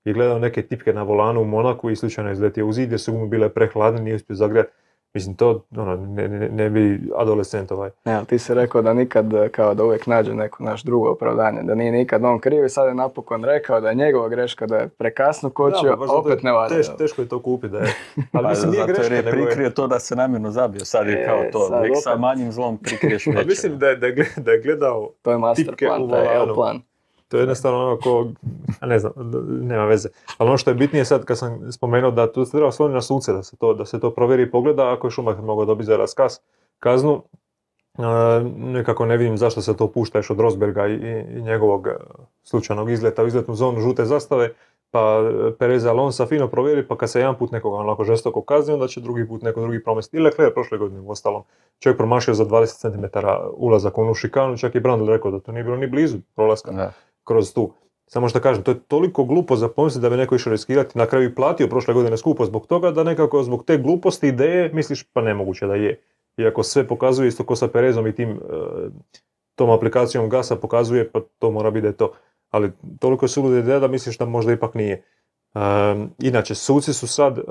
[0.05, 3.11] i gledao neke tipke na volanu u Monaku i slučajno izletio u zid jer su
[3.11, 4.71] gume bile prehladne, nije uspio zagrijati.
[5.13, 7.89] Mislim, to ono, ne, ne, ne bi adolescent ovaj.
[8.05, 11.09] Ne, ali ti si rekao da nikad, eh, kao da uvijek nađe neko naš drugo
[11.09, 14.65] opravdanje, da nije nikad on kriv i sad je napokon rekao da je njegova greška,
[14.67, 16.69] da je prekasno kočio, Da, opet je ne valja.
[16.71, 17.83] teš- teško je to kupiti, da je.
[18.33, 20.51] Ali Pa, mislim, nije zato greška, jer je nego je- prikrio to da se namjerno
[20.51, 22.21] zabio, sad je E, kao to, sad uvijek sa opet.
[22.21, 23.45] manjim zlom prikriješ veće.
[23.45, 26.07] mislim da je, da, je, gled- da je gledao, To je master Tipke plan, u
[26.07, 26.81] to je plan.
[27.29, 28.27] To je jednostavno ono ko,
[28.81, 29.11] ne znam,
[29.61, 30.09] nema veze.
[30.37, 33.01] Ali ono što je bitnije sad kad sam spomenuo da tu se treba sloniti na
[33.01, 35.85] suce, da se to, da se to provjeri i pogleda, ako je Schumacher mogao dobiti
[35.85, 36.37] za raskaz
[36.79, 37.23] kaznu,
[37.97, 38.03] e,
[38.57, 41.91] nekako ne vidim zašto se to pušta još od Rosberga i, i- njegovog e,
[42.43, 44.49] slučajnog izleta u izletnu zonu žute zastave,
[44.91, 48.73] pa e, Perez Alonso fino provjeri, pa kad se jedan put nekoga onako žestoko kazni,
[48.73, 50.17] onda će drugi put neko drugi promesti.
[50.17, 51.43] I Leclerc prošle godine u ostalom.
[51.79, 53.17] Čovjek promašio za 20 cm
[53.53, 56.71] ulazak u onu šikanu, čak i Brandl rekao da to nije bilo ni blizu prolaska
[56.71, 56.91] Da.
[57.29, 57.69] Kroz tu.
[58.07, 61.05] Samo što kažem, to je toliko glupo za pomisliti da bi neko išao riskirati, na
[61.05, 65.03] kraju i platio prošle godine skupo zbog toga, da nekako zbog te gluposti ideje misliš
[65.13, 65.99] pa nemoguće da je.
[66.37, 68.35] Iako sve pokazuje isto ko sa Perezom i tim, e,
[69.55, 72.11] tom aplikacijom gasa pokazuje, pa to mora biti da je to.
[72.49, 75.03] Ali toliko je suluda ideja da misliš da možda ipak nije.
[75.55, 75.59] E,
[76.19, 77.41] inače, suci su sad e,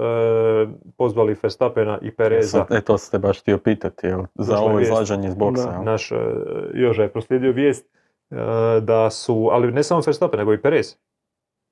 [0.96, 2.48] pozvali Verstappena i Pereza.
[2.48, 4.22] Sad, E, to ste baš htio pitati, jel?
[4.34, 4.92] Za Došla ovo vijest.
[4.92, 5.82] izlaženje iz boksa?
[5.82, 6.16] Naš e,
[6.74, 7.97] Joža je proslijedio vijest e,
[8.80, 10.96] da su, ali ne samo Verstappen, nego i Perez.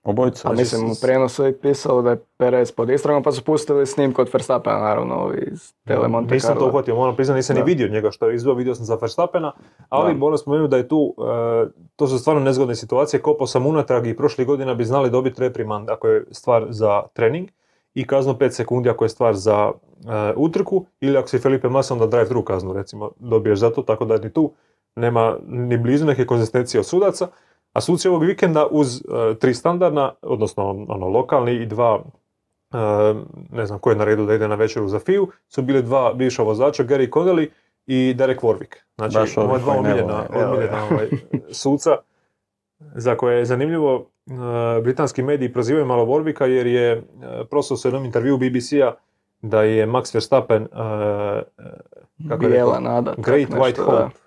[0.06, 0.48] Obojica.
[0.48, 4.20] A mislim, u prijenosu je pisalo da je Perez pod istragom, pa su pustili snimku
[4.20, 7.64] od Verstappena, naravno, iz Tele Monte Nisam to uhvatio, moram priznati, nisam ni Da.
[7.64, 9.52] vidio njega što je izveo, vidio sam za Verstappena,
[9.88, 10.18] ali Da.
[10.18, 14.16] moram spomenuti da je tu, e, to su stvarno nezgodne situacije, kopao sam unatrag i
[14.16, 17.48] prošlih godina bi znali dobiti reprimand ako je stvar za trening
[17.94, 21.94] i kaznu 5 sekundi ako je stvar za e, utrku ili ako si Felipe Massa
[21.94, 24.52] onda drive through kaznu recimo dobiješ za to, tako da ni tu
[24.96, 27.28] nema ni blizu neke konzistencije od sudaca.
[27.72, 29.00] A suci ovog vikenda uz e,
[29.38, 32.02] tri standardna, odnosno ono, lokalni i dva
[32.72, 32.78] e,
[33.50, 36.12] ne znam ko je na redu da ide na večeru za FIU, su bili dva
[36.14, 37.48] bivša vozača, Gary Connelly
[37.86, 38.76] i Derek Warwick.
[38.96, 41.08] Znači, ova dva omiljena, omiljena ovaj,
[41.50, 41.96] suca,
[42.94, 47.02] za koje je zanimljivo, e, britanski mediji prozivaju malo Warwicka jer je e,
[47.50, 48.92] prosto se u jednom intervju BBC-a
[49.42, 50.66] da je Max Verstappen e,
[51.58, 53.14] e, kako je rekao, nada.
[53.18, 53.82] Great nešto, White da.
[53.82, 54.25] Hope.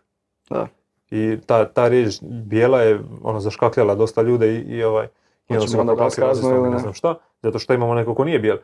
[0.49, 0.67] Da.
[1.11, 5.07] I ta, ta riječ bijela je ono zaškakljala dosta ljude i, i ovaj
[5.49, 6.09] i onda ga
[6.55, 8.57] onda ne znam šta, zato što imamo nekog ko nije bijel.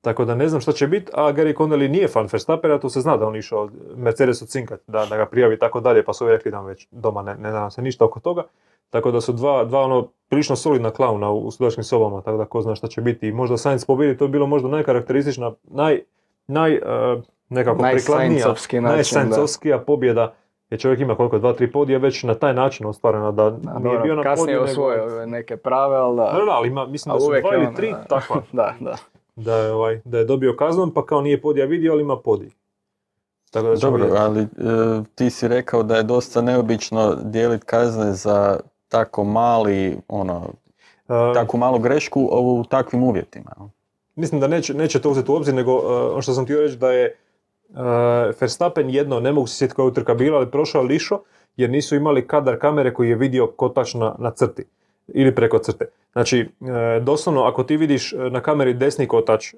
[0.00, 3.00] Tako da ne znam šta će biti, a Gary Connelly nije fan Verstappena, to se
[3.00, 6.12] zna da on išao Mercedes od cinkat, da, da ga prijavi i tako dalje, pa
[6.12, 8.42] su ovi rekli da već doma ne, ne nam se ništa oko toga.
[8.90, 12.44] Tako da su dva, dva ono prilično solidna klauna u, u sudačkim sobama, tako da
[12.44, 13.28] ko zna šta će biti.
[13.28, 16.00] I možda Sainz pobjedi, to je bilo možda najkarakteristična, naj,
[16.46, 16.80] naj e,
[17.48, 20.34] nekako prikladnija, najsainzovskija pobjeda
[20.70, 23.82] jer čovjek ima koliko, dva, tri podija već na taj način ostvarena da Da, nije
[23.82, 26.22] dobro, bio na kasnije je osvojio neke prave, ali da.
[26.22, 28.04] Da, da, ali ima, mislim da su dva ili tri da.
[28.04, 28.96] takva, Da, da.
[29.36, 32.50] da je, ovaj, da je dobio kaznom, pa kao nije podija vidio, ali ima podij.
[33.50, 34.22] Tako da Dobro, vidjeti.
[34.22, 34.46] ali e,
[35.14, 40.46] ti si rekao da je dosta neobično dijeliti kazne za tako mali, ono,
[41.08, 43.50] E, takvu malu grešku u takvim uvjetima.
[44.16, 46.76] mislim da neće, neće to uzeti u obzir, nego uh, ono što sam htio reći
[46.76, 47.16] da je
[48.40, 51.20] Verstappen jedno, ne mogu se sjetiti koja utrka bila, ali prošao lišo,
[51.56, 54.64] jer nisu imali kadar kamere koji je vidio kotač na, na crti
[55.14, 55.86] ili preko crte.
[56.12, 59.56] Znači, e, doslovno ako ti vidiš e, na kameri desni kotač e,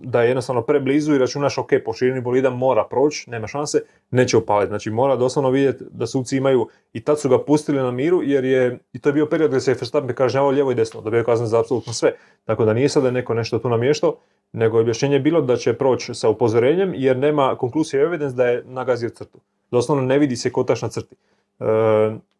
[0.00, 4.36] da je jednostavno preblizu i računaš ok, po širini bolida mora proći, nema šanse, neće
[4.36, 4.68] upaliti.
[4.68, 8.44] Znači mora doslovno vidjeti da suci imaju i tad su ga pustili na miru jer
[8.44, 11.24] je, i to je bio period gdje se je Verstappen kažnjavao lijevo i desno, dobio
[11.24, 12.12] kazne za apsolutno sve.
[12.44, 14.16] Tako da nije sad da je neko nešto tu namještao,
[14.52, 18.62] nego je objašnjenje bilo da će proći sa upozorenjem jer nema konkluzije evidence da je
[18.66, 19.38] nagazio crtu.
[19.70, 21.16] Doslovno ne vidi se kotač na crti.
[21.60, 21.64] E,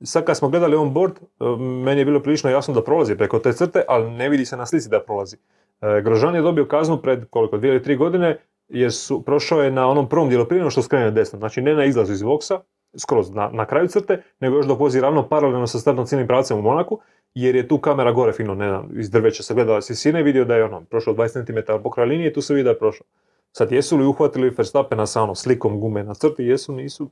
[0.02, 1.44] sad kad smo gledali on board, e,
[1.84, 4.66] meni je bilo prilično jasno da prolazi preko te crte, ali ne vidi se na
[4.66, 5.36] slici da prolazi.
[5.80, 8.38] E, Grožan je dobio kaznu pred koliko, dvije ili tri godine,
[8.68, 8.90] jer
[9.26, 11.38] prošao je na onom prvom dijelu prije što skrene desno.
[11.38, 12.60] Znači ne na izlazu iz voksa,
[12.98, 16.58] skroz na, na kraju crte, nego još dok vozi ravno paralelno sa startnom ciljnim pravcem
[16.58, 17.00] u Monaku,
[17.34, 20.24] jer je tu kamera gore fino, ne znam, iz drveća se gledala s visine i
[20.24, 22.78] vidio da je ono, prošao 20 cm po kraju linije, tu se vidi da je
[22.78, 23.06] prošao.
[23.52, 27.10] Sad jesu li uhvatili Verstappena sa ono slikom gume na crti, jesu, nisu,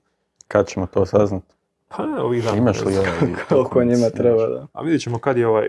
[0.49, 1.55] Kad ćemo to saznati?
[1.89, 2.57] pa ne, ovih dana.
[2.57, 3.11] Imaš li ovaj...
[3.49, 4.67] Koliko njima treba, da.
[4.73, 5.69] A vidjet ćemo kad je ovaj,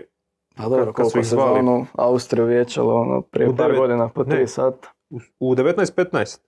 [0.56, 1.58] Pa dobro, koliko se zvali?
[1.58, 4.30] onu Austriju vječalo, ono, prije U par devet- godina po ne.
[4.30, 4.88] tri sata.
[5.10, 6.38] u, u 19.15.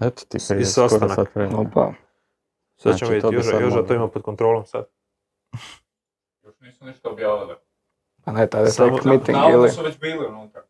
[0.00, 1.60] Eto ti kad je skoro sat vremena.
[1.60, 1.92] Opa,
[2.76, 4.84] Sad Znači, ćemo to vidjeti, Joža, sad Joža to ima pod kontrolom sad.
[6.68, 7.54] Nisu ništa objavili.
[8.24, 10.62] pa ne, tada je Samo- tek meeting Navodno ili, su već bili unutra.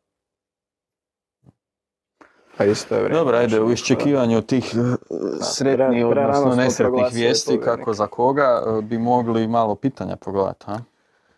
[2.57, 3.19] pa isto je vrijeme.
[3.19, 4.97] Dobro, ajde, u iščekivanju tih eh,
[5.45, 7.77] sretnih, pre- prerano odnosno smo nesretnih proglasili vijesti, pobjednika.
[7.77, 10.79] kako za koga, eh, bi mogli malo pitanja pogledati, ha?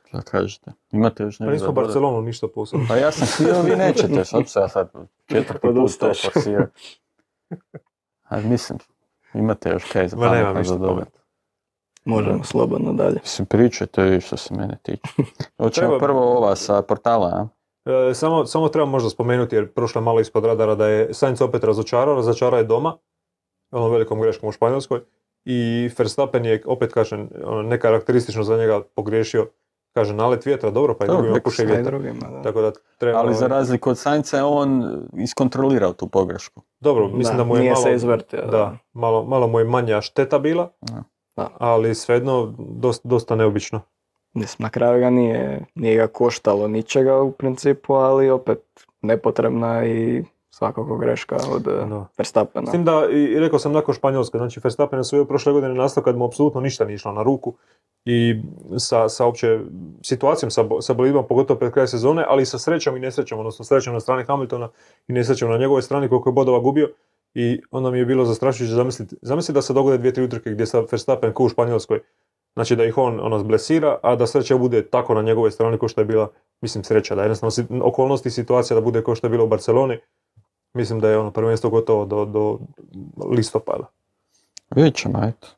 [0.05, 0.71] Šta kažete?
[0.93, 1.73] Imate još Pa nešto nismo za?
[1.73, 2.87] Barcelonu ništa posebno.
[2.89, 4.91] Pa ja sam htio, vi nećete, ću se ja sad
[5.27, 6.23] četvrti put to Odustaješ.
[6.25, 7.01] forsirati.
[8.25, 8.79] A mislim,
[9.35, 10.95] imate još kaj za Ma nemam pametno ništa za dodati.
[10.97, 11.20] pametno.
[12.05, 13.19] Možemo slobodno dalje.
[13.23, 15.03] Mislim, pričajte vi što se mene tiče.
[15.63, 17.49] Hoćemo prvo ova sa portala, a?
[17.85, 21.43] E, samo, samo treba možda spomenuti, jer prošlo je malo ispod radara, da je Sainz
[21.43, 22.97] opet razočarao, razočarao je doma,
[23.71, 25.01] onom velikom greškom u Španjolskoj,
[25.45, 29.47] i Verstappen je, opet kažem, ono, nekarakteristično za njega pogriješio,
[29.95, 31.93] kaže, nalet vjetra, dobro, pa i drugima puše sam, A i vjetar.
[31.93, 32.43] drugima, da.
[32.43, 33.19] Tako da treba...
[33.19, 36.63] Ali za razliku od Sainca je on iskontrolirao tu pogrešku.
[36.81, 37.83] Dobro, mislim da, mu je nije malo...
[37.83, 38.47] se izvrtio.
[38.47, 41.03] Da, malo, malo mu je manja šteta bila, Da.
[41.41, 41.57] Da.
[41.59, 43.81] ali svejedno dosta, dosta neobično.
[44.35, 48.59] Mislim, na kraju ga nije, nije ga koštalo ničega u principu, ali opet
[49.03, 52.07] nepotrebna i svakako greška od eh, Da.
[52.19, 52.67] Verstappena.
[52.67, 55.75] S tim da, i, i rekao sam nakon Španjolske, znači Verstappen je osvojio prošle godine
[55.75, 57.55] nastav kad mu apsolutno ništa nije išlo na ruku
[58.05, 58.43] i
[58.79, 59.61] sa, sa opće
[60.03, 63.65] situacijom sa, sa bolidom, pogotovo pred kraj sezone, ali i sa srećom i nesrećom, odnosno
[63.65, 64.69] srećom na strani Hamiltona
[65.09, 66.91] i nesrećom na njegovoj strani koliko je bodova gubio
[67.35, 70.67] i onda mi je bilo zastrašujuće zamisliti, zamisli da se dogode dvije, tri utrke gdje
[70.67, 72.01] sa Verstappen ko u Španjolskoj,
[72.55, 75.89] znači da ih on ono zblesira, a da sreća bude tako na njegovoj strani kao
[75.89, 79.45] što je bila, mislim sreća, da jednostavno okolnosti situacija da bude kao što je bilo
[79.45, 79.99] u Barceloni,
[80.75, 82.59] mislim da je ono prvenstvo gotovo do, do
[83.31, 83.87] listopada.
[84.75, 85.49] Vidjet ćemo, eto.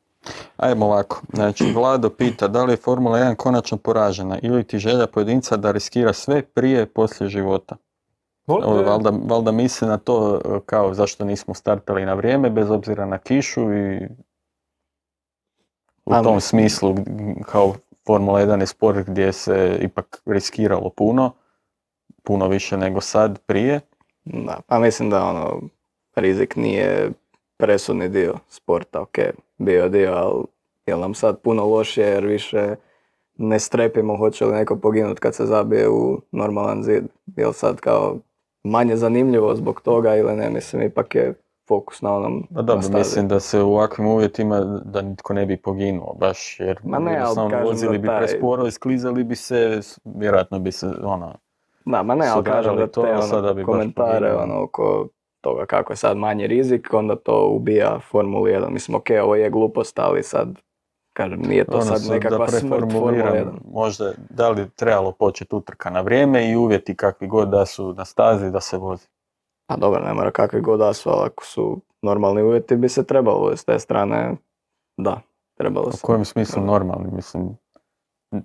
[0.57, 1.21] Ajmo ovako.
[1.33, 5.71] Znači, Vlado pita da li je Formula 1 konačno poražena ili ti želja pojedinca da
[5.71, 7.75] riskira sve prije poslije života.
[8.45, 8.69] Molim?
[8.69, 13.05] Ovo, valjda, valjda misli na to e, kao zašto nismo startali na vrijeme bez obzira
[13.05, 14.07] na kišu i
[16.05, 16.95] u Pa, tom smislu
[17.45, 17.73] kao
[18.05, 21.31] Formula 1 je sport gdje se ipak riskiralo puno,
[22.23, 23.79] puno više nego sad prije.
[24.23, 25.61] Da, pa mislim da ono,
[26.15, 27.11] rizik nije
[27.57, 29.17] presudni dio sporta, ok,
[29.57, 30.43] bio dio, ali
[30.85, 32.75] je nam sad puno lošije jer više
[33.37, 37.03] ne strepimo hoće li neko poginut kad se zabije u normalan zid.
[37.35, 38.17] Jel sad kao
[38.63, 41.33] manje zanimljivo zbog toga ili ne, mislim ipak je
[41.67, 42.97] fokus na onom Pa dobro, na stazi.
[42.97, 47.11] mislim da se u ovakvim uvjetima da nitko ne bi poginuo baš jer Ma ne,
[47.11, 51.33] ali jednostavno vozili da bi taj- presporo, sklizali bi se, vjerojatno bi se ono,
[51.85, 55.07] Da, ma ne, ali kažem da to, te a ono, bi komentare ono, oko
[55.41, 58.69] toga kako je sad manji rizik, onda to ubija Formulu 1.
[58.69, 60.59] Mislim, ok, ovo je glupost, ali sad,
[61.13, 63.15] kažem, nije to ono, sad nekakva da smrt Formule 1.
[63.21, 67.93] preformuliram, možda da li trebalo početi utrka na vrijeme i uvjeti kakvi god da su
[67.93, 69.07] na stazi da se vozi.
[69.67, 73.03] Pa dobro, ne mora kakvi god da su, ali ako su normalni uvjeti bi se
[73.03, 74.35] trebalo s te strane,
[74.97, 75.21] da,
[75.57, 76.01] trebalo U se.
[76.01, 77.57] kojem smislu normalni, mislim,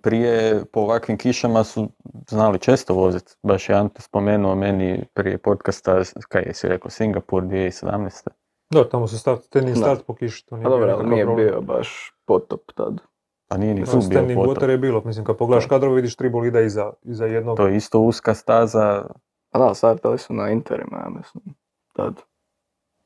[0.02, 1.88] prije po ovakvim kišama su
[2.28, 3.32] znali često voziti.
[3.42, 8.28] Baš je Ante spomenuo meni prije podcasta, kaj je si rekao, Singapur 2017.
[8.70, 9.80] Da, tamo se start, standing Da.
[9.80, 11.46] start po kiši, to nije Pa dobro, ali nije problem.
[11.46, 13.00] bio baš potop tad.
[13.48, 14.56] Pa nije ni tu bio standing potop.
[14.56, 17.56] water je bilo, mislim kad pogledaš kadrove vidiš tri bolida iza, iza jednog.
[17.56, 19.04] To je isto uska staza,
[19.50, 21.54] A da, startali su na Interima, ja mislim,
[21.92, 22.20] tad.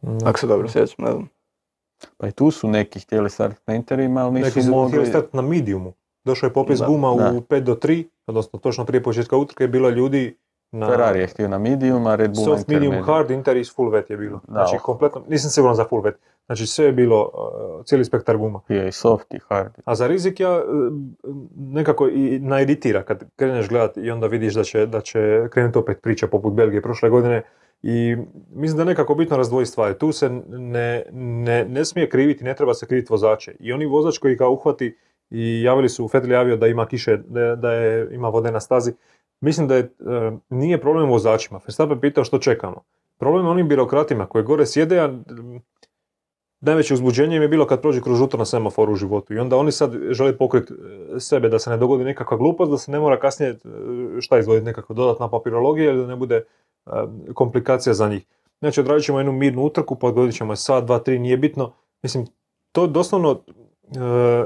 [0.00, 0.28] Da.
[0.28, 1.28] Ako se dobro sjećam, ne znam.
[2.16, 4.88] pa i tu su neki htjeli startati na interima, ali nisu Neki su mogli.
[4.88, 5.92] htjeli start na mediumu.
[6.24, 7.30] Došao je popis Da, guma da.
[7.30, 10.38] u 5 do 3, odnosno točno prije početka utrke je bilo ljudi
[10.72, 14.10] na Ferrari je htio na medium, a Red Bull soft, medium, hard, interis, full wet
[14.10, 14.40] je bilo.
[14.46, 14.82] Da, Znači, oh.
[14.82, 16.14] kompletno, nisam siguran za full wet.
[16.46, 18.60] Znači, sve je bilo, uh, cijeli spektar guma.
[18.68, 19.72] Je i soft i hard.
[19.84, 20.62] A za rizik ja e,
[21.56, 26.02] nekako i nairitira kad kreneš gledat i onda vidiš da će, da će krenuti opet
[26.02, 27.42] priča poput Belgije prošle godine
[27.82, 28.16] i
[28.50, 29.98] mislim da je nekako bitno razdvojiti stvari.
[29.98, 33.54] Tu se ne, ne, ne smije kriviti, ne treba se kriviti vozače.
[33.60, 34.96] I oni vozač koji ga uhvati
[35.30, 38.60] i javili su, Vettel je javio da ima kiše, da, da je, ima vode na
[38.60, 38.92] stazi.
[39.42, 41.60] Mislim da je, e, nije problem vozačima.
[41.66, 42.82] Verstappen pitao što čekamo.
[43.18, 45.12] Problem je onim birokratima koji gore sjede, a
[46.60, 49.34] najveće uzbuđenje im je bilo kad prođe kroz žuto na semaforu u životu.
[49.34, 50.74] I onda oni sad žele pokriti
[51.16, 53.56] e, sebe da se ne dogodi nekakva glupost, da se ne mora kasnije e,
[54.20, 56.44] šta izvoditi nekakva dodatna papirologija ili da ne bude
[57.34, 58.26] komplikacija za njih.
[58.60, 61.72] Znači odradit ćemo jednu mirnu utrku, pa odgodit ćemo je sat, dva, tri, nije bitno.
[62.02, 62.26] Mislim,
[62.72, 64.44] to doslovno e,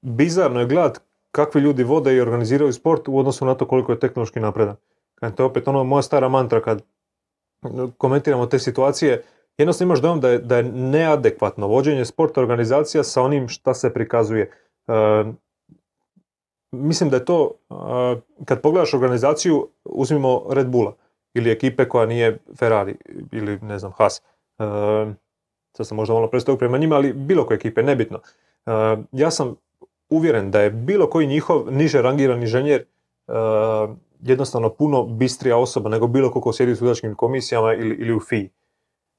[0.00, 1.07] bizarno je gledat
[1.38, 4.76] kakvi ljudi vode i organiziraju sport u odnosu na to koliko je tehnološki napredan.
[5.20, 6.82] To je opet ono moja stara mantra kad
[7.98, 9.22] komentiramo te situacije,
[9.58, 13.92] jednostavno imaš dojam da je, da je neadekvatno vođenje sporta organizacija sa onim šta se
[13.94, 14.50] prikazuje.
[14.88, 15.24] E,
[16.72, 17.74] mislim da je to, e,
[18.44, 20.96] kad pogledaš organizaciju, uzmimo Red Bulla
[21.34, 22.96] ili ekipe koja nije Ferrari
[23.32, 24.18] ili ne znam Haas.
[24.18, 24.22] E,
[25.76, 28.20] sad sam možda malo predstavio prema njima, ali bilo koje ekipe, nebitno.
[28.66, 28.70] E,
[29.12, 29.56] ja sam
[30.10, 33.32] uvjeren da je bilo koji njihov niže rangirani inženjer e,
[34.20, 38.20] jednostavno puno bistrija osoba nego bilo ko ko sjedi u sudačkim komisijama ili, ili u
[38.20, 38.50] FI.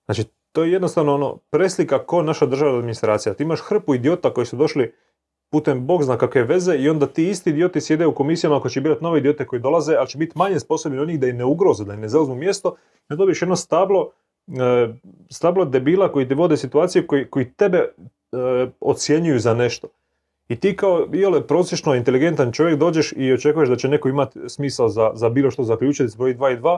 [0.05, 3.33] Znači, to je jednostavno ono, preslika ko naša državna administracija.
[3.33, 4.93] Ti imaš hrpu idiota koji su došli
[5.51, 8.81] putem bog zna kakve veze i onda ti isti idioti sjede u komisijama ako će
[8.81, 11.45] birati nove idiote koji dolaze, ali će biti manje sposobni od njih da ih ne
[11.45, 12.75] ugroze, da im ne zauzmu mjesto,
[13.09, 14.11] onda dobiješ jedno stablo,
[14.47, 14.93] e,
[15.29, 17.87] stablo debila koji ti vode situacije koji, koji tebe e,
[18.79, 19.87] ocjenjuju za nešto.
[20.49, 24.89] I ti kao iole prosječno inteligentan čovjek dođeš i očekuješ da će neko imati smisao
[24.89, 26.77] za, za bilo što zaključiti, zbroji 2 i 2,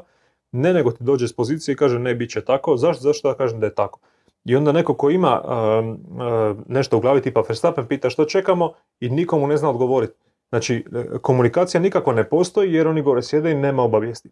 [0.51, 2.77] ne nego ti dođe s pozicije i kaže ne, bit će tako.
[2.77, 3.01] Zašto?
[3.01, 3.99] Zašto ja kažem da je tako?
[4.45, 8.73] I onda neko ko ima um, uh, nešto u glavi tipa Verstappen pita što čekamo
[8.99, 10.13] i nikomu ne zna odgovoriti.
[10.49, 14.29] Znači, e, komunikacija nikako ne postoji jer oni gore sjede i nema obavijesti.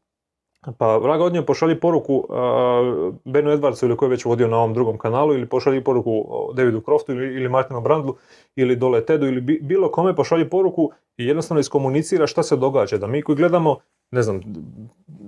[0.78, 4.58] Pa vraga od nje pošalji poruku uh, Benu Edwardsu ili koji je već vodio na
[4.58, 8.16] ovom drugom kanalu ili pošalji poruku Davidu Croftu ili, ili Martinu Brandlu
[8.56, 12.98] ili dole Tedu ili bi- bilo kome pošalji poruku i jednostavno iskomunicira šta se događa.
[12.98, 13.78] Da mi koji gledamo,
[14.12, 14.42] ne znam,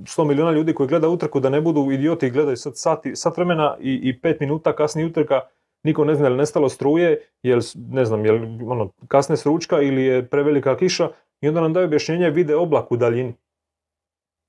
[0.04, 3.38] 100 milijuna ljudi koji gleda utrku da ne budu idioti i gledaju sad sati, sat
[3.38, 5.42] vremena i, i pet minuta kasnije utrka,
[5.84, 7.60] niko ne zna je li nestalo struje, jel,
[7.90, 8.36] ne znam, jel
[8.68, 11.10] ono, kasne s ručka ili je prevelika kiša
[11.42, 13.34] i onda nam daju objašnjenje vide oblak u daljini.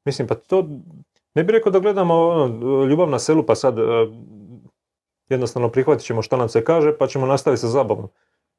[0.05, 0.69] Mislim, pa to,
[1.35, 3.83] ne bih rekao da gledamo ono, ljubav na selu pa sad e,
[5.29, 8.09] jednostavno prihvatit ćemo što nam se kaže pa ćemo nastaviti sa zabavom.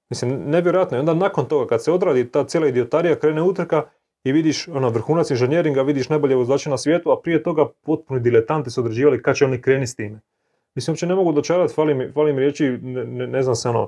[0.10, 0.98] Mislim, nevjerojatno.
[0.98, 3.84] I onda nakon toga kad se odradi ta cijela idiotarija, krene utrka
[4.24, 8.70] i vidiš ono, vrhunac inženjeringa, vidiš najbolje vozače na svijetu, a prije toga potpuni diletanti
[8.70, 10.20] su određivali kad će oni kreni s time.
[10.76, 13.88] Mislim, uopće ne mogu dočarati, fali mi, fali riječi, ne, ne, ne znam se ono,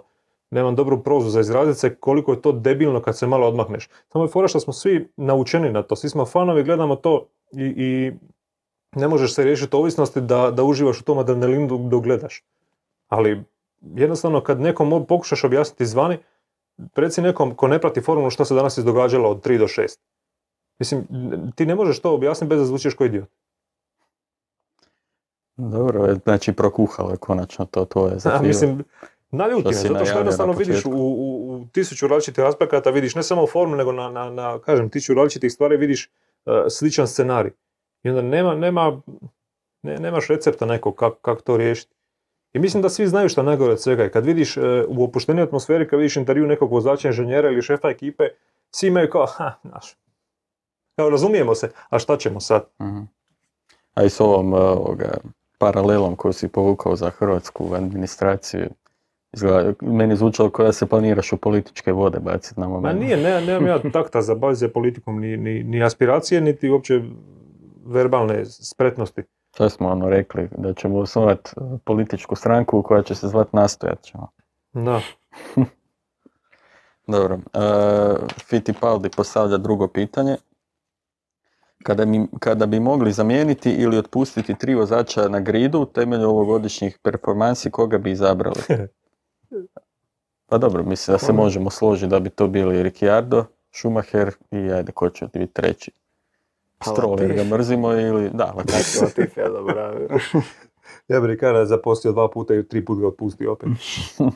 [0.52, 3.90] nemam dobru prozu za izraziti se koliko je to debilno kad se malo odmakneš.
[4.12, 7.74] Samo je fora što smo svi naučeni na to, svi smo fanovi, gledamo to i,
[7.78, 8.14] i
[8.96, 12.44] ne možeš se riješiti ovisnosti da, da uživaš u tom adrenalinu dok, gledaš.
[13.08, 13.44] Ali
[13.96, 16.18] jednostavno kad nekom pokušaš objasniti izvani,
[16.96, 19.98] reci nekom ko ne prati formulu što se danas izdogađalo od 3 do 6.
[20.80, 21.08] Mislim,
[21.56, 23.30] ti ne možeš to objasniti bez da zvučiš kao idiot.
[25.58, 28.84] Dobro, je, znači prokuhalo je konačno to tvoje A, za mislim,
[29.32, 33.44] naljuti me, zato što jednostavno vidiš u, u, u tisuću različitih aspekata, vidiš ne samo
[33.44, 36.10] u formuli, nego na, na, na kažem, tisuću različitih stvari vidiš
[36.70, 37.52] sličan scenarij.
[38.04, 39.02] I onda nema, nema,
[39.84, 41.96] ne, nemaš recepta nekog kako kak to riješiti.
[42.54, 44.06] I mislim da svi znaju šta je najgore od svega.
[44.06, 47.90] I kad vidiš uh, u opuštenoj atmosferi, kad vidiš intervju nekog vozača, inženjera ili šefa
[47.90, 48.24] ekipe,
[48.72, 49.98] svi imaju kao, ha, znaš,
[50.98, 52.66] evo razumijemo se, a šta ćemo sad?
[52.82, 53.02] Mhm.
[53.94, 54.60] A i s ovom uh,
[55.58, 58.70] paralelom koju si povukao za hrvatsku administraciju,
[59.36, 63.00] izgleda, meni zvučalo kao da se planiraš u političke vode baciti na Ma moment.
[63.00, 67.02] nije, ne, nemam ja takta za baviti se politikom, ni, ni, ni aspiracije, niti uopće
[67.86, 69.24] verbalne spretnosti.
[69.54, 71.52] Šta smo ono rekli, da ćemo osnovati
[71.84, 74.28] političku stranku koja će se zvati Nastojat ćemo.
[74.74, 75.02] Da.
[77.08, 80.38] Dobro, uh, Fittipaldi postavlja drugo pitanje.
[81.84, 87.72] Kada, mi, kada bi mogli zamijeniti ili otpustiti tri vozača na gridu temelju ovogodišnjih performansi,
[87.72, 88.62] koga bi izabrali?
[90.46, 94.92] Pa dobro, mislim da se možemo složiti da bi to bili Ricciardo, Schumacher i ajde,
[94.92, 95.92] ko će biti treći?
[96.78, 99.00] Pa Stroll jer ga mrzimo ili, da, Latifi.
[99.02, 100.10] Latifi je zaboravio.
[101.08, 103.70] Ja bih rekao da je zapostio dva puta i tri puta ga otpustio opet.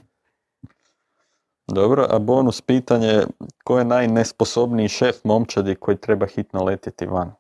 [1.68, 3.24] Dobro, a bonus pitanje,
[3.64, 7.32] ko je najnesposobniji šef momčadi koji treba hitno letjeti van?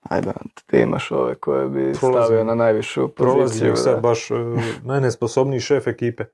[0.00, 0.32] Ajde,
[0.66, 3.72] ti imaš ove koje bi Prolazim- stavio na najvišu Prolazi poziciju.
[3.72, 4.34] ih sad baš e,
[4.84, 6.24] najnesposobniji šef ekipe.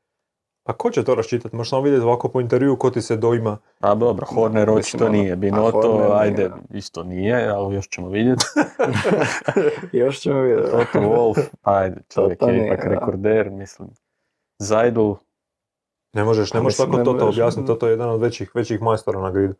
[0.62, 1.56] Pa ko će to raščitati?
[1.56, 3.58] Možeš samo vidjeti ovako po intervju ko ti se doima.
[3.80, 8.44] A dobro, Horner očito ono, nije, Binoto, nije, ajde, isto nije, ali još ćemo vidjeti.
[9.92, 10.70] Još ćemo vidjeti.
[10.70, 12.90] Toto Wolf, ajde, čovjek Toto je nije, ipak da.
[12.90, 13.88] rekorder, mislim.
[14.58, 15.12] Zajdl,
[16.12, 17.66] Ne možeš, ne možeš tako Toto objasniti.
[17.66, 19.54] Toto je jedan od većih, većih majstora na gridu.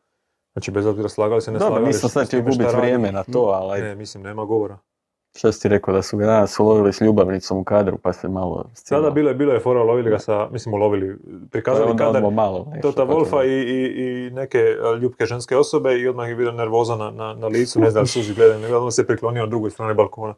[0.57, 1.87] Znači, bez obzira slagali se, ne dobro, slagali.
[1.87, 3.89] nisam sad htio šta gubiti vrijeme na to, ali ajde.
[3.89, 4.78] Ne, mislim, nema govora.
[5.37, 8.28] Šta si ti rekao da su ga danas ulovili s ljubavnicom u kadru pa se
[8.28, 12.05] malo Sada bilo je, bilo je fora, lovili ga sa, mislim, ulovili, To prikazali onda
[12.05, 14.59] kadar malo nešto, Tota to- Wolfa i, i, i neke
[15.01, 18.35] ljubke ženske osobe i odmah je bila nervoza na, na, na licu, ne znam suzi
[18.35, 20.35] gledaju, nego odmah se priklonio na drugoj strani balkona.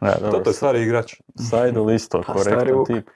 [0.00, 1.14] Da, dobro, Toto je stari igrač.
[1.50, 3.08] Sajdl isto, Pa, korektan tip.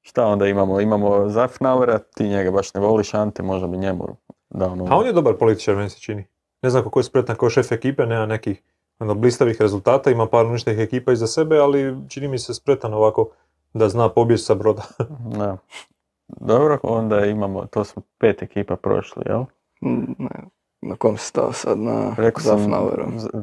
[0.00, 0.80] Šta onda imamo?
[0.80, 4.16] Imamo Zafnaura, ti njega baš ne voliš, Ante možda bi njemu
[4.54, 4.88] dao novu.
[4.92, 6.26] A on je dobar političar, meni se čini.
[6.62, 8.62] Ne znam kako je spretan kao šef ekipe, nema nekih
[8.98, 13.28] ono, blistavih rezultata, ima par uništenih ekipa iza sebe, ali čini mi se spretan ovako
[13.74, 14.82] da zna pobjeći sa broda.
[15.38, 15.56] Da.
[16.28, 19.44] Dobro, onda imamo, to smo pet ekipa prošli, jel?
[19.84, 20.30] Mm, Ne,
[20.82, 21.78] na kom si stao sad?
[21.78, 22.70] Na Rekao sam,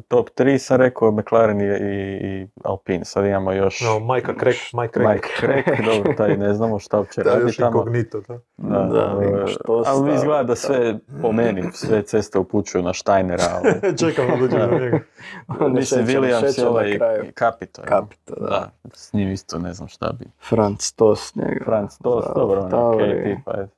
[0.08, 4.56] top 3 sam rekao, McLaren i, i, i Alpine, sad imamo još No, Majka Krek,
[4.72, 5.66] Mike Krek.
[5.94, 7.68] Dobro, taj ne znamo šta uopće Da, radi još tamo.
[7.68, 8.38] inkognito, da.
[8.56, 12.94] Da, Da, e, imaš to ali izgleda da sve, po meni, sve ceste upućuju na
[12.94, 14.98] Steinera, ali Čekam da dođe do njega.
[15.76, 17.00] Mislim, Williams je na ovaj jel?
[17.38, 18.46] Capito, da.
[18.48, 20.24] Da, s njim isto ne znam šta bi.
[20.48, 21.64] Franz Tos njega.
[21.64, 23.04] Franc, to Za dobro, on je Tauri.
[23.04, 23.68] okej tip, ajde.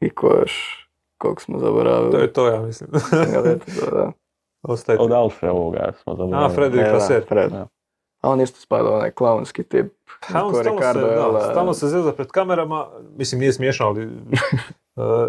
[0.00, 0.79] I ko još?
[1.20, 2.10] Kog smo zaboravili?
[2.10, 2.90] To je to, ja mislim.
[4.62, 4.98] Ostaje.
[4.98, 6.52] Od Alfe ovoga smo zaboravili.
[6.52, 7.22] A, Fredrik Vasseur.
[7.28, 7.52] Fred.
[8.20, 9.92] A on isto spada onaj klaunski tip.
[10.34, 12.86] A on stalno se, Ricardo, jel, da, stalno se zeza pred kamerama,
[13.16, 14.12] mislim nije smiješno, ali uh,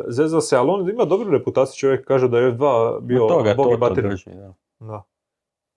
[0.08, 3.54] zeza se, ali on ima dobru reputaciju, čovjek kaže da je F2 bio Od toga
[3.58, 4.10] Bogi to, to Batina.
[4.10, 4.54] drži, da.
[4.80, 5.04] Da.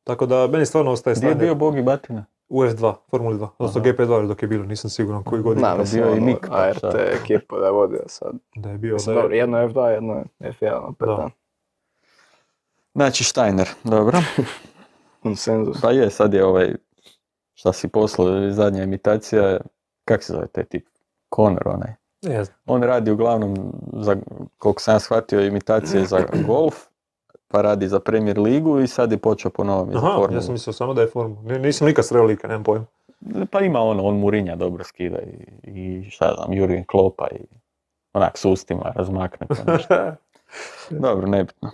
[0.05, 2.25] Tako da meni stvarno ostaje Gdje je bio Bogi Batina?
[2.49, 3.91] U F2, Formuli 2, odnosno Aha.
[3.91, 6.49] GP2 još dok je bilo, nisam siguran koji godin Da, mislim, bio je ono, Nick,
[6.49, 6.93] pa ART šta?
[7.23, 8.33] ekipu da je vodio sad.
[8.57, 8.91] da je bio.
[8.91, 11.17] Da Mislim, je, dobro, jedno je F2, jedno je F1 opet, Da.
[11.17, 11.31] da.
[12.95, 14.19] Znači Steiner, dobro.
[15.23, 15.81] Konsenzus.
[15.81, 16.75] Pa je, sad je ovaj,
[17.55, 19.59] šta si poslao, zadnja imitacija,
[20.05, 20.87] kak se zove taj tip?
[21.37, 21.93] Conor onaj.
[22.23, 22.57] ne znam.
[22.67, 24.17] On radi uglavnom, za,
[24.59, 26.75] koliko sam ja shvatio, imitacije za golf,
[27.55, 30.73] pa radi za Premier ligu i sad je počeo po novom Aha, ja sam mislio
[30.73, 31.43] samo da je Formula.
[31.45, 32.85] Ni- Nisam nikad sreo lika, nemam pojma.
[33.51, 37.39] Pa ima ono, on Murinja dobro skida i, i šta znam, Jurgen Klopa i
[38.13, 39.95] onak s ustima razmakne pa nešto.
[41.07, 41.71] Dobro, nebitno.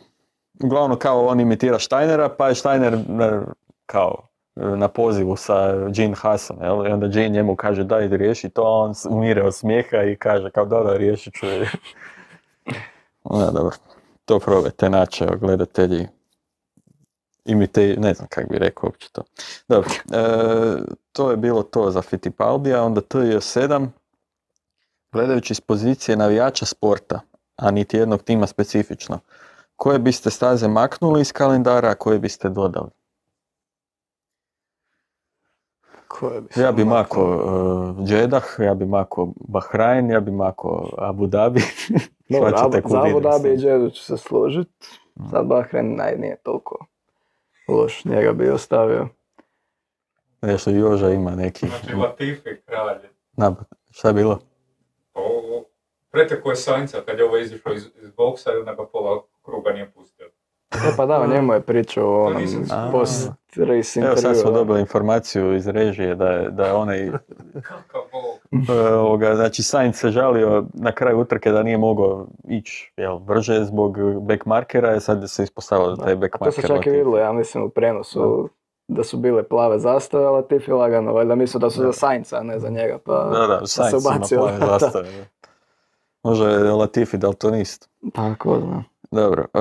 [0.65, 3.45] Uglavnom kao on imitira Steinera, pa je Steiner na-
[3.87, 4.23] kao
[4.57, 5.55] na pozivu sa
[5.89, 6.87] Jean Hassan, jel?
[6.87, 10.51] I onda Jean njemu kaže daj riješi to, a on umire od smijeha i kaže
[10.51, 11.47] kao da da riješit ću.
[11.47, 11.69] je."
[13.25, 13.77] Da, dobro.
[14.31, 16.09] To probajte naći, gledatelji.
[17.45, 19.23] Imite, ne znam kako bi rekao uopće to.
[19.69, 20.25] Dobro, e,
[21.13, 23.89] to je bilo to za Fittipaldija, onda TJ7,
[25.13, 27.21] gledajući iz pozicije navijača sporta,
[27.57, 29.19] a niti jednog tima specifično,
[29.77, 32.91] koje biste staze maknuli iz kalendara, a koje biste dodali?
[36.09, 37.37] Koje bi Ja bi mako
[38.01, 41.63] uh, Jeddah, ja bi mako Bahrain, ja bi mako Abu Dhabi.
[42.31, 43.65] Idem Dhabi sad.
[43.65, 44.69] i Jeddu ću se složit.
[45.31, 46.87] Sad Bahrein naj, nije toliko
[47.69, 49.09] loš, njega bi ostavio.
[50.43, 52.99] Nešto Joža ima neki Znači Latifi kralj.
[53.33, 53.65] nabad.
[53.91, 54.39] Šta je bilo?
[55.15, 55.65] Ovo,
[56.11, 59.73] pretekao je Sainca kad je ovo izišao iz, iz boksa i onda ga pola kruga
[59.73, 60.30] nije pustio.
[60.73, 62.91] E pa da, o njemu je pričao o onom čuo.
[62.93, 64.53] post-race Evo sad smo intervju.
[64.53, 67.11] dobili informaciju iz režije da je, da je onaj,
[67.63, 68.69] Kakav bog.
[68.77, 73.65] e, ovoga, znači Sainz se žalio na kraju utrke da nije mogao ići jel, brže
[73.65, 77.19] zbog backmarkera, i sad se ispostavilo da taj A to backmarker se čak i vidjelo,
[77.19, 78.49] ja mislim, u prenosu.
[78.89, 82.43] Da su bile plave zastave, ali Latifi lagano, valjda mislio da su za Sainca, a
[82.43, 84.79] ne za njega, pa Da, da, se Sainz ima ubacio, plave da.
[84.79, 85.09] zastave.
[85.11, 85.25] da.
[86.23, 87.89] Možda je Latifi daltonist.
[88.15, 88.85] tako znam.
[89.11, 89.59] Dobro, e,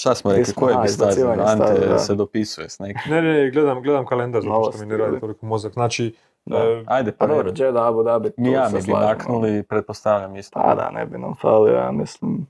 [0.00, 1.98] šta smo rekli, koje bi izbacivanje Ante da.
[1.98, 3.12] se dopisuje s nekim.
[3.12, 5.72] Ne, ne, ne, gledam, gledam kalendar zato što mi ne radi toliko mozak.
[5.72, 6.14] Znači,
[6.44, 6.56] Da.
[6.56, 10.60] e, Ajde, Pa pa dobro, Jeddah, Abu Dhabi, tu Miami se bi maknuli, pretpostavljam isto.
[10.60, 12.46] Pa da, ne bi nam falio, ja mislim.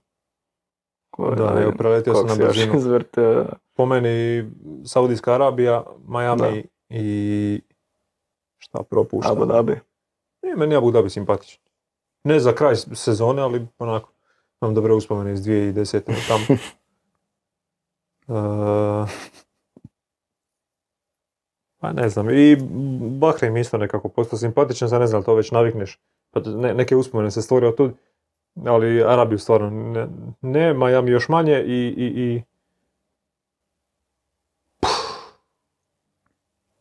[1.10, 2.77] Ko je, da, evo, preletio sam na brzinu.
[2.77, 3.47] izvrtio.
[3.74, 4.44] Po meni
[4.86, 7.60] Saudijska Arabija, Miami i
[8.59, 9.32] šta propušta.
[9.32, 9.81] Abu Dhabi.
[10.43, 11.60] Nije meni Abu Dhabi simpatičan.
[12.24, 14.12] Ne za kraj sezone, ali onako,
[14.62, 16.01] imam dobre uspomene iz 2010.
[16.28, 16.59] tamo.
[21.78, 22.57] Pa ne znam, i
[23.19, 26.01] Bahrein mi isto nekako postao simpatičan, sad ne znam, to već navikneš.
[26.31, 27.90] Pa ne, neke uspomene se stvore od tu,
[28.66, 30.09] ali Arabiju stvarno ne,
[30.40, 32.43] ne, Miami još manje i, i, i...
[34.81, 34.90] Puh,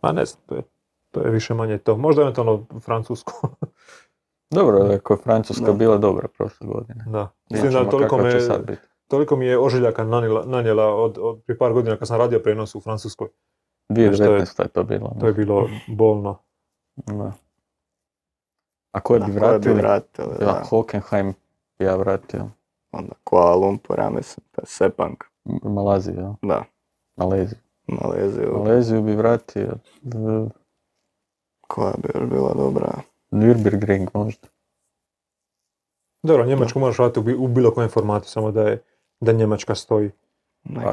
[0.02, 0.62] A ne znam, to je,
[1.12, 1.98] to je više manje to.
[1.98, 3.50] Možda eventualno francusko.
[4.50, 5.74] Dobro, ako je Francuska Da.
[5.74, 7.06] bila dobra prošle godine.
[7.08, 7.32] da.
[7.50, 8.88] Mislim da toliko kakva će me, sad biti.
[9.10, 12.76] Toliko mi je ožiljaka nanijela, nanijela od, od prije par godina kad sam radio prenos
[12.76, 13.28] u Francuskoj.
[13.90, 14.62] 2019.
[14.64, 15.16] je to bilo.
[15.20, 16.38] To je bilo bolno.
[16.96, 17.34] Da.
[18.92, 19.82] A koje bi Da, koje bi vratili?
[19.82, 20.64] vratili, Ja, da.
[20.70, 21.34] Hockenheim
[21.80, 22.50] bi ja vratio.
[22.92, 25.16] Onda Kuala Lumpur, ja mislim, pa Sepang,
[25.64, 26.36] Malaziju, ja.
[26.42, 26.64] da,
[27.16, 27.60] Maleziju.
[27.88, 29.78] Maleziju, Maleziju bi vratio.
[31.68, 33.02] Koja bi još bila dobra.
[33.32, 34.48] Nürburgring možda.
[36.24, 38.84] Dobro, Njemačku možeš vratiti u bilo kojem formatu, samo da je
[39.20, 40.12] da Njemačka stoji.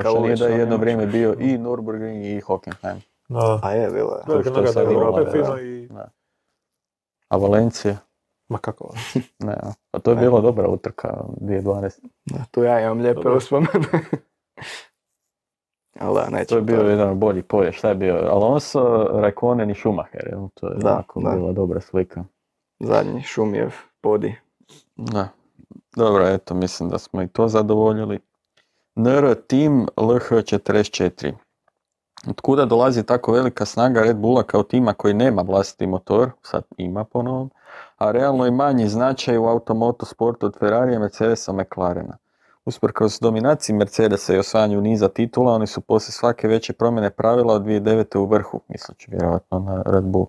[0.00, 3.00] Što nije da je jedno vrijeme bio i Nürburgring i Hockenheim.
[3.28, 3.60] Da.
[3.62, 4.22] A je, bila je.
[4.26, 5.60] Velika što je nagrada sad Europe, Europa, fino da.
[5.62, 5.88] i...
[7.28, 7.96] A Valencija?
[8.48, 8.94] Ma kako?
[9.46, 9.72] Ne, a.
[9.90, 10.22] pa to je Ne.
[10.22, 11.08] bila dobra utrka
[11.40, 12.00] 2012.
[12.24, 13.70] Da, tu ja imam lijepe uspomene.
[16.00, 17.72] Ali da, neću To je bio jedan od boljih polja.
[17.72, 18.14] Šta je bio?
[18.30, 20.28] Alonso, Raikkonen i Schumacher.
[20.32, 20.48] jel?
[20.54, 21.30] To je Da, onako da.
[21.30, 22.24] bila dobra slika.
[22.80, 23.70] Zadnji Šumijev
[24.00, 24.34] podi.
[24.96, 25.28] Da.
[25.96, 28.20] Dobro, eto, mislim da smo i to zadovoljili.
[28.94, 31.32] NR Team LH44.
[32.28, 36.64] Od kuda dolazi tako velika snaga Red Bulla kao tima koji nema vlastiti motor, sad
[36.76, 37.50] ima po novom,
[37.98, 42.16] a realno i manji značaj u automoto sportu od Ferrarija, Mercedesa, McLarena.
[42.64, 47.62] Usprkos dominaciji Mercedesa i osvajanju niza titula, oni su poslije svake veće promjene pravila od
[47.62, 48.18] 2009.
[48.18, 50.26] u vrhu, misleći vjerojatno na Red Bull.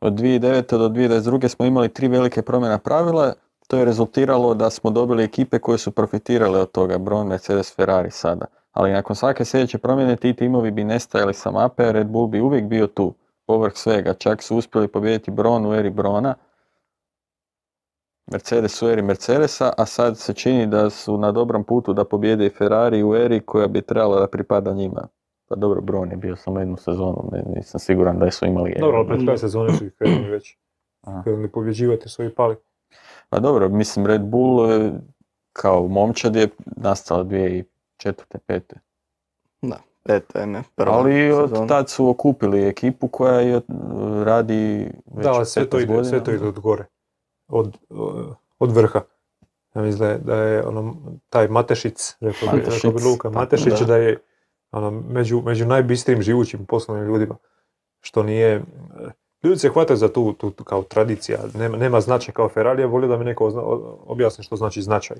[0.00, 0.78] Od 2009.
[0.78, 1.48] do 2022.
[1.48, 3.34] smo imali tri velike promjena pravila,
[3.68, 8.10] to je rezultiralo da smo dobili ekipe koje su profitirale od toga, Braun, Mercedes, Ferrari
[8.10, 8.46] sada.
[8.72, 12.64] Ali nakon svake sljedeće promjene ti timovi bi nestajali sa mape, Red Bull bi uvijek
[12.64, 13.14] bio tu,
[13.46, 14.14] povrh svega.
[14.14, 16.34] Čak su uspjeli pobijediti Braun u eri Brona,
[18.32, 22.46] Mercedes u eri Mercedesa, a sad se čini da su na dobrom putu da pobjede
[22.46, 25.08] i Ferrari u eri koja bi trebala da pripada njima.
[25.48, 28.98] Pa dobro, Braun je bio samo jednu sezonu, ne, nisam siguran da su imali Dobro,
[28.98, 30.56] ali pred kraj sezone su ih krenuli već.
[31.00, 31.22] Aha.
[31.22, 32.56] Krenuli pobjeđivati su i pali.
[33.34, 34.68] Pa dobro, mislim Red Bull
[35.52, 37.64] kao momčad je nastala 2004.
[38.48, 38.60] 5.
[39.62, 39.80] Da,
[40.46, 41.66] ne, prva Ali od sezona.
[41.66, 43.62] tad su okupili ekipu koja je, e,
[44.24, 46.04] radi već Da, sve to 15 ide, godina.
[46.04, 46.84] sve to ide od gore.
[47.48, 47.76] Od,
[48.58, 49.00] od vrha.
[49.74, 50.96] Ja mislim da je, ono,
[51.28, 53.86] taj Matešic, rekao bi, rekao bi Luka, tako, Matešić da.
[53.86, 54.18] da je
[54.72, 57.36] ono, među, među najbistrijim živućim poslovnim ljudima.
[58.00, 58.62] Što nije,
[59.44, 63.08] ljudi se hvataju za tu, tu, kao tradicija, nema, nema značaj kao Ferrari, ja volio
[63.08, 63.52] da mi neko
[64.06, 65.16] objasni što znači značaj.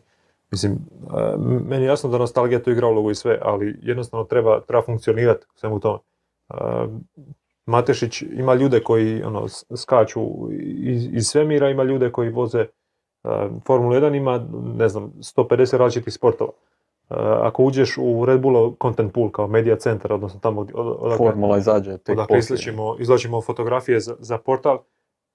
[0.51, 1.37] Mislim, e,
[1.69, 5.47] meni je jasno da nostalgija tu igra ulogu i sve, ali jednostavno treba, treba funkcionirati
[5.55, 5.99] u svemu tome.
[6.51, 6.55] E,
[7.67, 10.21] Matešić ima ljude koji ono, skaču
[10.61, 13.31] iz, iz svemira, ima ljude koji voze uh,
[13.67, 14.47] Formulu 1, ima
[14.77, 16.51] ne znam, 150 različitih sportova.
[17.11, 21.59] Uh, ako uđeš u Red Bullov content pool kao media centar, odnosno tamo odakle, Formula
[21.59, 22.39] izađe odakle poslije.
[22.39, 24.79] izvlačimo, izvlačimo fotografije za, za portal,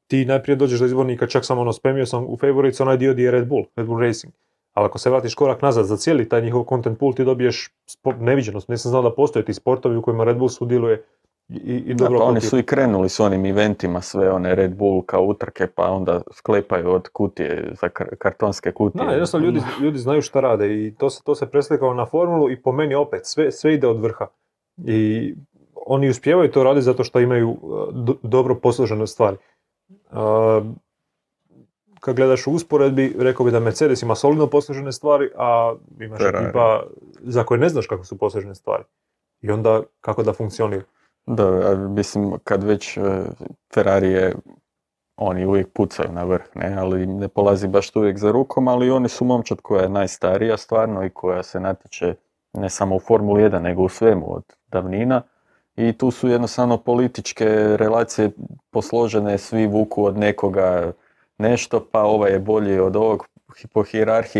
[0.07, 3.23] ti najprije dođeš do izbornika, čak sam ono spremio sam u favorites onaj dio gdje
[3.23, 4.33] je Red Bull, Red Bull Racing.
[4.73, 7.69] Ali ako se vratiš korak nazad za cijeli taj njihov content pool, ti dobiješ
[8.19, 8.69] neviđenost.
[8.69, 11.03] Nisam znao da postoje ti sportovi u kojima Red Bull sudjeluje
[11.49, 15.01] i, i, Da, pa oni su i krenuli s onim eventima, sve one Red Bull
[15.05, 19.05] kao utrke, pa onda sklepaju od kutije za kar- kartonske kutije.
[19.05, 22.51] Da, jednostavno ljudi, ljudi znaju šta rade i to se, to se preslikalo na formulu
[22.51, 24.27] i po meni opet, sve, sve ide od vrha.
[24.85, 25.33] I
[25.85, 27.59] oni uspijevaju to raditi zato što imaju uh,
[27.93, 29.37] do- dobro posložene stvari.
[30.11, 30.17] Uh,
[31.99, 36.45] kad gledaš u usporedbi, rekao bi da Mercedes ima solidno posložene stvari, a imaš Ferrari.
[36.45, 36.83] ekipa
[37.21, 38.83] za koje ne znaš kako su posložene stvari.
[39.41, 40.83] I onda kako da funkcionira.
[41.25, 43.01] Da, mislim, kad već e,
[43.73, 44.35] Ferrari je,
[45.15, 49.09] oni uvijek pucaju na vrh, ne, ali ne polazi baš uvijek za rukom, ali oni
[49.09, 52.15] su momčad koja je najstarija stvarno i koja se natječe
[52.53, 55.21] ne samo u Formuli 1, nego u svemu od davnina.
[55.75, 57.45] I tu su jednostavno političke
[57.77, 58.31] relacije
[58.71, 60.91] posložene, svi vuku od nekoga
[61.37, 63.27] nešto, pa ovaj je bolji od ovog,
[63.73, 63.83] po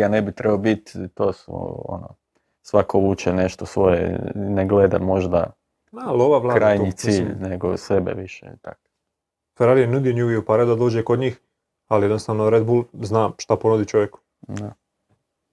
[0.10, 1.52] ne bi trebao biti, to su
[1.86, 2.16] ono,
[2.62, 5.52] svako vuče nešto svoje, ne gleda možda
[5.92, 8.46] Ma, ali ova vlada krajnji to, cilj, mislim, nego sebe više.
[8.62, 8.80] Tak.
[9.58, 11.42] Ferrari je nudio Njuviju pare da dođe kod njih,
[11.88, 14.20] ali jednostavno Red Bull zna šta ponudi čovjeku.
[14.42, 14.74] Da.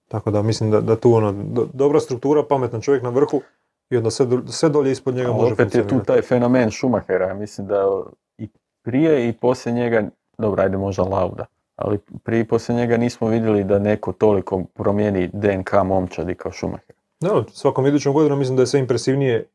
[0.07, 3.41] Tako da mislim da, da tu ono, do- dobra struktura, pametan čovjek na vrhu
[3.89, 7.33] i onda sve, sve dolje ispod njega A može opet je tu taj fenomen Schumachera,
[7.33, 8.03] mislim da
[8.37, 8.47] i
[8.81, 11.45] prije i poslije njega, dobro ajde možda Lauda,
[11.75, 16.95] ali prije i poslije njega nismo vidjeli da neko toliko promijeni DNK momčadi kao Schumacher.
[17.19, 19.45] Da, svakom idućom godinom mislim da je sve impresivnije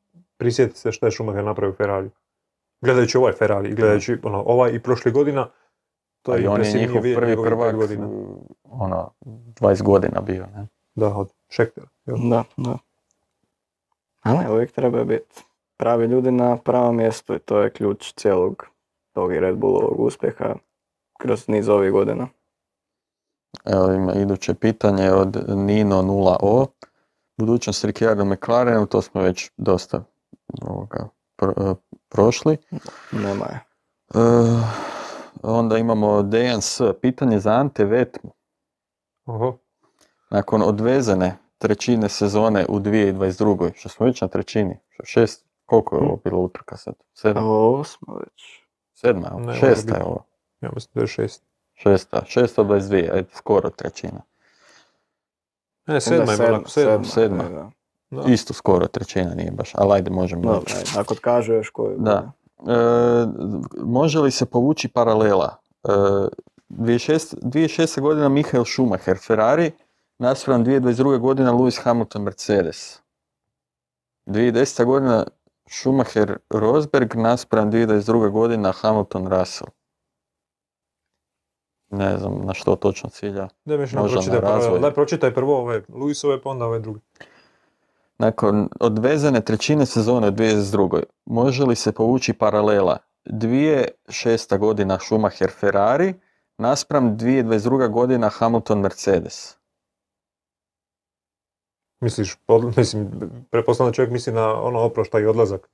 [0.42, 2.10] prisjetiti se šta je Schumacher napravio u Ferrari.
[2.80, 5.48] Gledajući ovaj Ferrari, i gledajući ono, ovaj i prošli godina,
[6.22, 8.08] to je i on je njihov prvi prvak, godina.
[8.62, 10.46] ono, 20 godina bio.
[10.46, 10.66] Ne?
[10.94, 12.16] Da, od jel?
[12.30, 12.78] Da, da.
[14.22, 15.44] Ali ne, uvijek treba biti
[15.76, 18.66] pravi ljudi na pravom mjestu i to je ključ cijelog
[19.12, 20.54] tog i Red Bullovog uspjeha
[21.18, 22.28] kroz niz ovih godina.
[23.64, 26.66] Evo ima iduće pitanje od Nino 0O.
[27.38, 30.04] Budućnost Ricciardo McLarenu, to smo već dosta
[30.62, 31.74] ovoga, pro- e,
[32.08, 32.56] prošli.
[33.12, 33.60] Nema je.
[34.14, 34.18] E,
[35.42, 36.80] onda imamo Dejan S.
[37.00, 38.30] Pitanje za Ante Vetmu.
[39.24, 39.58] Oho.
[40.30, 43.72] Nakon odvezene trećine sezone u 2022.
[43.74, 44.78] Što smo već na trećini?
[44.88, 45.46] Što šest?
[45.64, 46.94] Koliko je ovo bilo utrka sad?
[47.14, 47.44] Sedam?
[47.44, 48.62] Ovo smo već.
[48.94, 49.30] Sedma?
[49.38, 50.24] Ne, Šesta je ovo.
[50.60, 51.44] Ja mislim da je šest.
[51.74, 52.24] Šesta.
[52.26, 54.22] Šesta od 22, ajde, skoro trećina.
[55.86, 56.60] Ne, sedma je bila.
[56.66, 57.04] Sedma.
[57.04, 57.44] sedma.
[57.44, 57.70] da.
[58.12, 58.22] Da.
[58.26, 61.96] Isto skoro trećina, nije baš, ali ajde možemo Dobro, ajde, ako kaže još koju.
[61.98, 62.32] Da.
[62.58, 62.72] E,
[63.84, 65.56] može li se povući paralela?
[65.84, 65.88] E,
[66.68, 68.00] 2006, 2006.
[68.00, 69.70] godina Michael Schumacher, Ferrari,
[70.18, 71.18] naspram 2022.
[71.18, 73.00] godina Lewis Hamilton, Mercedes.
[74.26, 74.84] 2010.
[74.84, 75.24] godina
[75.68, 78.30] Schumacher, Rosberg, naspram 2022.
[78.30, 79.68] godina Hamilton, Russell.
[81.90, 83.48] Ne znam na što točno cilja.
[83.94, 87.00] Možda na pročitaj pročitaj prvo ove Luisove, pa onda ove druge.
[88.18, 91.02] Nakon odvezene trećine sezone u 2022.
[91.26, 94.58] može li se povući paralela 2006.
[94.58, 96.14] godina Schumacher Ferrari
[96.58, 97.90] naspram 2022.
[97.90, 99.56] godina Hamilton Mercedes?
[102.00, 103.10] Misliš, pod- mislim,
[103.50, 105.68] pretpostavljam da čovjek misli na ono oprošta i odlazak.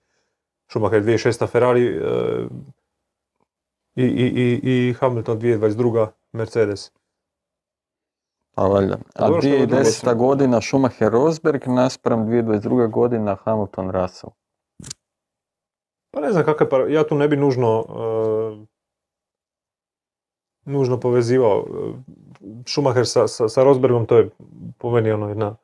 [0.70, 1.47] Schumacher 2006.
[1.51, 2.01] Ferrari e,
[3.97, 6.09] i, i, i, i Hamilton 2022.
[6.32, 6.93] Mercedes.
[8.59, 8.97] A valjda.
[9.14, 10.05] A Dobro, što je 2010.
[10.05, 10.26] drugo.
[10.26, 12.90] godina Schumacher Rosberg naspram 2022.
[12.90, 14.30] godina Hamilton Russell.
[16.10, 18.66] Pa ne znam kakve, par- ja tu ne bi nužno e,
[20.64, 21.66] nužno povezivao.
[21.68, 21.93] E,
[22.66, 24.30] Schumacher sa, sa, sa Rosbergom, to je
[24.78, 25.56] po meni ono jedna,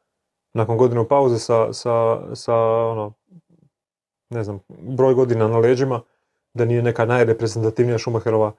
[0.55, 2.55] nakon godinu pauze sa, sa, sa
[2.93, 3.13] ono,
[4.31, 6.01] ne znam, broj godina na leđima,
[6.55, 8.53] da nije neka najreprezentativnija Schumacherova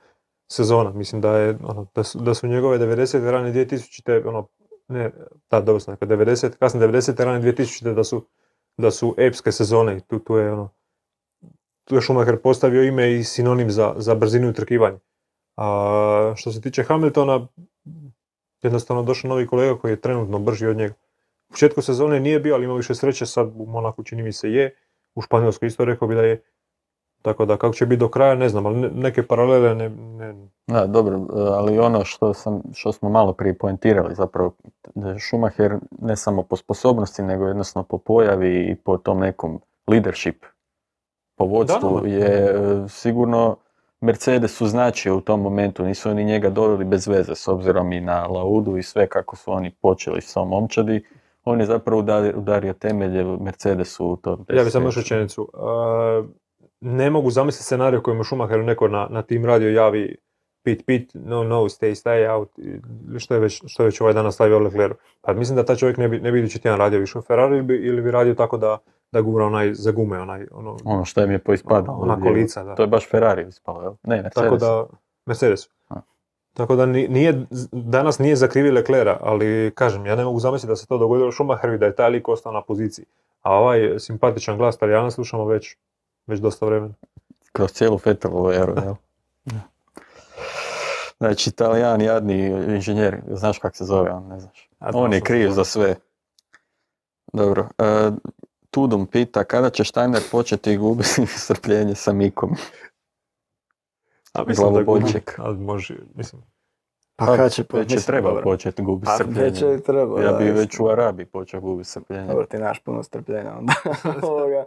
[0.47, 0.91] sezona.
[0.91, 3.30] Mislim da je, ono, da su, da su njegove 90.
[3.30, 4.27] rane 2000.
[4.27, 4.47] ono,
[4.88, 5.11] ne,
[5.51, 7.23] da, dobro sam rekao, 90, kasne 90.
[7.23, 7.93] rane 2000.
[7.93, 8.26] da su,
[8.77, 10.69] da su epske sezone tu, tu je ono,
[11.84, 14.99] tu je Schumacher postavio ime i sinonim za, za brzinu i utrkivanje.
[15.57, 17.47] A što se tiče Hamiltona,
[18.61, 20.93] jednostavno došao novi kolega koji je trenutno brži od njega.
[21.49, 24.51] U početku sezone nije bio, ali ima više sreće, sad u Monaku čini mi se
[24.51, 24.76] je,
[25.15, 26.43] u Španjolskoj isto rekao bi da je.
[27.26, 30.34] Tako da kako će biti do kraja ne znam, ali ne- neke paralele ne, ne,
[30.68, 34.53] Da, dobro, e, ali ono što, sam, što smo malo prije poentirali zapravo,
[35.19, 40.45] Schumacher ne samo po sposobnosti, nego jednostavno po pojavi i po tom nekom leadership,
[41.35, 42.10] po vodstvu da.
[42.10, 43.57] je e, sigurno
[44.02, 48.27] Mercedesu značio u tom momentu, nisu oni njega doveli bez veze s obzirom i na
[48.27, 51.06] Laudu i sve kako su oni počeli s tom momčadi,
[51.43, 52.03] on je zapravo
[52.35, 55.49] udario, temelje Mercedesu u tom Ja bih samo još rečenicu.
[55.53, 56.26] Uh,
[56.87, 60.15] ne mogu zamisliti scenarij u kojem Schumacher neko na, na tim radio javi
[60.63, 62.49] pit pit, no no, stay stay out,
[63.17, 64.95] što je već, što je već ovaj danas stavio Leclerc.
[65.21, 67.53] Pa mislim da taj čovjek ne bi, ne bi idući tjedan radio više u Ferrari
[67.53, 68.77] ili bi, ili bi radio tako da,
[69.11, 71.97] da gura onaj za gume, onaj, ono, Ono što im je poispadalo.
[71.97, 72.63] ona kolica.
[72.63, 72.75] Da.
[72.75, 73.93] To je baš Ferrari ispalo, jel?
[74.03, 74.33] Ne, Mercedes.
[74.33, 74.85] Tako da,
[75.25, 75.69] Mercedes.
[75.89, 75.95] A.
[76.53, 80.71] Tako da ni- nije, danas nije za krivi Leclerca, ali kažem, ja ne mogu zamisliti
[80.71, 83.05] da se to dogodilo Schumacheru i da je taj lik ostao na poziciji.
[83.41, 85.77] A ovaj simpatičan glas Talijana slušamo već,
[86.27, 86.93] već dosta vremena.
[87.52, 88.95] Kroz cijelu Vettelovu eru, jel?
[91.18, 94.69] Znači, Talijan, jadni inženjer, znaš kak se zove on, ne znaš.
[94.80, 95.95] On je kriv za sve.
[97.34, 97.68] Dobro.
[97.77, 98.11] e,
[98.72, 102.56] Tudum pita, kada će Steiner početi gubiti strpljenje sa Mikom?
[104.34, 106.41] A mislim da gubi, ali može, mislim.
[107.15, 109.49] Pa Pa, kad će Već je treba početi gubiti Pa strpljenje.
[109.49, 112.27] već je treba, Ja da, bi već u Arabiji počeo gubiti strpljenje.
[112.27, 113.73] Dobro, ti nemaš puno strpljenja onda.
[114.27, 114.65] Ovoga.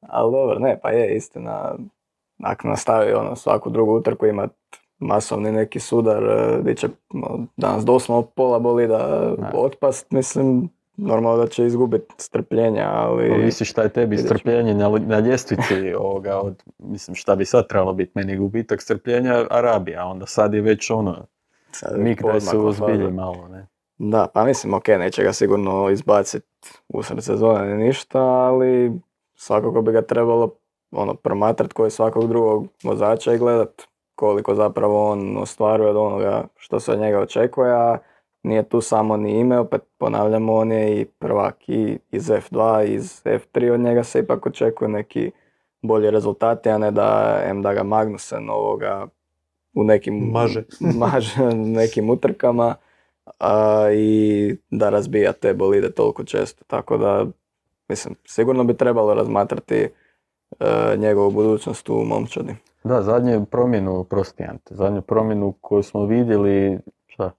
[0.00, 1.74] Ali dobro, ne, pa je istina.
[2.42, 4.50] Ako nastavi ono, svaku drugu utrku imat
[4.98, 6.22] masovni neki sudar,
[6.60, 8.98] gdje će no, danas doslovno pola bolida
[9.38, 9.52] Da.
[9.54, 13.30] otpast, mislim, normalno da će izgubiti strpljenja, ali...
[13.30, 17.92] Ovisi šta je tebi strpljenje na, na ljestvici ovoga od, mislim šta bi sad trebalo
[17.92, 21.26] biti meni gubitak strpljenja Arabija, onda sad je već ono,
[21.72, 23.66] sad Mik se uzbilji malo, ne.
[23.98, 26.44] Da, pa mislim, ok, neće ga sigurno izbacit
[26.88, 28.92] usred sezone ni ništa, ali
[29.34, 30.50] svakako bi ga trebalo
[30.90, 33.82] ono, promatrat koji svakog drugog vozača i gledat
[34.14, 37.98] koliko zapravo on ostvaruje od onoga što se od njega očekuje, a
[38.42, 42.94] nije tu samo ni ime, opet ponavljamo, on je i prvak i iz F2, i
[42.94, 45.30] iz F3, od njega se ipak očekuje neki
[45.82, 49.06] bolji rezultati, a ne da, em da ga Magnussen ovoga
[49.74, 50.64] u nekim Maže.
[51.00, 52.74] maže nekim utrkama
[53.38, 56.64] a, i da razbija te bolide toliko često.
[56.66, 57.26] Tako da,
[57.88, 62.54] mislim, sigurno bi trebalo razmatrati e, njegovu budućnost u momčadi.
[62.84, 67.30] Da, zadnju promjenu, prosti Ante, zadnju promjenu koju smo vidjeli, šta,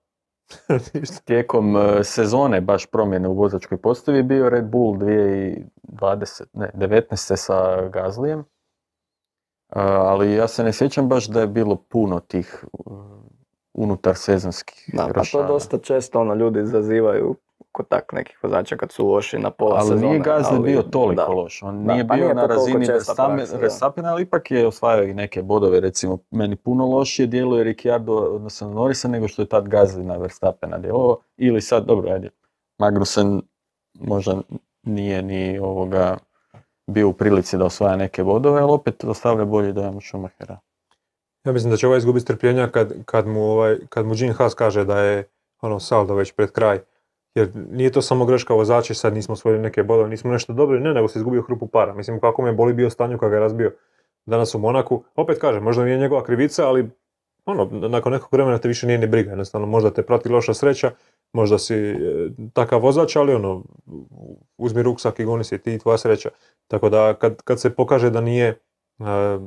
[1.26, 7.36] tijekom e, sezone baš promjene u vozačkoj postavi je bio Red Bull 2020, ne, 19.
[7.36, 8.44] sa Gazlijem.
[9.70, 12.92] E, ali ja se ne sjećam baš da je bilo puno tih e,
[13.74, 17.36] unutar sezonskih Da, pa to dosta često ono ljudi izazivaju
[17.72, 20.02] kod tak nekih vozača kad su loši na pola Ali sezone.
[20.02, 21.28] nije Gasly ali- bio toliko da.
[21.28, 21.64] loš.
[21.64, 22.86] On Da, nije pa bio nije na razini.
[23.54, 25.80] Verstappena, ali ipak je osvajao i neke bodove.
[25.80, 30.78] Recimo, meni puno lošije djeluje Ricciardo, odnosno Norrisa, nego što je tad Gasly na Verstappena
[30.78, 31.18] djelovao.
[31.38, 32.30] Ili sad, dobro, ajde,
[32.78, 33.42] Magnussen
[33.94, 34.42] možda
[34.84, 36.18] nije ni ovoga
[36.90, 40.60] bio u prilici da osvaja neke bodove, ali opet ostavlja bolji dojam od Schumachera.
[41.46, 44.54] Ja mislim da će ovaj izgubiti strpljenja kad, kad mu, ovaj, kad mu Gene Haas
[44.54, 45.24] kaže da je
[45.62, 46.80] ono saldo već pred kraj.
[47.36, 50.94] Jer nije to samo greška vozača, sad nismo osvojili neke bodove, nismo nešto dobili, ne,
[50.94, 51.94] nego se izgubio hrupu para.
[51.94, 53.74] Mislim, u kakvom je boli bio stanju kad ga je razbio
[54.26, 55.04] danas u Monaku.
[55.16, 56.90] Opet kažem, možda nije njegova krivica, ali
[57.46, 59.30] ono, nakon nekog vremena te više nije ni briga.
[59.30, 60.92] Jednostavno, možda te prati loša sreća,
[61.34, 61.96] možda si e,
[62.54, 63.64] takav vozač, ali ono,
[64.58, 66.30] uzmi ruksak i goni si ti i tvoja sreća.
[66.70, 68.48] Tako da, kad, kad se pokaže da nije,
[69.00, 69.40] e,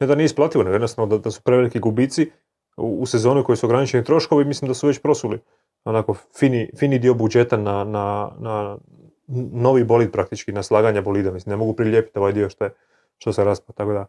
[0.00, 2.30] ne da nije isplativo, nego jednostavno da, da su preveliki gubici
[2.76, 5.40] u, u sezoni koji su ograničeni troškovi, mislim da su već prosuli
[5.84, 8.78] onako fini, fini dio budžeta na, na, na
[9.52, 11.32] novi bolid praktički, na slaganje bolida.
[11.32, 12.70] Mislim, ne mogu prilijepiti ovaj dio što, je,
[13.18, 14.06] što se raspa, tako da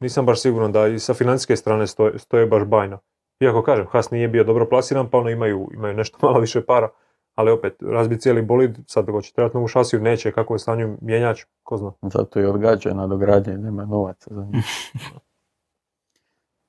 [0.00, 2.98] nisam baš siguran da i sa financijske strane stoje, stoje baš bajno.
[3.40, 6.88] Iako kažem, Haas nije bio dobro plasiran, pa ono imaju, imaju nešto malo više para,
[7.36, 10.98] ali opet, razbi cijeli bolid, sad ako će trebati novu šasiju, neće, kako je stanju
[11.00, 11.92] mjenjač, ko zna.
[12.02, 14.64] Zato i odgađaju nadogradnje, nema novaca za njih.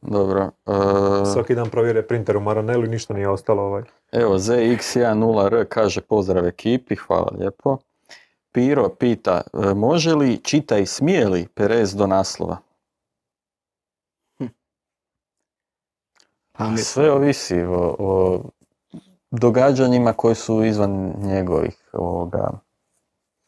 [0.01, 0.51] Dobro.
[0.65, 3.83] e, Svaki dan provjere printer u Maranelu i ništa nije ostalo ovaj.
[4.11, 7.77] Evo, ZX10R kaže pozdrav ekipi, hvala lijepo.
[8.51, 12.57] Piro pita, e, može li, čitaj, smije li Perez do naslova?
[16.51, 18.41] Pa A mislim- sve ovisi o, o
[19.31, 22.49] događanjima koji su izvan njegovih ovoga.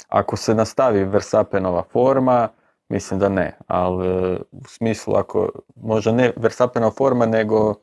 [0.07, 2.49] Ako se nastavi Versappenova forma,
[2.89, 7.73] mislim da ne, ali e, u smislu ako, možda ne Versappenova forma, nego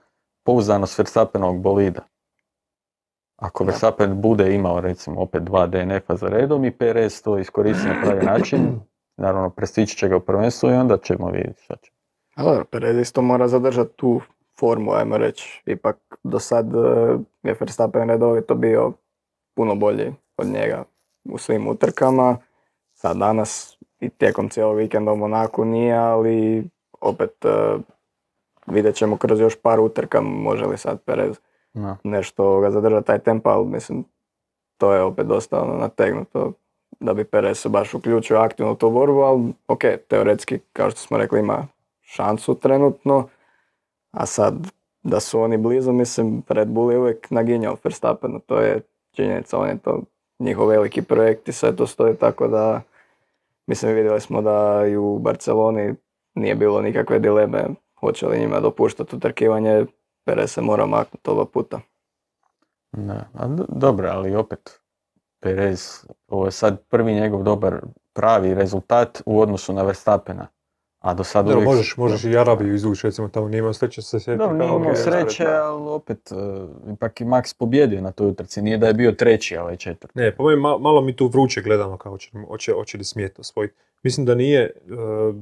[0.44, 2.01] pouzdanost Versappenovog bolida.
[3.36, 3.70] Ako Da.
[3.70, 8.24] Verstappen bude imao recimo opet dva DNF-a za redom i Perez to iskoristi na pravi
[8.24, 8.81] način,
[9.23, 11.93] naravno prestići će ga u prvenstvu i onda ćemo vidjeti šta će.
[12.35, 14.20] A dobro, Perez isto mora zadržati tu
[14.60, 15.62] formu, ajmo reći.
[15.66, 16.78] Ipak do sad e,
[17.42, 18.92] je Verstappen redovito bio
[19.54, 20.84] puno bolji od njega
[21.24, 22.38] u svim utrkama.
[22.94, 26.64] Sad danas i tijekom cijelog vikenda u Monaku nije, ali
[27.00, 27.78] opet e,
[28.66, 31.36] vidjet ćemo kroz još par utrka može li sad Perez
[31.76, 31.96] No.
[32.04, 34.04] nešto ga zadržati taj tempo, ali mislim
[34.78, 36.52] to je opet dosta ono, nategnuto
[37.00, 41.00] da bi Perez se baš uključio aktivno u tu borbu, ali ok, teoretski, kao što
[41.00, 41.66] smo rekli, ima
[42.02, 43.28] šansu trenutno,
[44.16, 44.55] a sad
[45.02, 48.80] da su oni blizu, mislim, Red Bull je uvijek naginjao Verstappenu, to je
[49.12, 50.02] činjenica, on je to
[50.38, 52.82] njihov veliki projekt i sve to stoji tako da,
[53.66, 55.94] mislim, vidjeli smo da i u Barceloni
[56.34, 57.64] nije bilo nikakve dileme
[58.01, 59.86] hoće li njima dopuštati utrkivanje,
[60.24, 61.80] Perez se mora maknuti oba puta.
[62.93, 64.80] Da, a do- dobro, ali opet
[65.40, 67.80] Perez, ovo je sad prvi njegov dobar
[68.12, 70.47] pravi rezultat u odnosu na Verstappena.
[71.06, 71.64] A do sad uvijek...
[71.64, 74.38] možeš, možeš i Arabiju izvući, recimo tamo nije imao sreće se sjetiti.
[74.38, 76.34] Dobro, nije imao sreće, ali opet, e,
[76.92, 78.62] ipak je Max pobjedio na toj utrci.
[78.62, 80.18] Nije da je bio treći, a ovaj četvrti.
[80.18, 82.30] Ne, po meni ma- malo mi tu vruće gledamo kao hoće,
[82.76, 83.74] hoće, li smijeti osvojiti.
[84.02, 85.36] Mislim da nije, uh,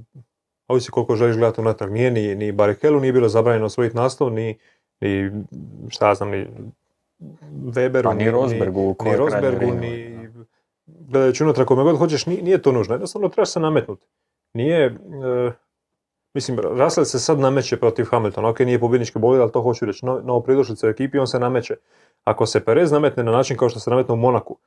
[0.68, 2.52] ovisi koliko želiš gledati unatrag, nije ni, ni
[3.00, 4.58] nije bilo zabranjeno osvojiti naslov, ni,
[5.00, 5.30] ni
[5.88, 6.46] šta ja znam, ni
[7.64, 10.14] Weberu, Pa ni Rosbergu ni, kojoj krajnjoj Rosbergu, ni
[10.86, 14.06] gledajući unatrag kome god hoćeš, nije, nije to nužno, jednostavno trebaš se nametnuti.
[14.54, 15.52] Nije, e,
[16.34, 20.06] mislim, Russell se sad nameće protiv Hamiltona, ok, nije pobjednički bolid, ali to hoću reći,
[20.06, 21.76] no, novo pridošlice u ekipi, on se nameće.
[22.24, 24.58] Ako se Perez nametne na način kao što se nametne u Monaku,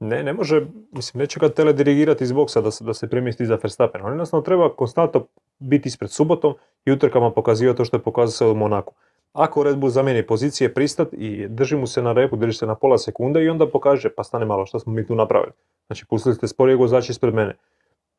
[0.00, 3.58] ne, ne može, mislim, neće ga teledirigirati iz boksa da se, da se premjesti za
[3.62, 4.04] Verstappen.
[4.04, 5.26] On jednostavno treba konstantno
[5.58, 6.54] biti ispred subotom
[6.84, 8.94] i utrkama pokazivati to što je pokazao u Monaku.
[9.32, 12.74] Ako Red Bull zamijeni pozicije, pristat i drži mu se na repu, drži se na
[12.74, 15.52] pola sekunde i onda pokaže, pa stane malo, što smo mi tu napravili.
[15.86, 17.56] Znači, pustili ste sporije vozači ispred mene.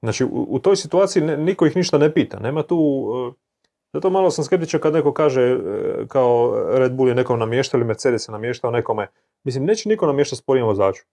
[0.02, 2.40] Znači, u, u toj situaciji ne- niko ih ništa ne pita.
[2.40, 2.78] Nema tu...
[2.78, 3.34] uh,
[3.94, 7.88] zato malo sam skeptičan kad neko kaže uh, kao Red Bull je nekom namještao ili
[7.88, 9.08] Mercedes je namještao nekome.
[9.44, 11.04] Mislim, neće niko namještati sporijem vozaču.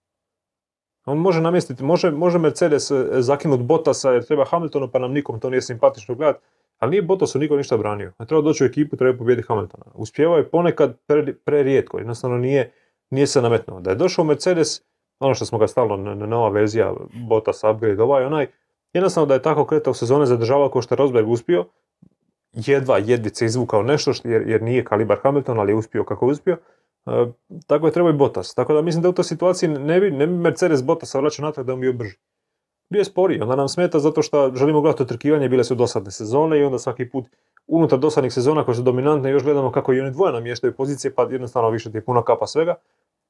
[1.05, 5.39] On može namjestiti, može, može Mercedes e, zakinut Bottasa jer treba Hamiltonu pa nam nikom
[5.39, 6.39] to nije simpatično gledati,
[6.79, 8.11] ali nije Bottasu niko ništa branio.
[8.19, 9.85] Ne treba doći u ekipu, treba pobijediti Hamiltona.
[9.93, 12.71] Uspjevao je ponekad pre, prerijetko, jednostavno nije,
[13.09, 13.79] nije se nametnuo.
[13.79, 14.81] Da je došao Mercedes,
[15.19, 16.93] ono što smo ga stalno, nova verzija
[17.29, 18.47] Bottas upgrade, ovaj onaj,
[18.93, 21.65] jednostavno da je tako kretao sezone zadržavao kao što je Rosberg uspio,
[22.53, 26.31] jedva jedvice izvukao nešto što- jer, jer nije kalibar Hamilton, ali je uspio kako je
[26.31, 26.57] uspio.
[27.05, 27.25] E,
[27.67, 28.55] tako je trebao i Bottas.
[28.55, 31.65] Tako da mislim da u toj situaciji ne bi, ne bi Mercedes Bottasa vraćao natrag
[31.65, 32.17] da on bio brži.
[32.89, 36.59] Bio je sporiji, onda nam smeta zato što želimo gledati otrkivanje, bile su dosadne sezone
[36.59, 37.25] i onda svaki put
[37.67, 41.27] unutar dosadnih sezona koje su dominantne još gledamo kako i oni dvoje namještaju pozicije pa
[41.31, 42.75] jednostavno više ti je puna kapa svega,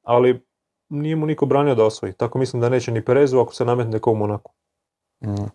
[0.03, 0.41] ali
[0.89, 2.13] nije mu niko branio da osvoji.
[2.13, 4.51] Tako mislim da neće ni Perezu ako se nametne kao u Monaku.
[5.21, 5.49] Mm.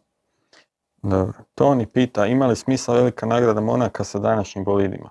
[1.02, 1.34] Dobro.
[1.54, 5.10] Toni pita, ima li smisla velika nagrada Monaka sa današnjim bolidima?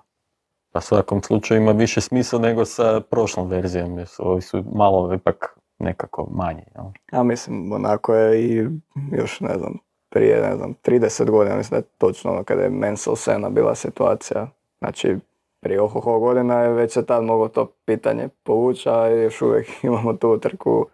[0.72, 5.14] Pa svakom slučaju ima više smisla nego sa prošlom verzijom, jer su, ovi su malo
[5.14, 6.62] ipak nekako manji.
[6.74, 6.84] jel?
[7.12, 8.68] Ja mislim, onako je i
[9.12, 9.78] još, ne znam,
[10.10, 13.74] prije, ne znam, 30 godina, mislim da je točno ono kada je Mansell Sena bila
[13.74, 14.48] situacija.
[14.78, 15.16] Znači,
[15.60, 20.12] prije ohoho godina je već se tad moglo to pitanje povući, a još uvijek imamo
[20.12, 20.86] tu utrku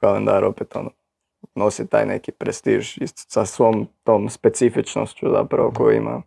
[0.00, 0.90] kalendar opet ono,
[1.54, 6.22] nosi taj neki prestiž sa svom tom specifičnošću zapravo koju ima,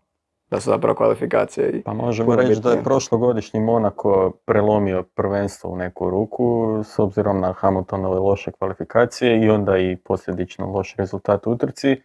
[0.50, 5.76] da su zapravo kvalifikacije i Pa možemo reći da je prošlogodišnji Monako prelomio prvenstvo u
[5.76, 11.52] neku ruku s obzirom na Hamiltonove loše kvalifikacije i onda i posljedično loš rezultat u
[11.52, 12.02] utrci,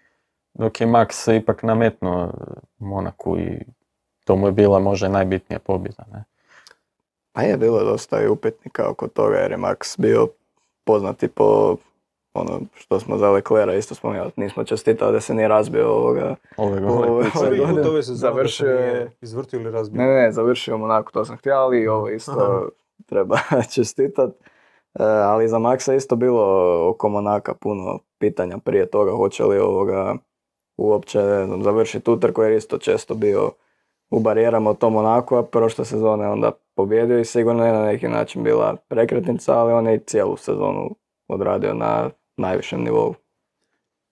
[0.55, 2.32] dok je Max se ipak nametnuo
[2.78, 3.59] Monaku i
[4.24, 6.05] to mu je bila možda najbitnija pobjeda.
[6.12, 6.24] Ne?
[7.32, 10.28] Pa je bilo dosta i upitnika oko toga jer je Max bio
[10.85, 11.77] poznati po
[12.34, 16.34] ono što smo za Leclerca isto spominjali, nismo čestitali da se nije razbio ovoga.
[16.56, 17.88] Ove godine.
[17.88, 20.02] Ove se završio je- izvrtio ili razbio.
[20.02, 22.62] Ne, ne, završio mu onako, to sam htio, ali i ovo isto Aha.
[23.06, 23.36] treba
[23.74, 24.30] čestitat.
[24.94, 26.44] E, ali za Maxa isto bilo
[26.90, 30.14] oko Monaka puno pitanja prije toga, hoće li ovoga
[30.76, 33.50] uopće ne znam, završiti utrku jer isto često bio
[34.10, 38.09] u barijerama u tom Monaku, a prošle sezone onda pobjedio i sigurno je na neki
[38.09, 40.90] način bila prekretnica, ali on je i cijelu sezonu
[41.28, 43.14] odradio na najvišem nivou.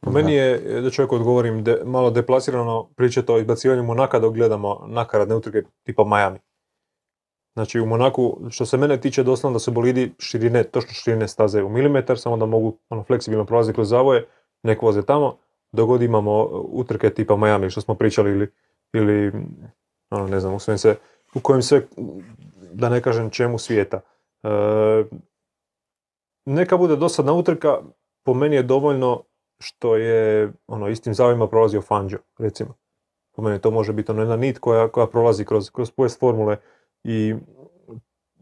[0.01, 4.85] Po meni je, da čovjek odgovorim, de- malo deplasirano pričati o izbacivanju Monaka dok gledamo
[4.87, 6.39] nakaradne utrke tipa Miami.
[7.55, 11.63] Znači u Monaku, što se mene tiče doslovno da su bolidi širine, točno širine staze
[11.63, 14.27] u milimetar, samo da mogu ono, fleksibilno prolaziti kroz zavoje,
[14.63, 15.37] nek voze tamo,
[15.73, 18.53] dok god imamo utrke tipa Miami, što smo pričali, ili,
[18.93, 19.33] ili
[20.11, 20.97] ono, ne znam, u, svem se,
[21.35, 21.83] u kojem sve,
[22.73, 24.01] da ne kažem čemu svijeta.
[24.43, 24.49] E,
[26.45, 27.79] neka bude dosadna utrka,
[28.23, 29.23] po meni je dovoljno
[29.59, 32.75] što je ono istim zavima prolazio Fangio, recimo.
[33.37, 36.57] Po meni to može biti ono jedna nit koja, koja prolazi kroz, kroz povijest formule
[37.05, 37.35] i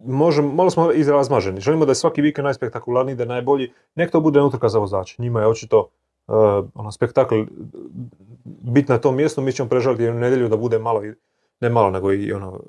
[0.04, 1.60] može, malo smo izrazmaženi.
[1.60, 3.72] Želimo da je svaki vikend najspektakularniji, da je najbolji.
[3.94, 5.22] Nek to bude utrka za vozače.
[5.22, 5.78] Njima je očito
[6.26, 6.34] uh,
[6.74, 7.34] ono spektakl
[8.44, 11.14] bit na tom mjestu, mi ćemo prežaliti jednu nedjelju da bude malo, i-
[11.60, 12.60] ne malo, nego i ono,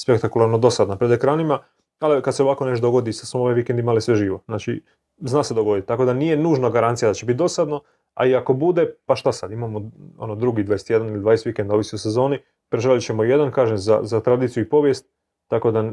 [0.00, 1.58] spektakularno dosadna pred ekranima,
[1.98, 4.40] ali kad se ovako nešto dogodi, sa smo ovaj vikend imali sve živo.
[4.46, 4.82] Znači,
[5.20, 5.88] zna se dogoditi.
[5.88, 7.80] Tako da nije nužno garancija da će biti dosadno,
[8.14, 11.94] a i ako bude, pa šta sad, imamo ono drugi 21 ili 20 vikenda, ovisi
[11.94, 12.38] o sezoni,
[12.68, 15.06] preželit ćemo jedan, kažem, za, za tradiciju i povijest,
[15.48, 15.92] tako da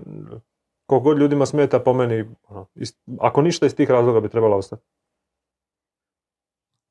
[0.86, 4.58] koliko god ljudima smeta, po meni, ono, ist- ako ništa iz tih razloga bi trebala
[4.58, 4.84] ostati.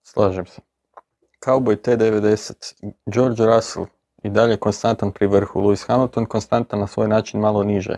[0.03, 0.61] Slažem se.
[1.47, 2.75] Cowboy T90,
[3.07, 3.87] George Russell
[4.23, 7.97] i dalje konstantan pri vrhu, Lewis Hamilton konstantan na svoj način malo niže.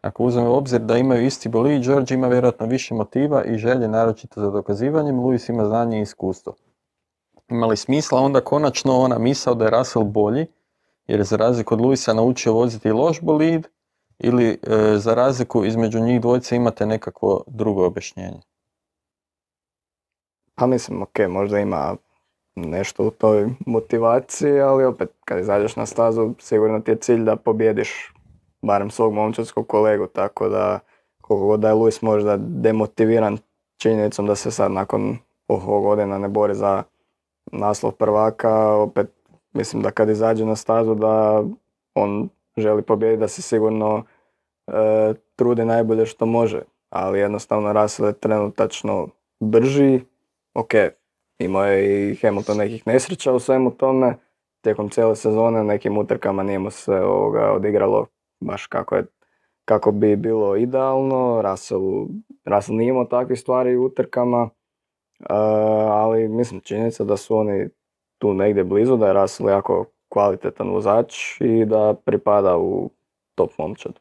[0.00, 3.88] Ako uzmemo u obzir da imaju isti bolid, George ima vjerojatno više motiva i želje
[3.88, 6.54] naročito za dokazivanjem, Lewis ima znanje i iskustvo.
[7.48, 10.46] Ima li smisla onda konačno ona misao da je Russell bolji,
[11.06, 13.68] jer je za razliku od Lewisa naučio voziti loš bolid,
[14.18, 14.58] ili e,
[14.96, 18.40] za razliku između njih dvojice imate nekakvo drugo objašnjenje?
[20.54, 21.96] Pa mislim, ok, možda ima
[22.56, 27.36] nešto u toj motivaciji, ali opet kad izađeš na stazu sigurno ti je cilj da
[27.36, 28.12] pobjediš
[28.62, 30.78] barem svog momčadskog kolegu, tako da
[31.20, 33.38] koliko god da je Luis možda demotiviran
[33.76, 35.18] činjenicom da se sad nakon
[35.48, 36.82] oho godina ne bori za
[37.52, 39.10] naslov prvaka, opet
[39.52, 41.44] mislim da kad izađe na stazu da
[41.94, 44.04] on želi pobijediti, da se sigurno
[44.66, 49.08] e, trudi najbolje što može, ali jednostavno Russell je trenutačno
[49.40, 50.00] brži,
[50.54, 50.70] ok,
[51.38, 54.14] imao je i Hamilton nekih nesreća u svemu tome,
[54.60, 58.06] tijekom cijele sezone, nekim utrkama nije mu se ovoga odigralo
[58.40, 59.06] baš kako je
[59.64, 62.06] kako bi bilo idealno, Russell,
[62.44, 64.50] Russell nije imao takvih stvari u utrkama,
[65.20, 65.24] e,
[65.88, 67.68] ali mislim činjenica da su oni
[68.18, 72.90] tu negdje blizu, da je Russell jako kvalitetan vozač i da pripada u
[73.34, 73.92] top momčad.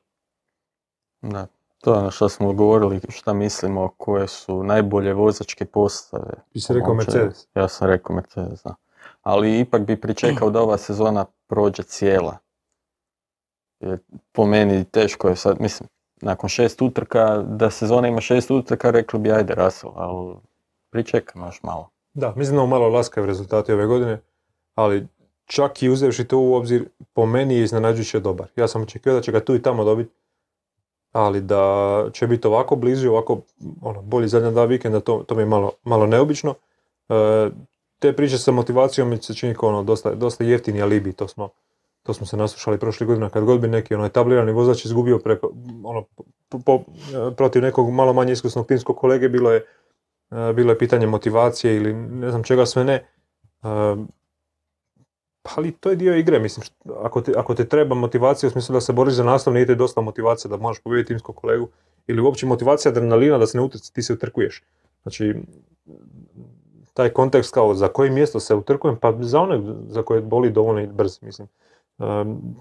[1.22, 1.48] Da,
[1.82, 6.34] to je ono što smo govorili, šta mislimo, koje su najbolje vozačke postave.
[6.54, 6.94] Ti si rekao.
[6.94, 7.48] Mercedes.
[7.56, 8.76] Ja sam rekao Mercedes, da.
[9.22, 12.38] Ali ipak bi pričekao da ova sezona prođe cijela.
[14.32, 15.90] Po meni teško je sad, mislim,
[16.22, 20.36] nakon šest utrka, da sezona ima šest utrka, rekli bi ajde Russell, ali
[20.90, 21.90] pričekajmo još malo.
[22.14, 24.22] Da, mislim da malo laskav rezultati ove godine,
[24.76, 25.08] ali
[25.46, 28.48] čak i uzevši to u obzir, po meni je iznenađujuće dobar.
[28.56, 30.12] Ja sam očekivao da će ga tu i tamo dobiti,
[31.12, 33.42] ali da će biti ovako blizu, ovako
[33.82, 36.56] ono, bolji zadnja dva vikenda, to, to mi je malo, malo neobično.
[37.10, 37.50] E,
[38.00, 41.50] te priče sa motivacijom mi se čini kao ono, dosta, dosta jeftini alibi, to smo,
[42.08, 45.52] to smo se naslušali prošle godina kad god bi neki ono, etablirani vozač izgubio preko,
[45.84, 46.06] ono,
[46.50, 46.84] po- po-
[47.38, 49.66] protiv nekog malo manje iskusnog timskog kolege, bilo je,
[50.32, 52.94] e, bilo je pitanje motivacije ili ne znam čega sve ne.
[52.94, 53.06] E,
[55.56, 56.66] ali to je dio igre, mislim,
[57.04, 59.76] ako te, ako te treba motivacija u smislu da se boriš za naslov, nije ti
[59.76, 61.68] dosta motivacija da možeš pobijediti timskog kolegu,
[62.08, 64.64] ili uopće motivacija adrenalina da se ne utrci, ti se utrkuješ.
[65.02, 65.36] Znači,
[66.94, 70.82] taj kontekst kao za koje mjesto se utrkujem, pa za one za koje boli dovoljno
[70.82, 71.48] i brz, mislim.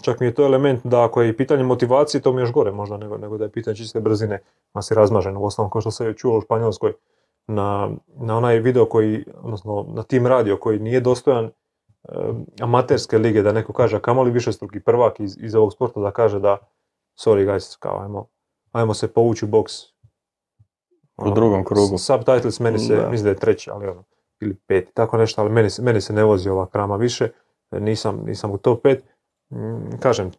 [0.01, 2.51] Čak mi je to element da ako je i pitanje motivacije, to mi je još
[2.51, 4.41] gore možda nego, nego da je pitanje čiste brzine,
[4.73, 5.37] a si razmažen.
[5.37, 6.93] U osnovu, kao što se čulo u Španjolskoj,
[7.47, 11.49] na, na onaj video koji, odnosno na tim radio koji nije dostojan
[12.59, 16.11] amaterske lige, da neko kaže, a kamoli više struki prvak iz, iz ovog sporta da
[16.11, 16.57] kaže da
[17.25, 18.27] sorry guys, kao ajmo,
[18.71, 19.73] ajmo se povući u boks.
[21.17, 21.97] U drugom krugu.
[21.97, 23.09] Subtitles meni se, Da.
[23.09, 24.03] mislim da je treći, ali ono,
[24.41, 27.29] ili peti, tako nešto, ali meni, meni se ne vozi ova krama više,
[27.71, 28.99] nisam, nisam u top 5.
[29.49, 30.31] Mm, Kažem,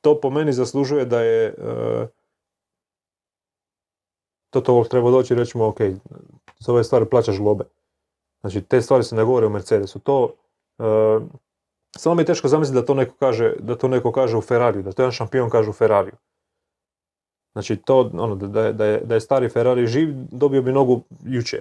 [0.00, 2.06] to po meni zaslužuje da je e,
[4.50, 5.80] Toto Wolff treba doći i reći mu, ok,
[6.58, 7.64] za ove stvari plaćaš globe.
[8.40, 9.98] Znači, te stvari se ne govore u Mercedesu.
[9.98, 10.34] To,
[10.78, 10.82] e,
[11.96, 14.82] samo mi je teško zamisliti da to neko kaže, da to neko kaže u Ferrariju,
[14.82, 16.14] da to jedan šampion kaže u Ferrariju.
[17.52, 21.60] Znači, to, ono, da, da, je, da je stari Ferrari živ, dobio bi nogu jučer.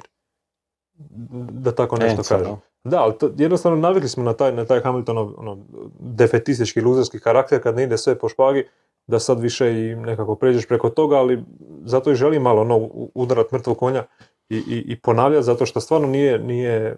[1.52, 2.56] Da tako nešto Enzo, kažem.
[2.84, 3.02] da.
[3.02, 5.58] Ali to, jednostavno navikli smo na taj, na taj Hamiltonov ono,
[6.00, 8.64] defetistički, luzerski karakter kad ne ide sve po špagi,
[9.08, 11.44] da sad više i nekako pređeš preko toga, ali
[11.86, 14.04] zato i želim malo ono, udarat mrtvog konja
[14.50, 16.96] i, i, i ponavljati, zato što stvarno nije, nije,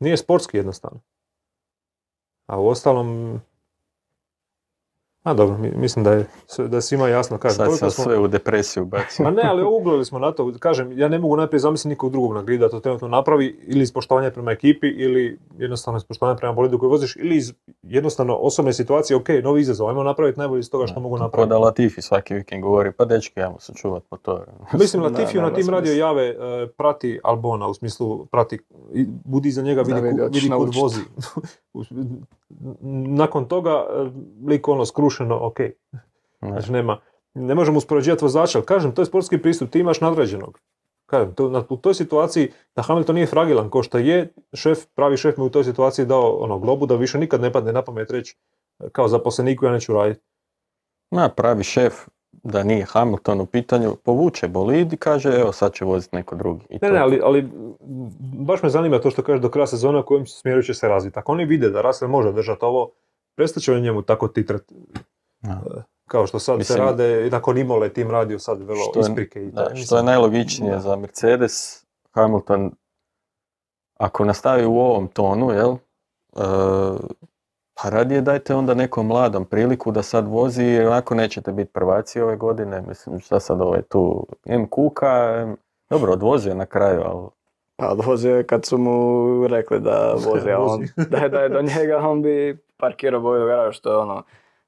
[0.00, 1.00] nije sportski jednostavno.
[2.46, 3.40] A u ostalom,
[5.22, 6.26] a dobro, mi- mislim da je,
[6.60, 7.38] da je svima jasno.
[7.38, 9.24] Kažem, Sad sam smo- sve u depresiju bacio.
[9.24, 10.52] Ma ne, ali uglali smo na to.
[10.58, 13.82] Kažem, ja ne mogu najprije zamisliti nikog drugog na gridi da to trenutno napravi ili
[13.82, 17.52] iz poštovanja prema ekipi ili jednostavno iz poštovanja prema bolidu koji voziš ili iz
[17.82, 21.24] jednostavno osobne situacije, ok, novi izazov, ajmo napraviti najbolje iz toga što mogu Ko da
[21.24, 21.54] napraviti.
[21.54, 24.40] Latifi svaki vikend govori, pa dečki, ajmo se čuvat motor.
[24.72, 26.36] Mislim, Da, Latifiju na tim radio jave e,
[26.68, 28.58] prati Albona, u smislu prati,
[28.92, 31.00] i budi iza njega, Da vidi, vidi, vidi kud vozi.
[33.18, 34.10] Nakon toga, e,
[34.46, 35.58] lik ono skrušeno, ok,
[36.40, 37.00] Znači nema,
[37.34, 40.60] ne možemo uspoređivati vozača, ali kažem, to je sportski pristup, ti imaš nadređenog.
[41.06, 45.16] Kažem, to, na, u toj situaciji, da Hamilton nije fragilan, ko što je, šef, pravi
[45.16, 48.10] šef mi u toj situaciji dao ono, globu da više nikad ne padne na pamet
[48.10, 48.36] reći
[48.92, 50.20] kao zaposleniku ja neću raditi.
[51.10, 51.94] Ma, pravi šef,
[52.32, 56.66] da nije Hamilton u pitanju, povuče bolid i kaže, evo sad će voziti neko drugi.
[56.68, 56.88] I Ne, to.
[56.88, 57.48] ne, ali, ali
[58.38, 61.18] baš me zanima to što kažeš do kraja sezone u kojem smjeru će se razviti.
[61.18, 62.90] Ako oni vide da Russell može držati ovo,
[63.34, 64.62] prestat će on njemu tako titrat.
[65.40, 65.82] Da.
[66.06, 69.42] Kao što sad Mislim- se rade, nakon Imole tim radio sad velo Što je- isprike
[69.42, 69.76] i Da, to.
[69.76, 70.80] što je najlogičnije da.
[70.80, 72.70] za Mercedes, Hamilton,
[73.96, 76.40] ako nastavi u ovom tonu, jel, e,
[77.82, 82.20] pa radije dajte onda nekom mladom priliku da sad vozi, jer onako nećete biti prvaci
[82.20, 85.56] ove godine, mislim, šta sad ovaj tu, M Kuka, em,
[85.90, 87.28] dobro, odvozio na kraju, ali
[87.76, 90.80] Pa odvozio je kad su mu rekli da vozi, a on,
[91.10, 94.22] da, je- da je do njega, on bi parkirao boju garažu, što je ono,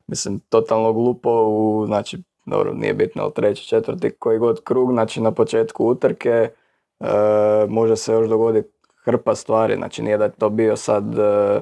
[0.07, 5.21] mislim, totalno glupo u, znači, dobro, nije bitno, ali treći, četvrti, koji god krug, znači
[5.21, 6.49] na početku utrke,
[7.01, 7.07] e,
[7.69, 8.69] može se još dogoditi
[9.05, 11.61] hrpa stvari, znači nije da je to bio sad e,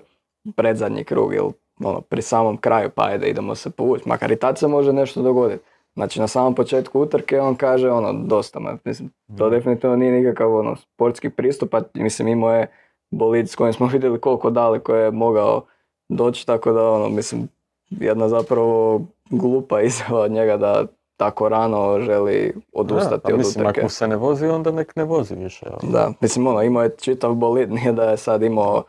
[0.57, 1.51] predzadnji krug ili
[1.85, 5.23] ono, pri samom kraju, pa ajde, idemo se povući, makar i tad se može nešto
[5.23, 5.65] dogoditi.
[5.95, 10.55] Znači na samom početku utrke on kaže ono dosta, ma, mislim, to definitivno nije nikakav
[10.55, 12.67] ono sportski pristup, a mislim imao je
[13.11, 15.65] bolid s kojim smo vidjeli koliko daleko je mogao
[16.09, 17.49] doći, tako da ono, mislim,
[17.91, 19.01] jedna zapravo
[19.31, 20.87] glupa izjava od njega da
[21.17, 23.89] tako rano želi da, odustati pa od mislim, ako utrke.
[23.89, 25.67] se ne vozi, onda nek ne vozi više.
[25.67, 25.93] jel.
[25.93, 28.83] Da, mislim ono, imao je čitav bolid, nije da je sad imao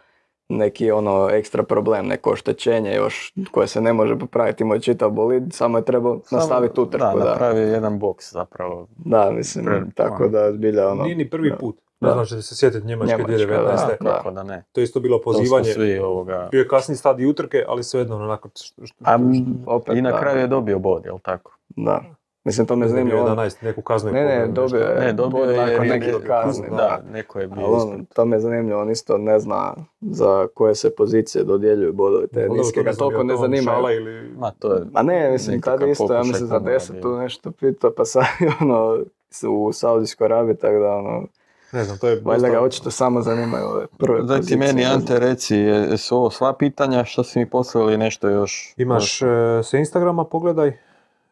[0.51, 5.43] neki ono ekstra problem, neko oštećenje još koje se ne može popraviti, imao čitav bolid,
[5.49, 7.05] samo je trebao Samo- nastaviti utrku.
[7.05, 7.25] Da, Da, da.
[7.25, 8.87] napravio je jedan boks zapravo.
[9.31, 11.03] mislim, Pre- tako da zbilja ono...
[11.03, 11.55] Nije ni prvi da.
[11.57, 11.75] put.
[11.99, 12.13] Ne Da.
[12.13, 13.57] znam ćete se sjetiti Njemačke Njemačka, 2019.
[13.87, 13.97] da.
[14.01, 14.63] Da, kako da ne.
[14.71, 15.63] To je isto bilo To smo pozivanje.
[15.65, 16.47] svi ovoga...
[16.51, 18.49] Bio je kasni stadij utrke, ali svejedno onako...
[18.55, 19.19] što- što- A,
[19.67, 20.19] opet, I na da.
[20.19, 21.57] kraju je dobio bod, jel tako?
[21.69, 22.01] Da.
[22.43, 24.11] Mislim, to me on- 11, neku kaznu.
[24.11, 24.99] Ne, ne, dobio je.
[24.99, 26.75] Ne, dobio je nakon neke kazne, da.
[26.75, 28.13] Da, neko je bio on, ispred.
[28.13, 32.83] to me zanimljivo, on isto ne zna za koje se pozicije dodjeljuju bodovi te niske,
[32.83, 33.71] ga toliko ne zanima.
[33.91, 34.29] Ili...
[34.37, 34.85] Ma, to je...
[34.91, 38.25] Ma ne, mislim, tad Nekakav isto, ja mislim, za deset tu nešto pitao, pa sad
[38.61, 38.97] ono,
[39.29, 41.23] su u Saudijskoj Arabiji, tako da ono,
[41.71, 42.21] Ne znam, to je...
[42.25, 44.57] Valjda ga očito samo zanimaju ove prve Daj ti pozicije.
[44.57, 45.55] meni, Ante, reci,
[45.97, 48.73] su ovo sva pitanja što si mi poslali nešto još?
[48.77, 49.25] Imaš e,
[49.63, 50.77] sa Instagrama, pogledaj.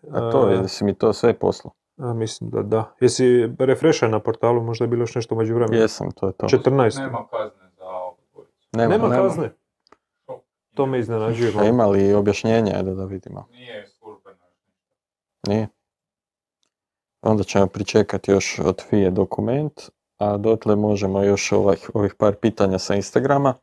[0.04, 1.74] A to je, E, si mi to sve poslao.
[1.98, 2.94] a, mislim da da.
[3.00, 3.24] Jesi
[3.60, 5.82] refreshaj na portalu, možda je bilo još nešto među vremenu.
[5.82, 6.46] Jesam, to je to.
[6.48, 7.00] 14.
[7.00, 8.18] Nema kazne za ovu.
[8.74, 9.24] Nema, Nema nema.
[9.24, 9.52] kazne.
[10.74, 11.54] To me iznenađuje.
[11.58, 13.48] A ima li objašnjenja, ajde da vidimo.
[13.52, 14.38] Nije službeno.
[15.48, 15.68] Nije?
[17.22, 19.82] Onda ćemo pričekati još od FIE dokument,
[20.18, 23.54] a dotle možemo još ovih, ovih par pitanja sa Instagrama.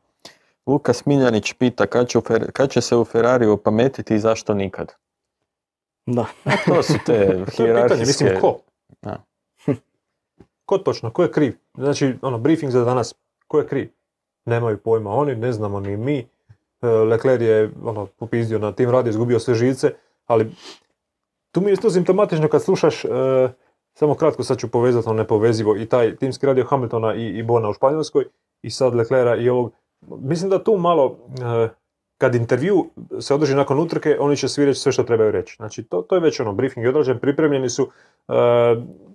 [0.65, 4.53] Lukas Miljanić pita kad će, u Fer- kad će se u Ferrari opametiti i zašto
[4.53, 4.93] nikad?
[6.07, 6.25] Da.
[6.65, 8.05] To su te To je pitanje, hijerarhijske...
[8.05, 8.59] mislim, ko?
[9.01, 9.23] Da.
[10.65, 11.57] Ko točno, ko je kriv?
[11.77, 13.15] Znači, ono, briefing za danas,
[13.47, 13.89] ko je kriv?
[14.45, 16.27] Nemaju pojma oni, ne znamo ni mi.
[16.81, 19.93] E, Leclerc je, ono, popizdio na tim radi, izgubio sve žice,
[20.25, 20.51] ali
[21.51, 23.09] tu mi je isto simptomatično kad slušaš, e,
[23.93, 27.69] samo kratko sad ću povezati ono nepovezivo, i taj timski radio Hamiltona i, i Bona
[27.69, 28.25] u Španjolskoj,
[28.61, 29.71] i sad Leclerca i ovog.
[30.07, 31.69] Mislim da tu malo, e,
[32.17, 32.85] kad intervju
[33.19, 35.55] se održi nakon utrke, oni će svi reći sve što trebaju reći.
[35.55, 37.89] Znači, to, to je već ono, briefing je odrađen, pripremljeni su,
[38.27, 38.33] e,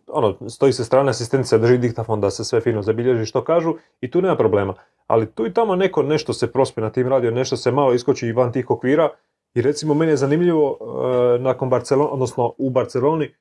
[0.06, 4.10] ono, stoji se strane asistencija, drži diktafon da se sve fino zabilježi što kažu i
[4.10, 4.74] tu nema problema.
[5.06, 8.26] Ali tu i tamo neko nešto se prospe na tim radio, nešto se malo iskoči
[8.26, 9.08] i van tih okvira
[9.54, 13.34] i recimo meni je zanimljivo e, nakon Barcelona, odnosno u Barceloni,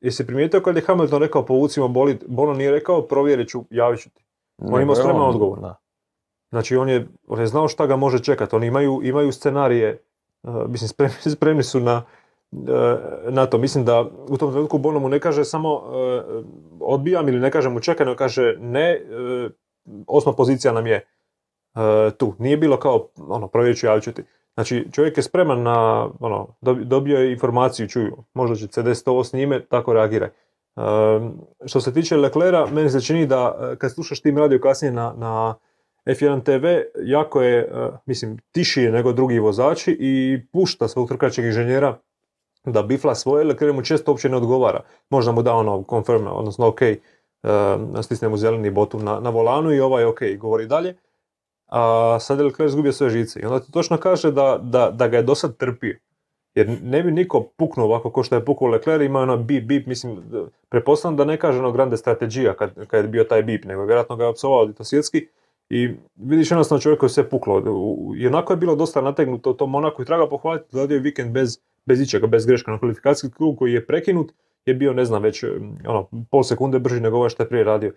[0.00, 4.10] jesi primijetio kad je Hamilton rekao povucimo bolid, Bono nije rekao provjerit ću, javit ću
[4.10, 4.24] ti.
[4.58, 5.60] On ima spreman odgovor.
[5.60, 5.81] Da.
[6.52, 10.48] Znači on je, on je znao šta ga može čekati, oni imaju, imaju scenarije, e,
[10.68, 12.02] mislim spremni, spremni su na,
[12.52, 12.96] e,
[13.30, 13.58] na to.
[13.58, 16.22] Mislim da u tom trenutku Bono mu ne kaže samo e,
[16.80, 19.00] odbijam ili ne kaže mu čekaj, nego kaže ne,
[20.06, 21.06] osma pozicija nam je
[22.16, 22.34] tu.
[22.38, 24.22] Nije bilo kao, ono, provjerit ću, javit ću ti.
[24.54, 29.24] Znači, čovjek je spreman na, ono, dobi- dobio je informaciju, čuju, možda će desiti ovo
[29.24, 30.28] s njime, tako reagiraj.
[31.66, 35.54] Što se tiče Leclera, meni se čini da kad slušaš tim radio kasnije na, na
[36.06, 36.66] F1 TV,
[37.04, 41.98] jako je, e, mislim, tiši je nego drugi vozači i pušta svog trkačeg inženjera
[42.64, 44.80] da bifla svoje, Leclerc mu često uopće ne odgovara.
[45.10, 46.98] Možda mu da ono confirm, odnosno ok, e,
[48.02, 50.96] stisne mu zeleni botum na, na volanu i ovaj ok, govori dalje.
[51.66, 55.08] A sad je Leclerc izgubio sve žice i onda ti točno kaže da, da, da
[55.08, 55.98] ga je do sad trpio.
[56.54, 59.86] Jer ne bi niko puknuo ovako ko što je pukao Leclerc, ima ono bip, bip,
[59.86, 60.22] mislim,
[60.68, 64.16] pretpostavljam da ne kaže ono grande strategija kad, kad je bio taj bip, nego vjerojatno
[64.16, 65.26] ga je opsovao svjetski
[65.70, 67.62] i vidiš jednostavno čovjeku je sve puklo.
[68.16, 71.00] I onako je bilo dosta nategnuto u tom Monaku i treba ga pohvaliti da je
[71.00, 74.32] vikend bez, bez ičega, bez greška na kvalifikacijski krug koji je prekinut,
[74.66, 77.64] je bio ne znam već um, ono, pol sekunde brži nego ovaj što je prije
[77.64, 77.92] radio.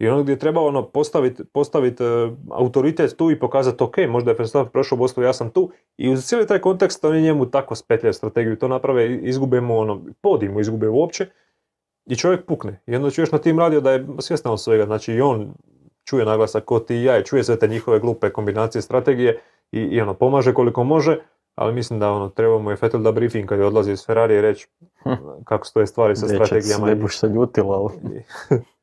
[0.00, 2.04] I ono gdje je trebao ono, postaviti postavit, e,
[2.50, 5.70] autoritet tu i pokazati ok, možda je Verstappen prošao vodstvo, ja sam tu.
[5.96, 10.02] I uz cijeli taj kontekst oni njemu tako spetljaju strategiju, to naprave, izgube mu ono,
[10.20, 11.26] podij mu izgube uopće
[12.06, 12.80] i čovjek pukne.
[12.86, 15.54] I onda čuješ na tim radio da je svjestan svega, znači i on
[16.04, 19.40] čuje naglasak ko ti i ja i čuje sve te njihove glupe kombinacije strategije
[19.72, 21.18] i, i ono, pomaže koliko može,
[21.54, 24.34] ali mislim da ono, treba mu je Vettel da briefing kad je odlazi iz Ferrari
[24.34, 24.68] i reći
[25.44, 26.86] kako stoje stvari sa Dečac, strategijama.
[26.86, 28.24] ne buš se ljutila, ali...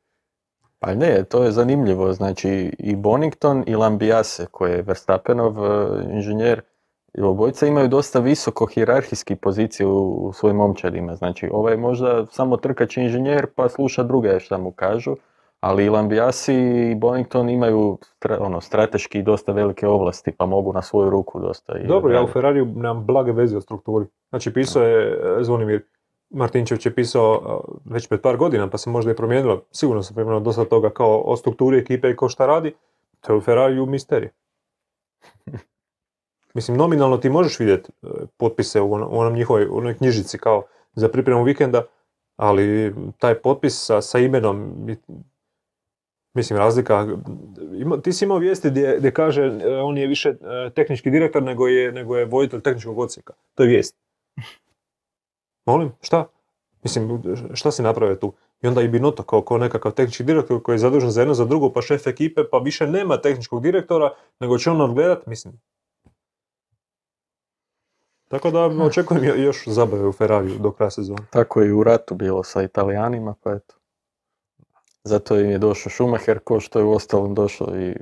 [0.80, 6.62] Pa ne, to je zanimljivo, znači i Bonington i Lambiase, koji je Verstappenov e, inženjer,
[7.14, 12.58] i obojica imaju dosta visoko hijerarhijski pozicije u, svojim momčadima, znači ovaj je možda samo
[12.58, 15.16] trkač inženjer pa sluša druge šta mu kažu,
[15.60, 16.54] ali i Lambiasi
[16.92, 17.98] i Bonington imaju
[18.40, 21.78] ono, strateški dosta velike ovlasti, pa mogu na svoju ruku dosta.
[21.78, 22.28] I Dobro, ja u.
[22.28, 24.06] Ferrariju nemam blage veze o strukturi.
[24.30, 25.84] Znači, pisao je e, Zvonimir
[26.30, 29.62] Martinčević je pisao e, već pred par godina, pa se možda i promijenilo.
[29.72, 32.74] Sigurno se promijenilo dosta toga kao o strukturi ekipe i ko šta radi.
[33.22, 34.30] To je u Ferrariju misterij.
[36.54, 38.08] Mislim, nominalno ti možeš vidjeti e,
[38.38, 40.64] potpise u onom, u onom njihovoj u onoj knjižici kao
[40.94, 41.84] za pripremu vikenda,
[42.36, 44.88] ali taj potpis sa, sa imenom,
[46.38, 47.08] mislim, razlika,
[47.74, 51.44] ima, ti si imao vijesti gdje, gdje kaže e, on je više e, tehnički direktor
[51.44, 53.34] nego je, nego je voditelj tehničkog odsjeka.
[53.56, 53.96] To je vijest.
[55.66, 56.28] Molim, šta?
[56.84, 57.24] Mislim,
[57.54, 58.34] šta si napravio tu?
[58.62, 61.46] I onda i Binotto kao, kao nekakav tehnički direktor koji je zadužen za jedno za
[61.46, 65.54] drugo, pa šef ekipe, pa više nema tehničkog direktora, nego će on nadgledat, mislim.
[68.28, 71.24] Tako da očekujem jo- još zabave u Ferrariju do kraja sezone.
[71.30, 73.77] Tako je i u ratu bilo sa Italijanima, pa eto.
[75.08, 77.96] Zato im je došao Schumacher, ko što je u ostalom došao i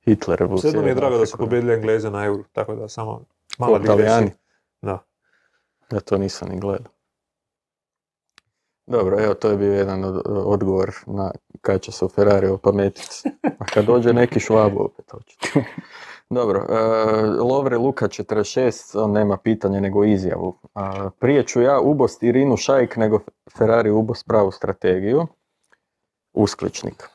[0.00, 0.38] Hitler.
[0.60, 3.20] Sve mi je drago da su pobjedili Engleze na Euro, tako da samo
[3.58, 4.30] mala digresija.
[4.82, 4.98] Da.
[5.92, 6.92] Ja to nisam ni gledao.
[8.86, 13.22] Dobro, evo to je bio jedan od- odgovor na kad će se u Ferrari opametiti.
[13.58, 15.36] A kad dođe neki švabo opet hoće.
[16.30, 16.78] Dobro, e,
[17.40, 20.58] Lovre Luka 46, on nema pitanje nego izjavu.
[20.74, 23.20] A, prije ću ja ubost Irinu Šajk nego
[23.58, 25.26] Ferrari ubost pravu strategiju.
[26.38, 27.08] Uskličnik.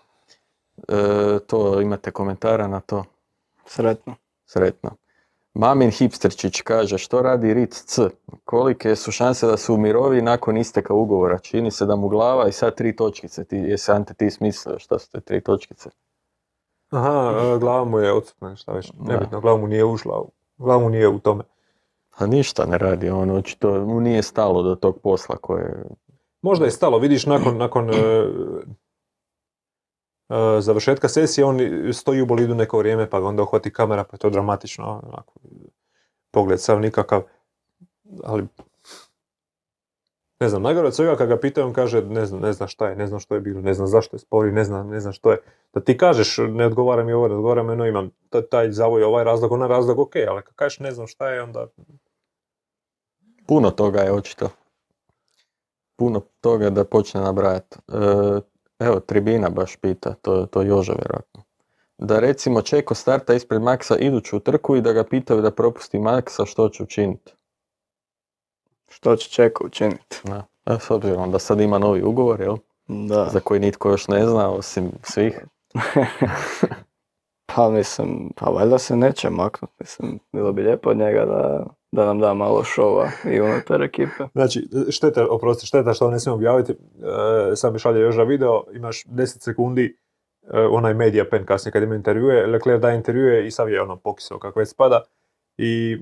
[0.87, 3.03] E, to imate komentara na to?
[3.65, 4.15] Sretno.
[4.45, 4.91] Sretno.
[5.53, 8.09] Mamin hipsterčić kaže, što radi Ritz C?
[8.45, 11.39] Kolike su šanse da su u mirovi nakon isteka ugovora?
[11.39, 13.43] Čini se da mu glava i sad tri točkice.
[13.43, 15.89] Ti, jesi Ante ti smislio šta su te tri točkice?
[16.89, 20.23] Aha, glava mu je odsutna, šta već, nebitno, glava mu nije ušla,
[20.57, 21.43] glava mu nije u tome.
[22.17, 25.83] A ništa ne radi, on očito mu nije stalo do tog posla koje...
[26.41, 27.93] Možda je stalo, vidiš nakon, nakon e,
[30.59, 31.59] završetka sesije, on
[31.93, 35.33] stoji u bolidu neko vrijeme, pa ga onda uhvati kamera, pa je to dramatično, onako,
[36.31, 37.23] pogled sav nikakav,
[38.23, 38.47] ali
[40.39, 42.89] ne znam, najgore od svega kad ga pitaju, on kaže ne znam, ne zna šta
[42.89, 45.13] je, ne znam što je bilo, ne znam zašto je spori, ne znam, ne znam
[45.13, 45.37] što je.
[45.73, 48.09] Da ti kažeš ne odgovara mi ovo, ne odgovara mi ono, imam
[48.49, 51.67] taj zavoj, ovaj razlog, onaj razlog, ok, ali kad kažeš ne znam šta je, onda
[53.47, 54.49] Puno toga je očito.
[55.95, 57.77] Puno toga da počne nabrajati.
[57.77, 58.41] E,
[58.83, 61.43] evo, tribina baš pita, to, to Joža vjerojatno.
[61.97, 66.45] Da recimo Čeko starta ispred Maksa iduću trku i da ga pitaju da propusti Maksa
[66.45, 67.33] što će učiniti.
[68.89, 70.21] Što će Čeko učiniti?
[70.23, 70.45] Da.
[70.65, 72.57] E, s obzirom da sad ima novi ugovor, jel?
[72.87, 73.29] Da.
[73.29, 75.45] Za koji nitko još ne zna, osim svih.
[77.55, 79.71] Pa mislim, pa valjda se neće maknut.
[79.79, 84.23] Mislim, bilo bi lijepo od njega da, da nam da malo šova i unutar ekipe.
[84.33, 88.63] Znači, šteta, oprosti, šteta što ne smijem objaviti, e, sam mi šalje još za video,
[88.75, 89.97] imaš 10 sekundi,
[90.53, 93.97] e, onaj media pen kasnije kad ima intervjue, Leclerc da intervjue i sav je ono
[93.97, 95.03] pokisao kako već spada
[95.57, 96.01] i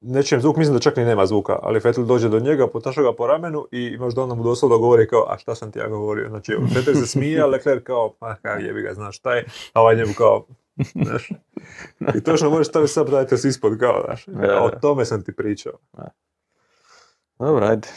[0.00, 3.02] ne čujem zvuk, mislim da čak ni nema zvuka, ali Vettel dođe do njega, potaša
[3.02, 5.78] ga po ramenu i imaš da onda mu doslovno govori kao, a šta sam ti
[5.78, 9.34] ja govorio, znači Vettel se smije, a Leclerc kao, pa kao jebi ga, znaš šta
[9.34, 10.46] je, a ovaj njemu kao,
[11.04, 11.30] znaš,
[12.14, 14.26] i točno možeš staviti subtitles ispod kao, znaš,
[14.60, 15.72] o tome sam ti pričao.
[17.38, 17.88] Dobro, ajde.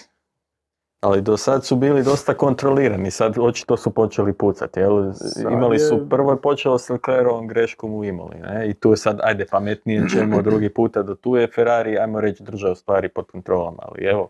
[1.07, 5.13] Ali do sad su bili dosta kontrolirani, sad očito su počeli pucati, jel?
[5.13, 8.69] Sad Imali su, je- prvo je počelo s Leclerovom greškom u Imoli, ne?
[8.69, 12.43] I tu je sad, ajde, pametnije ćemo drugi puta do tu je Ferrari, ajmo reći,
[12.43, 14.29] držao stvari pod kontrolom, ali evo.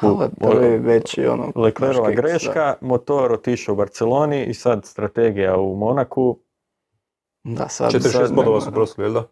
[0.00, 1.52] tu- Ali to je veći ono...
[1.56, 6.38] Leclerova greška, motor otišao u Barceloni i sad strategija u Monaku.
[7.44, 7.90] Da, sad...
[7.90, 9.24] 46 sad bodova su prosili, jel da?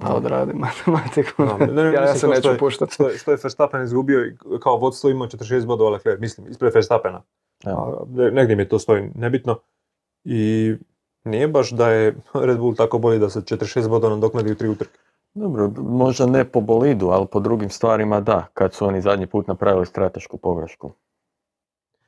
[0.00, 1.44] Pa odradi matematiku.
[1.44, 2.90] Da, ne, ne, ja, ja se neću što je- puštat.
[2.90, 7.22] Što što je Verstappen izgubio i kao vodstvo imao 46 bodova Leclerc, mislim, ispred Verstappena.
[7.64, 9.58] A, ne- negdje mi to stoji nebitno.
[10.24, 10.74] I
[11.24, 14.68] nije baš da je Red Bull tako bolji da se 46 bodova nadoknadi u tri
[14.68, 14.98] utrke.
[15.34, 19.46] Dobro, možda ne po bolidu, ali po drugim stvarima da, kad su oni zadnji put
[19.46, 20.92] napravili stratešku pogrešku.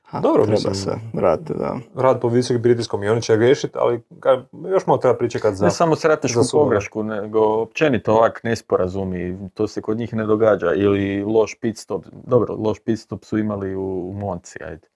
[0.06, 0.74] Ha, Dobro, treba mislim.
[0.74, 1.76] se vratiti, da.
[1.94, 5.64] Rad po visokim pritiskom i oni će griješiti, ali ka- još malo treba pričekati za...
[5.64, 10.72] Ne samo stratešku pogrešku, nego općenito ovak nesporazumi, to se kod njih ne događa.
[10.74, 14.88] Ili loš pit stop, dobro, loš pit stop su imali u, u Monci, ajde,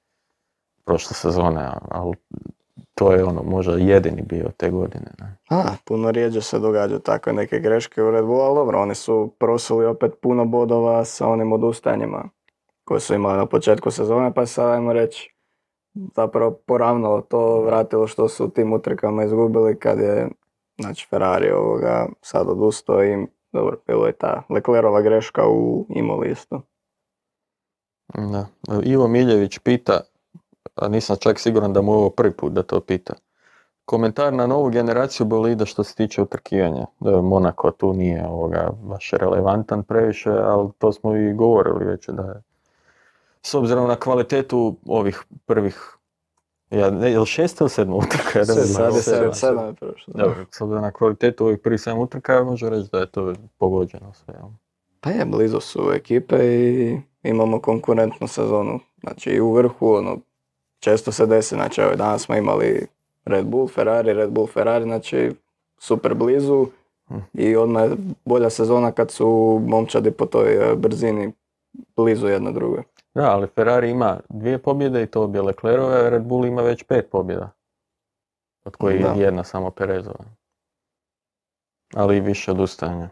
[0.84, 2.16] prošle sezone, ali
[2.94, 5.10] to je ono, možda jedini bio te godine.
[5.20, 5.36] Ne?
[5.50, 9.32] A, puno rijeđe se događaju takve neke greške u Red Bullu, ali dobro, oni su
[9.38, 12.28] prosuli opet puno bodova sa onim odustanjima
[12.90, 15.34] koje su imali na početku sezone, pa se sad ajmo reći
[16.16, 20.28] zapravo poravnalo to, vratilo što su tim utrkama izgubili kad je
[20.80, 26.62] znači Ferrari ovoga sad odustao i dobro, bilo je ta Leclerova greška u Imoli isto.
[28.14, 28.46] Da.
[28.82, 30.00] Ivo Miljević pita,
[30.74, 33.14] a nisam čak siguran da mu je ovo prvi put da to pita.
[33.84, 36.86] Komentar na novu generaciju bolida što se tiče utrkivanja.
[37.00, 42.22] Da, Monako tu nije ovoga baš relevantan previše, ali to smo i govorili već da
[42.22, 42.49] je.
[43.42, 45.96] S obzirom na kvalitetu ovih prvih,
[46.70, 48.38] ja, ne, je li šest ili sedma utrka?
[48.38, 49.32] Ja Sedma.
[49.32, 50.14] Sad je prošlo.
[50.14, 50.22] da.
[50.22, 54.12] Dobro, s obzirom na kvalitetu ovih prvih sedam utrka, može reći da je to pogođeno
[54.14, 54.34] sve.
[54.34, 54.48] jel?
[55.00, 58.80] Pa je, blizu su ekipe i imamo konkurentnu sezonu.
[59.00, 60.18] Znači i u vrhu, ono,
[60.80, 62.86] često se desi, znači evo danas smo imali
[63.24, 65.30] Red Bull, Ferrari, Red Bull, Ferrari, znači
[65.78, 66.66] super blizu
[67.10, 67.18] Hm.
[67.34, 71.32] i odmah je bolja sezona kad su momčadi po toj e, brzini
[71.96, 72.82] blizu jedna druge.
[73.14, 76.82] Da, ali Ferrari ima dvije pobjede i to obje Leclerove, a Red Bull ima već
[76.82, 77.50] pet pobjeda.
[78.64, 80.24] Od kojih jedna samo Perezova.
[81.94, 83.08] Ali i više odustajanja.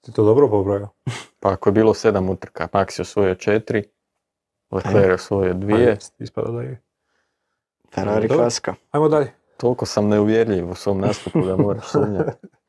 [0.00, 0.88] Ti to dobro pobrojao?
[1.40, 3.84] Pa ako je bilo sedam utrka, Max je osvojio četiri,
[4.70, 6.82] Leclerc je osvojio dvije, Ispada da je.
[7.94, 8.74] Ferrari kaska.
[8.90, 9.32] Ajmo dalje.
[9.56, 12.46] toliko sam neuvjerljiv u svom nastupu da moraš sumnjati.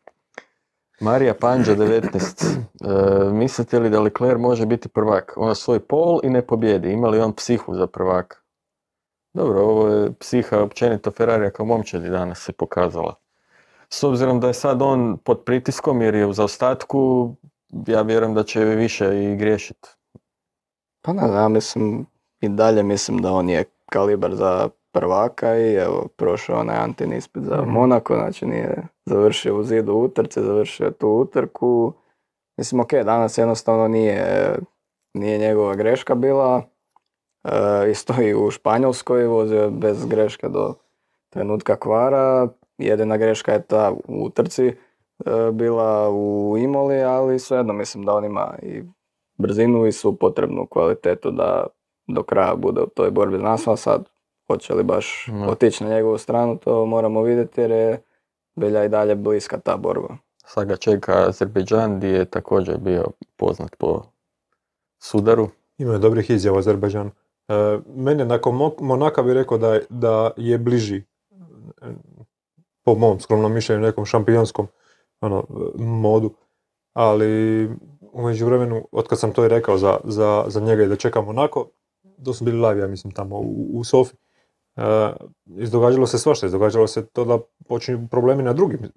[0.99, 2.57] Marija Panđa 19.
[2.83, 5.33] E, mislite li da Leclerc može biti prvak?
[5.37, 6.91] On svoj pol i ne pobjedi.
[6.91, 8.37] Ima li on psihu za prvaka?
[9.33, 13.15] Dobro, ovo je psiha općenito Ferrarija kao momčadi danas se pokazala.
[13.89, 17.35] S obzirom da je sad on pod pritiskom jer je u zaostatku,
[17.87, 19.89] ja vjerujem da će više i griješiti.
[21.01, 22.05] Pa ne, ja mislim
[22.41, 24.69] i dalje mislim da on je kalibar za
[24.99, 27.69] prvaka i evo prošao onaj Antin ispit za Mhm.
[27.71, 31.93] Monako, znači nije završio u zidu utrce, završio tu utrku.
[32.57, 34.55] Mislim, ok, danas jednostavno nije,
[35.13, 36.61] nije njegova greška bila.
[37.43, 40.73] E, isto i u Španjolskoj vozio je bez greške do
[41.29, 42.47] trenutka kvara.
[42.77, 44.73] Jedina greška je ta u utrci e,
[45.51, 48.83] bila u Imoli, ali svejedno mislim da on ima i
[49.37, 51.67] brzinu i svu potrebnu kvalitetu da
[52.07, 53.77] do kraja bude u toj borbi naslov.
[53.77, 54.09] Sad,
[54.47, 55.47] hoće li baš Da.
[55.47, 58.01] otići na njegovu stranu, to moramo vidjeti jer je
[58.55, 60.17] bilja i dalje bliska ta borba.
[60.45, 63.05] Sad ga čeka Azerbejdžan gdje je također bio
[63.35, 64.01] poznat po
[64.99, 65.49] sudaru.
[65.77, 67.07] Ima je dobrih izjava Azerbajdžan.
[67.47, 67.53] E,
[67.87, 71.03] mene nakon Mo- Monaka bi rekao da, je- da je bliži
[71.81, 71.85] e,
[72.83, 74.67] po mom skromnom mišljenju nekom šampionskom
[75.21, 75.45] ono,
[75.75, 76.33] modu.
[76.93, 77.65] Ali
[78.01, 81.67] u međuvremenu, otkad sam to i rekao za, za, za njega i da čekam Monako,
[82.25, 84.15] to su bili live, ja mislim, tamo u, u Sofi.
[84.77, 85.13] E,
[85.57, 88.89] izdogađalo se svašta, izdogađalo se to da počinju problemi na drugim e,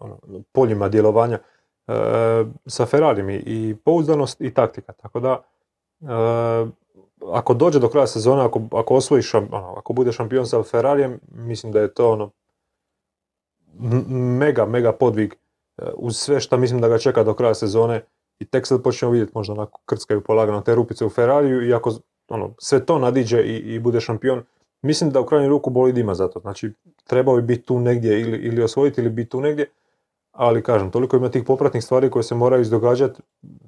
[0.00, 0.18] ono,
[0.52, 1.92] poljima djelovanja e,
[2.66, 4.92] sa Ferrarijem i, pouzdanost i taktika.
[4.92, 5.42] Tako da,
[7.32, 11.20] ako dođe do kraja sezone, ako, ako osvoji šam- ono, ako bude šampion sa Ferrarijem,
[11.30, 12.30] mislim da je to ono
[14.38, 15.34] mega, mega podvig
[15.94, 18.02] uz sve što mislim da ga čeka do kraja sezone
[18.38, 21.92] i tek sad počnemo vidjeti možda onako krckaju polagano te rupice u Ferrariju i ako
[22.28, 24.42] ono, sve to nadiđe i, i bude šampion,
[24.82, 26.40] mislim da u krajnju ruku bolid ima za to.
[26.40, 26.72] Znači,
[27.04, 29.70] trebao bi biti tu negdje ili, ili osvojiti ili biti tu negdje,
[30.32, 33.22] ali kažem, toliko ima tih popratnih stvari koje se moraju izdogađati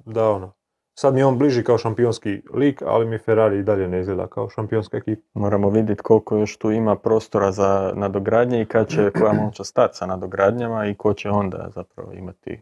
[0.05, 0.53] da ono,
[0.99, 4.27] sad mi je on bliži kao šampionski lik, ali mi Ferrari i dalje ne izgleda
[4.27, 5.21] kao šampionska ekipa.
[5.33, 9.97] Moramo vidjeti koliko još tu ima prostora za nadogradnje i kad će koja moća stati
[9.97, 12.59] sa nadogradnjama i ko će onda zapravo imati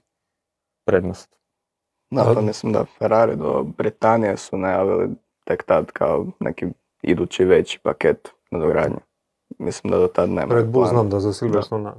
[0.86, 1.38] prednost.
[2.12, 5.10] Da, pa mislim da Ferrari do Britanije su najavili
[5.46, 6.66] tek tad kao neki
[7.02, 8.98] idući veći paket nadogradnje.
[9.60, 10.56] Mislim da do tad nema.
[10.56, 11.92] Red Bull znam da za Silverstone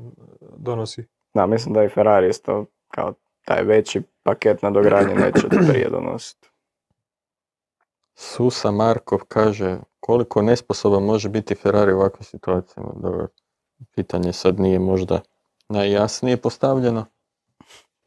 [0.57, 1.07] donosi.
[1.35, 3.15] Da, mislim da i Ferrari isto kao
[3.45, 6.51] taj veći paket nadogradnje neće prije donositi.
[8.15, 12.91] Susa Markov kaže koliko nesposoban može biti Ferrari u ovakvim situacijama.
[12.97, 13.27] Dobro,
[13.95, 15.21] pitanje sad nije možda
[15.69, 17.07] najjasnije postavljeno,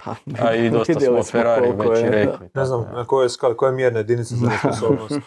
[0.06, 2.10] Pa, a i dosta smo Ferrari već da.
[2.10, 2.50] rekli.
[2.54, 5.20] Ne znam na koje koje mjerne jedinice za nesposobnost.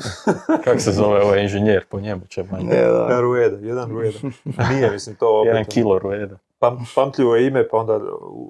[0.64, 2.64] Kako se zove ovaj inženjer po njemu će manje.
[2.64, 3.20] Ne, da.
[3.20, 4.18] Rueda, jedan Rueda.
[4.70, 6.38] Nije, mislim, to opet, Jedan kilo rueda.
[6.58, 8.00] pam, pamtljivo je ime, pa onda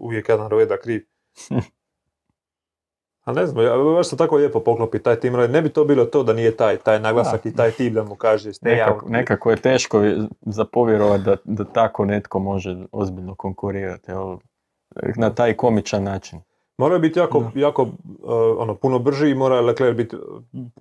[0.00, 1.04] uvijek jedan Rueda kriv.
[3.24, 5.32] A ne znam, ja, baš se tako lijepo poklopi taj tim.
[5.32, 8.14] Ne bi to bilo to da nije taj, taj naglasak i taj tim da mu
[8.14, 10.02] kaže Nekako, nekako je teško
[10.40, 14.40] za povjerovati da, da tako netko može ozbiljno konkurirati evo,
[15.16, 16.40] na taj komičan način.
[16.82, 17.88] Mora biti jako, jako uh,
[18.58, 20.22] ono, puno brži i mora Leclerc biti uh,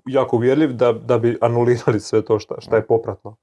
[0.06, 3.36] jako uvjerljiv da, da bi anulirali sve to šta, šta je popratno.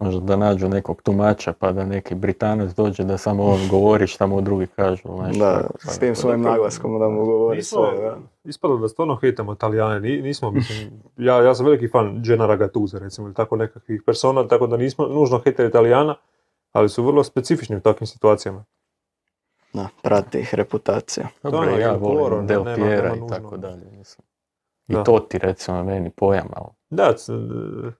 [0.00, 4.26] Možda da nađu nekog tumača pa da neki Britanac dođe da samo on govori šta
[4.26, 5.08] mu drugi kažu.
[5.22, 8.04] nešto Da, tako, pa- s tim svojim naglaskom da mu govori Nismo, sve.
[8.04, 8.16] Da.
[8.44, 12.98] ispada da stvarno hejtamo Italijane, Ni- nismo, mislim, ja, ja sam veliki fan Gennara Gattusa,
[12.98, 16.14] recimo, ili tako nekakvih persona, tako da nismo nužno hejteri Italijana,
[16.72, 18.64] ali su vrlo specifični u takvim situacijama.
[19.72, 21.28] Da, prati ih reputacija.
[21.42, 23.84] Dobro, ja volim ne- Del nema- Piera nema i tako dalje.
[23.88, 24.26] Mislim.
[24.88, 25.04] I Da.
[25.04, 27.32] Totti recimo meni pojam, ali Da, c-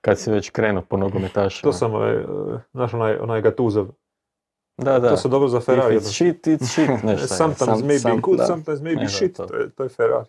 [0.00, 1.62] kad si već krenuo po nogometašima.
[1.62, 2.24] to sam, e,
[2.72, 3.84] znaš, onaj, onaj Gattusa,
[4.78, 5.08] Da, da.
[5.08, 5.96] to se dobro za Ferrari.
[5.96, 7.28] If it's shit, it's shit, nešto je.
[7.28, 8.46] Sometimes maybe sam- good, da.
[8.46, 9.46] sometimes maybe Ne, da, shit, to.
[9.46, 10.28] to je, to je Ferrari.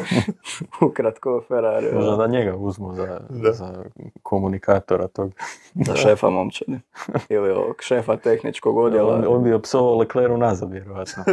[0.88, 1.86] Ukratko Ferrari.
[1.94, 3.52] Možda Da, da njega uzmu za, Da.
[3.52, 3.84] za
[4.22, 5.32] komunikatora tog.
[5.86, 6.80] da šefa momčadi.
[7.28, 9.14] Ili ovog šefa tehničkog odjela.
[9.14, 11.24] On, on bi opsovao Lecleru nazad, vjerojatno.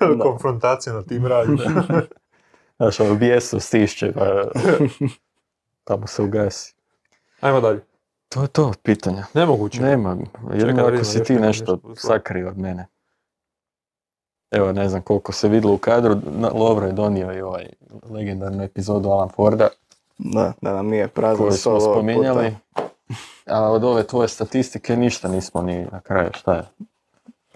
[0.00, 0.22] Da.
[0.22, 1.52] Konfrontacija na tim radi.
[2.76, 4.12] Znaš, ono bijesu stišće,
[5.84, 6.74] pa, mu se ugasi.
[7.40, 7.80] Ajmo dalje.
[8.28, 9.24] To je to od pitanja.
[9.34, 9.82] Nemoguće.
[9.82, 10.16] Nema,
[10.50, 12.86] vidimo ako si ti nešto sakrio od mene.
[14.50, 17.66] Evo, ne znam koliko se vidjelo u kadru, na- Lovro je donio i ovaj
[18.10, 19.68] legendarnu epizodu Alan Forda,
[20.18, 21.08] Da, da nam nije
[21.52, 22.54] stol smo spominjali.
[22.74, 22.88] puta.
[23.46, 26.62] A od ove tvoje statistike ništa nismo ni na kraju, šta je?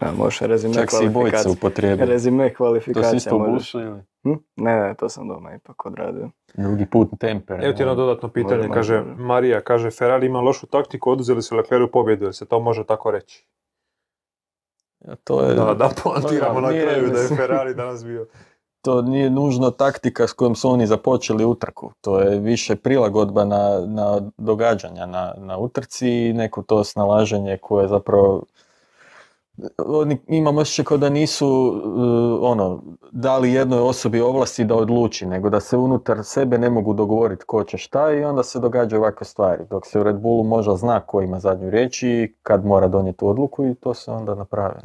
[0.02, 2.04] Ja, može rezime Čak si i.
[2.04, 3.74] Rezime To si kvalifikacija isto možeš.
[3.74, 4.00] ili?
[4.22, 4.32] Hm?
[4.56, 6.30] Ne, ne, to sam doma ipak odradio.
[6.54, 7.64] Drugi put temper.
[7.64, 9.22] Evo ti jedno dodatno pitanje, kaže može.
[9.22, 13.10] Marija, kaže Ferrari ima lošu taktiku, oduzeli su Leclercu pobjedu, jel se to može tako
[13.10, 13.46] reći?
[15.00, 17.28] Ja, to je, Da, da poantiramo na nije, kraju da je.
[17.28, 18.26] Ferrari danas bio.
[18.84, 21.92] to nije nužno taktika s kojom su oni započeli utrku.
[22.00, 27.88] To je više prilagodba na, na događanja na, na utrci i neko to snalaženje koje
[27.88, 28.42] zapravo
[29.78, 32.82] oni, imam osjećaj kao da nisu uh, ono,
[33.12, 37.64] dali jednoj osobi ovlasti da odluči, nego da se unutar sebe ne mogu dogovoriti ko
[37.64, 39.64] će šta i onda se događaju ovakve stvari.
[39.70, 43.24] Dok se u Red Bullu možda zna ko ima zadnju riječ i kad mora donijeti
[43.24, 44.80] odluku i to se onda napravi.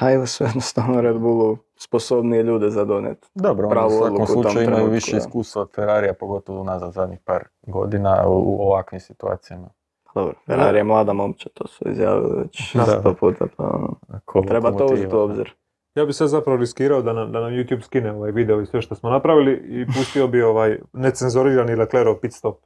[0.00, 3.28] Pa ili su jednostavno Red Bullu sposobnije ljude za donijeti.
[3.34, 7.18] Dobro, u pravu svakom u tom slučaju imaju više iskustva od Ferrarija, pogotovo unazad zadnjih
[7.24, 9.68] par godina u, u ovakvim situacijama.
[10.14, 12.70] Dobro, Ferrari je mlada momča, to su izjavili već
[13.00, 15.54] sto puta, pa ono, Ko treba to uzeti u obzir.
[15.94, 18.82] Ja bi sad zapravo riskirao da nam, da nam YouTube skine ovaj video i sve
[18.82, 22.56] što smo napravili i pustio bi ovaj necenzorirani Leclerov pit stop.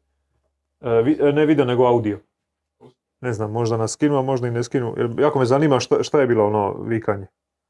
[0.80, 2.18] E, vi- e, ne video, nego audio.
[3.20, 4.94] Ne znam, možda nas skinu, a možda i ne skinu.
[4.96, 7.26] Jer jako me zanima šta, šta je bilo ono vikanje.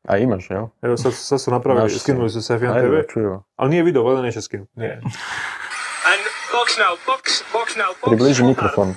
[0.08, 0.66] A imaš, jel?
[0.82, 3.20] Evo sad, sad su napravili, skinuli su s F1 Ajde TV,
[3.56, 4.72] ali nije video, valjda neće skinuti.
[4.76, 6.22] And
[6.52, 7.22] box now, box,
[7.52, 8.08] box now, box.
[8.08, 8.94] Približi full mikrofon.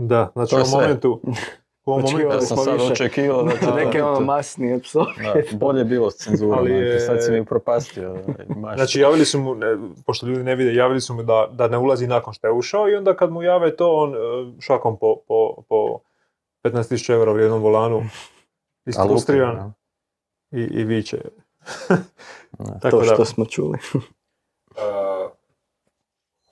[0.00, 0.80] Da, znači To u sve.
[0.80, 1.20] momentu...
[1.84, 2.92] U ovom Očekivali momentu Ja sam sad više.
[2.92, 5.12] očekivao da će to Neke ono masnije psove.
[5.50, 8.10] Da, bolje je bilo s cenzurom, Ali je- sad si mi propastio.
[8.10, 8.24] ovaj,
[8.56, 8.76] maš.
[8.76, 11.78] Znači javili su mu, ne, pošto ljudi ne vide, javili su mu da, da ne
[11.78, 14.18] ulazi nakon što je ušao i onda kad mu jave to, on e,
[14.60, 15.98] šakom po, po, po
[16.64, 18.02] 15.000 eura vrijednom volanu,
[18.86, 19.72] isfrustriran
[20.50, 21.18] i, i viče.
[22.58, 22.72] Da.
[22.72, 23.78] Tako To da, što smo čuli.
[23.94, 25.30] Uh,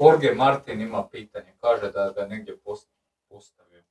[0.01, 2.89] Jorge Martin ima pitanje, kaže da da negdje post,
[3.29, 3.83] postavio.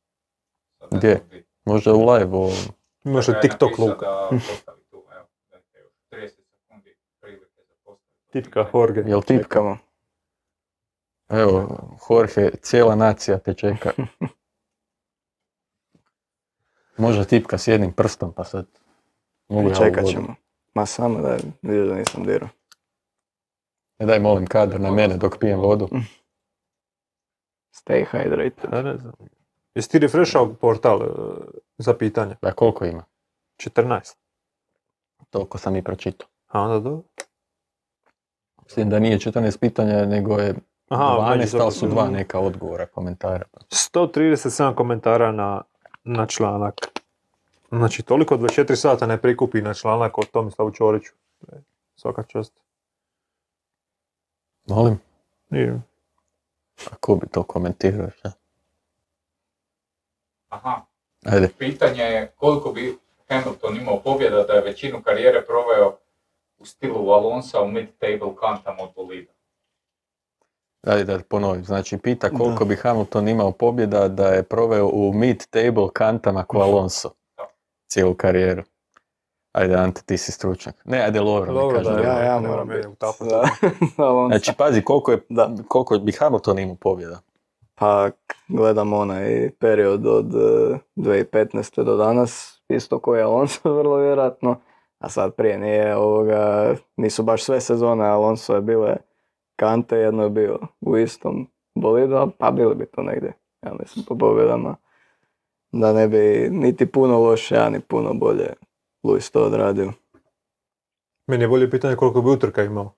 [0.80, 1.16] Sad ne Gdje?
[1.30, 1.46] di.
[1.66, 2.50] Možda u live o...
[3.04, 8.32] Ja je TikTok Luka, Da postavi tu, evo, dajte još 30 sekundi prilike za postaviti.
[8.32, 9.04] tipka Jorge.
[9.08, 9.44] Jel tipka?
[9.44, 9.78] Čekamo.
[11.30, 11.78] Evo,
[12.10, 13.92] Jorge, cijela nacija te čeka.
[16.98, 18.66] Možda tipka s jednim prstom, pa sad...
[19.50, 20.36] Mogu ja Čekat ćemo.
[20.74, 22.50] Ma samo da vidio da nisam dirao.
[24.00, 25.90] E, daj molim kadar na mene dok pijem vodu.
[27.88, 28.74] Stay hydrated.
[28.74, 29.14] Ja ne znam.
[29.76, 31.08] Jesi ti refreshao portal e,
[31.78, 32.36] za pitanja?
[32.42, 33.04] Da, koliko ima?
[33.58, 34.16] 14.
[35.30, 36.28] Toliko sam i pročitao.
[36.48, 37.04] A onda dobro.
[38.64, 40.56] Mislim da nije 14 pitanja, nego je
[40.88, 41.64] Aha, 12, međusobno.
[41.64, 43.46] ali su dva neka odgovora, komentara.
[43.94, 45.62] 137 komentara na,
[46.04, 46.74] na članak.
[47.72, 51.14] Znači, toliko 24 sata ne prikupi na članak o Tomislavu Ćoriću.
[51.52, 51.56] E,
[51.96, 52.54] Svaka čast.
[54.68, 55.00] Molim?
[55.50, 55.82] Nije.
[56.92, 58.10] A ko bi to komentirao?
[60.50, 60.86] Aha,
[61.26, 61.50] Ajde.
[61.58, 62.98] pitanje je koliko bi
[63.30, 65.98] Hamilton imao pobjeda da je većinu karijere proveo
[66.58, 69.32] u stilu Alonsa u mid-table kantama od bolida.
[70.88, 71.64] Ajde da ponovim.
[71.66, 77.10] Znači, pita koliko bi Hamilton imao pobjeda da je proveo u mid-table kantama ko Alonso.
[77.38, 77.48] Da.
[77.88, 78.64] Cijelu karijeru.
[79.58, 80.76] Ajde, Ante, ti si stručnjak.
[80.86, 81.90] Ne, ajde, Lovro kaže.
[81.90, 82.88] da, Ja, ja moram biti.
[84.28, 85.52] Znači, pazi, koliko, je, Da.
[85.68, 87.20] koliko bi Hamilton imao pobjeda.
[87.76, 88.10] Pa
[88.48, 91.84] gledam onaj period od eh, 2015.
[91.84, 94.56] do danas, isto koji je Alonso vrlo vjerojatno,
[95.00, 98.96] a sad prije nije ovoga, nisu baš sve sezone Alonso je bile
[99.56, 103.34] kante, jedno je bio u istom bolidu, pa bili bi to negdje,
[103.66, 104.76] ja mislim po pobjedama,
[105.72, 108.54] da ne bi niti puno loše, a ni puno bolje
[109.08, 109.94] Luis to odradio.
[111.28, 112.94] Meni je bolje pitanje koliko bi utrka imao.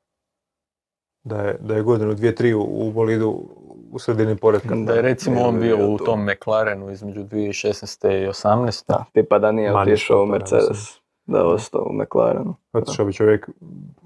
[1.23, 3.49] Da je, da je godinu, dvije, tri u, u bolidu
[3.91, 4.75] u sredini poredka.
[4.75, 8.23] Da je recimo on bi bio bio u tom McLarenu između 2016.
[8.23, 8.87] i 18.
[8.87, 12.55] Da, tipa da nije otišao u Mercedes, da je ostao u McLarenu.
[12.73, 13.49] Otišao bi čovjek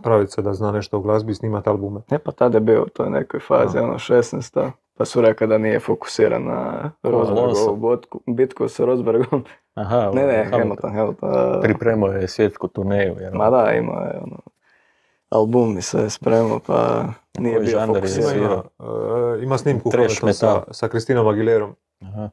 [0.03, 2.01] praviti se da zna nešto o glazbi i snimati albume.
[2.11, 4.71] Ne, pa tada je bio u toj nekoj fazi, ono 16.
[4.97, 6.91] Pa su rekli da nije fokusiran na.
[7.03, 7.97] Rosbergovu
[8.27, 9.43] bitku sa Rosbergom.
[9.73, 10.91] Aha, Ne, ne, Hamilton.
[10.91, 11.61] Hamilton, Hamilton.
[11.61, 13.15] Pripremao je svjetsku turneju.
[13.19, 14.39] Jer Ma da, imao je ono,
[15.29, 17.05] album i sve spremao, pa
[17.39, 18.37] nije Koji bio fokusiran.
[18.37, 18.63] Ima,
[19.39, 19.91] e, ima snimku
[20.33, 21.75] sa, sa Kristinom Aguilerom.
[22.01, 22.29] Aha.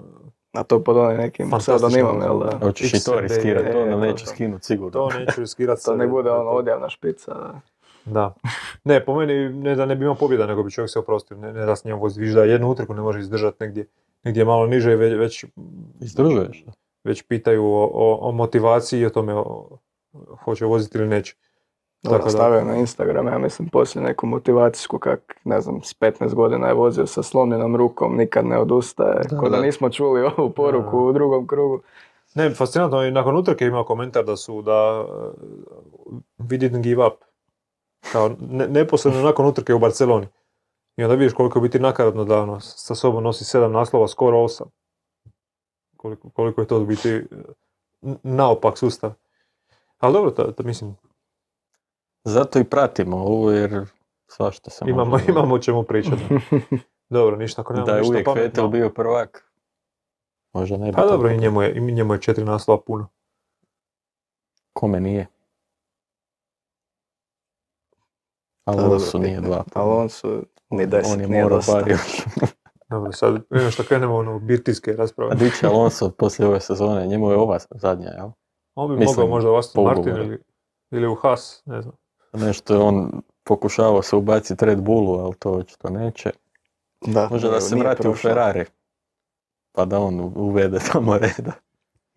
[0.53, 2.59] A to pod onim nekim pseudonimom, jel da?
[2.59, 4.91] Hoćeš i to XD, riskirati, to e, nam neće skinuti sigurno.
[4.91, 5.85] To neću riskirati.
[5.85, 7.33] To ne bude ono odjavna špica.
[8.05, 8.35] Da.
[8.85, 11.37] Ne, po meni ne da ne bi imao pobjeda, nego bi čovjek se oprostio.
[11.37, 12.21] Ne, ne da s njom vozi.
[12.21, 13.87] Viš da jednu utrku ne može izdržati negdje,
[14.25, 15.45] negdje malo niže i već, već,
[16.01, 16.65] Izdržuješ?
[17.05, 19.69] već pitaju o, o, o motivaciji i o tome o,
[20.37, 21.37] hoće voziti ili neće.
[22.03, 25.95] Dobro, Tako da- stavio na Instagram, ja mislim, poslije neku motivacijsku, kak, ne znam, s
[25.95, 29.63] 15 godina je vozio sa slomljenom rukom, nikad ne odustaje, Da, ko da da.
[29.63, 30.97] nismo čuli ovu poruku Da.
[30.99, 31.81] u drugom krugu.
[32.35, 35.09] Ne, fascinantno je, nakon utrke imao komentar da su da uh,
[36.39, 37.15] we didn't give up.
[38.13, 40.27] Kao ne, neposredno nakon utrke u Barceloni.
[40.97, 44.43] I onda vidiš koliko je biti nakaradno da ono, sa sobom nosi sedam naslova, skoro
[44.43, 44.71] osam.
[45.97, 47.23] Koliko, koliko je to biti
[48.23, 49.13] naopak sustav.
[49.99, 50.97] Ali dobro, to, to mislim,
[52.25, 53.87] Zato i pratimo ovo jer
[54.27, 56.23] svašta se imamo, može imamo o čemu pričati.
[57.09, 58.43] dobro, ništa, ako nemamo Da je ništa uvijek pametno.
[58.43, 59.53] Vettel bio prvak.
[60.53, 63.09] Možda ne bi Pa dobro, i njemu je, i njemu je četiri naslova puno.
[64.73, 65.27] Kome nije?
[67.91, 69.65] dobro, Alonso nije dva.
[69.75, 72.25] Alonso ni deset On je nije morao bar još.
[72.91, 75.33] Dobro, sad prije što krenemo ono, birtijske rasprave.
[75.33, 77.07] A di će Alonso poslije ove sezone?
[77.07, 78.31] Njemu je ova zadnja, jel?
[78.75, 80.43] On bi Mislim, mogao možda u Aston Martin ili,
[80.91, 81.95] ili u Haas, ne znam.
[82.33, 86.31] Nešto je on pokušavao se ubaciti Red Bullu, ali to očito neće.
[87.07, 88.15] Da, Možda da se vrati u.
[88.15, 88.65] Ferrari.
[89.73, 91.53] Pa da on uvede tamo reda.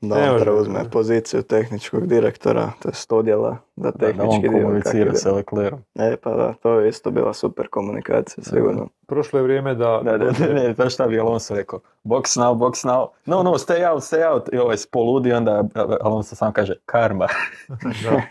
[0.04, 4.48] Da Ne on preuzme poziciju tehničkog direktora, to je odjela da Da, da on tehnički
[4.48, 5.80] komunicira sa Leclerom.
[5.96, 8.88] E pa da, to je isto bila super komunikacija, sigurno.
[9.08, 10.02] Prošlo je vrijeme da...
[10.04, 11.80] Da, da, ne, ne, znaš šta bi Alonso rekao?
[12.04, 13.08] Box now, box now.
[13.26, 14.50] No, no, stay out, stay out.
[14.54, 15.64] I ovaj spoludi, onda
[16.02, 17.28] Alonso sam kaže karma.
[18.04, 18.22] Da.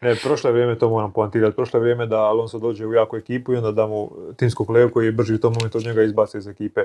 [0.00, 3.16] Ne, prošlo je vrijeme, to moram poantirati, prošlo je vrijeme da Alonso dođe u jaku
[3.16, 6.02] ekipu i onda da mu timskog kolegu koji je brži u tom momentu od njega
[6.02, 6.80] izbaci iz ekipe.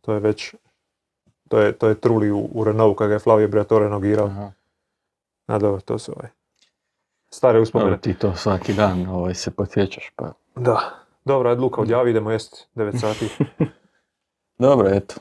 [0.00, 0.54] To je već,
[1.48, 4.26] to je, to je truli u, u Renault kada je Flavio Briatore nogirao.
[4.26, 4.52] Aha.
[5.46, 6.30] A dobro, to su ovaj,
[7.30, 7.90] stare uspomene.
[7.90, 10.32] Dobro, ti to svaki dan ovaj, se podsjećaš, pa...
[10.56, 11.04] Da.
[11.24, 13.28] Dobro, ajde Luka, odjavi, idemo jest 9 sati.
[14.58, 15.14] Dobro, eto.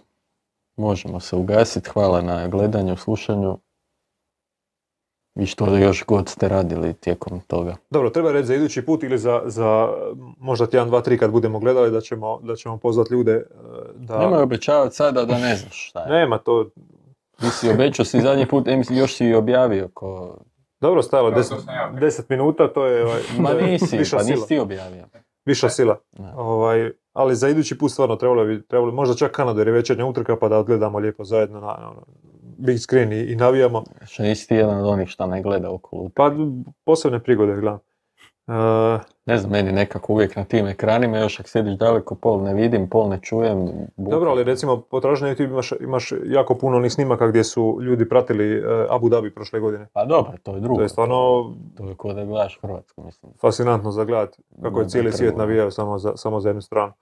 [0.76, 1.90] Možemo se ugasiti.
[1.90, 3.58] Hvala na gledanju, slušanju.
[5.35, 7.76] I što još god ste radili tijekom toga.
[7.89, 9.89] Dobro, treba reći za idući put ili za, za
[10.39, 13.45] možda tjedan, dva, tri kad budemo gledali da ćemo, da ćemo pozvati ljude e,
[13.95, 14.19] da...
[14.19, 16.10] Nemoj obećavati sada da ne znaš šta je.
[16.10, 16.69] Nema to,
[17.39, 20.38] Ti si obećao si zadnji put, em, još si i objavio ko...
[20.80, 22.10] dobro stajalo Kao 10 što sam ja bio.
[22.10, 24.35] 10 minuta, to je ovaj, Ma nisi, viša pa sila.
[24.35, 25.05] nisi ti objavio.
[25.45, 25.99] Viša sila.
[26.35, 29.73] Ovaj, ali za idući put stvarno trebalo bi, trebalo bi možda čak Kanadu jer je
[29.73, 31.91] večernja utrka pa da odgledamo lijepo zajedno na
[32.58, 33.84] big screen i, navijamo.
[34.06, 36.10] Što nisi ti jedan od onih šta ne gleda okolo.
[36.16, 36.32] Pa
[36.86, 37.80] posebne prigode gledam.
[38.48, 42.54] E, Ne znam, meni nekako uvijek na tim ekranima, još ako sjediš daleko, pol ne
[42.54, 43.66] vidim, pol ne čujem.
[43.96, 44.12] buka.
[44.12, 48.58] dobro, ali recimo potražnje YouTube imaš, imaš jako puno onih snimaka gdje su ljudi pratili
[48.58, 49.88] e, Abu Dhabi prošle godine.
[49.94, 50.78] Pa dobro, to je drugo.
[50.78, 51.16] To je stvarno
[51.78, 53.34] To je ko da gledaš Hrvatsku, mislim.
[53.42, 56.94] fascinantno za gledat kako je cijeli svijet navijao samo za, samo za jednu stranu.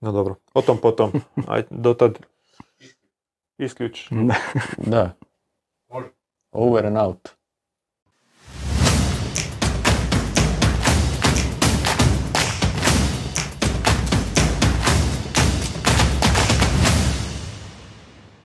[0.00, 1.12] No dobro, o tom potom.
[1.48, 2.18] Ajde, dotad
[3.58, 4.08] isključ.
[4.92, 5.12] Da.
[6.52, 7.36] Over and out.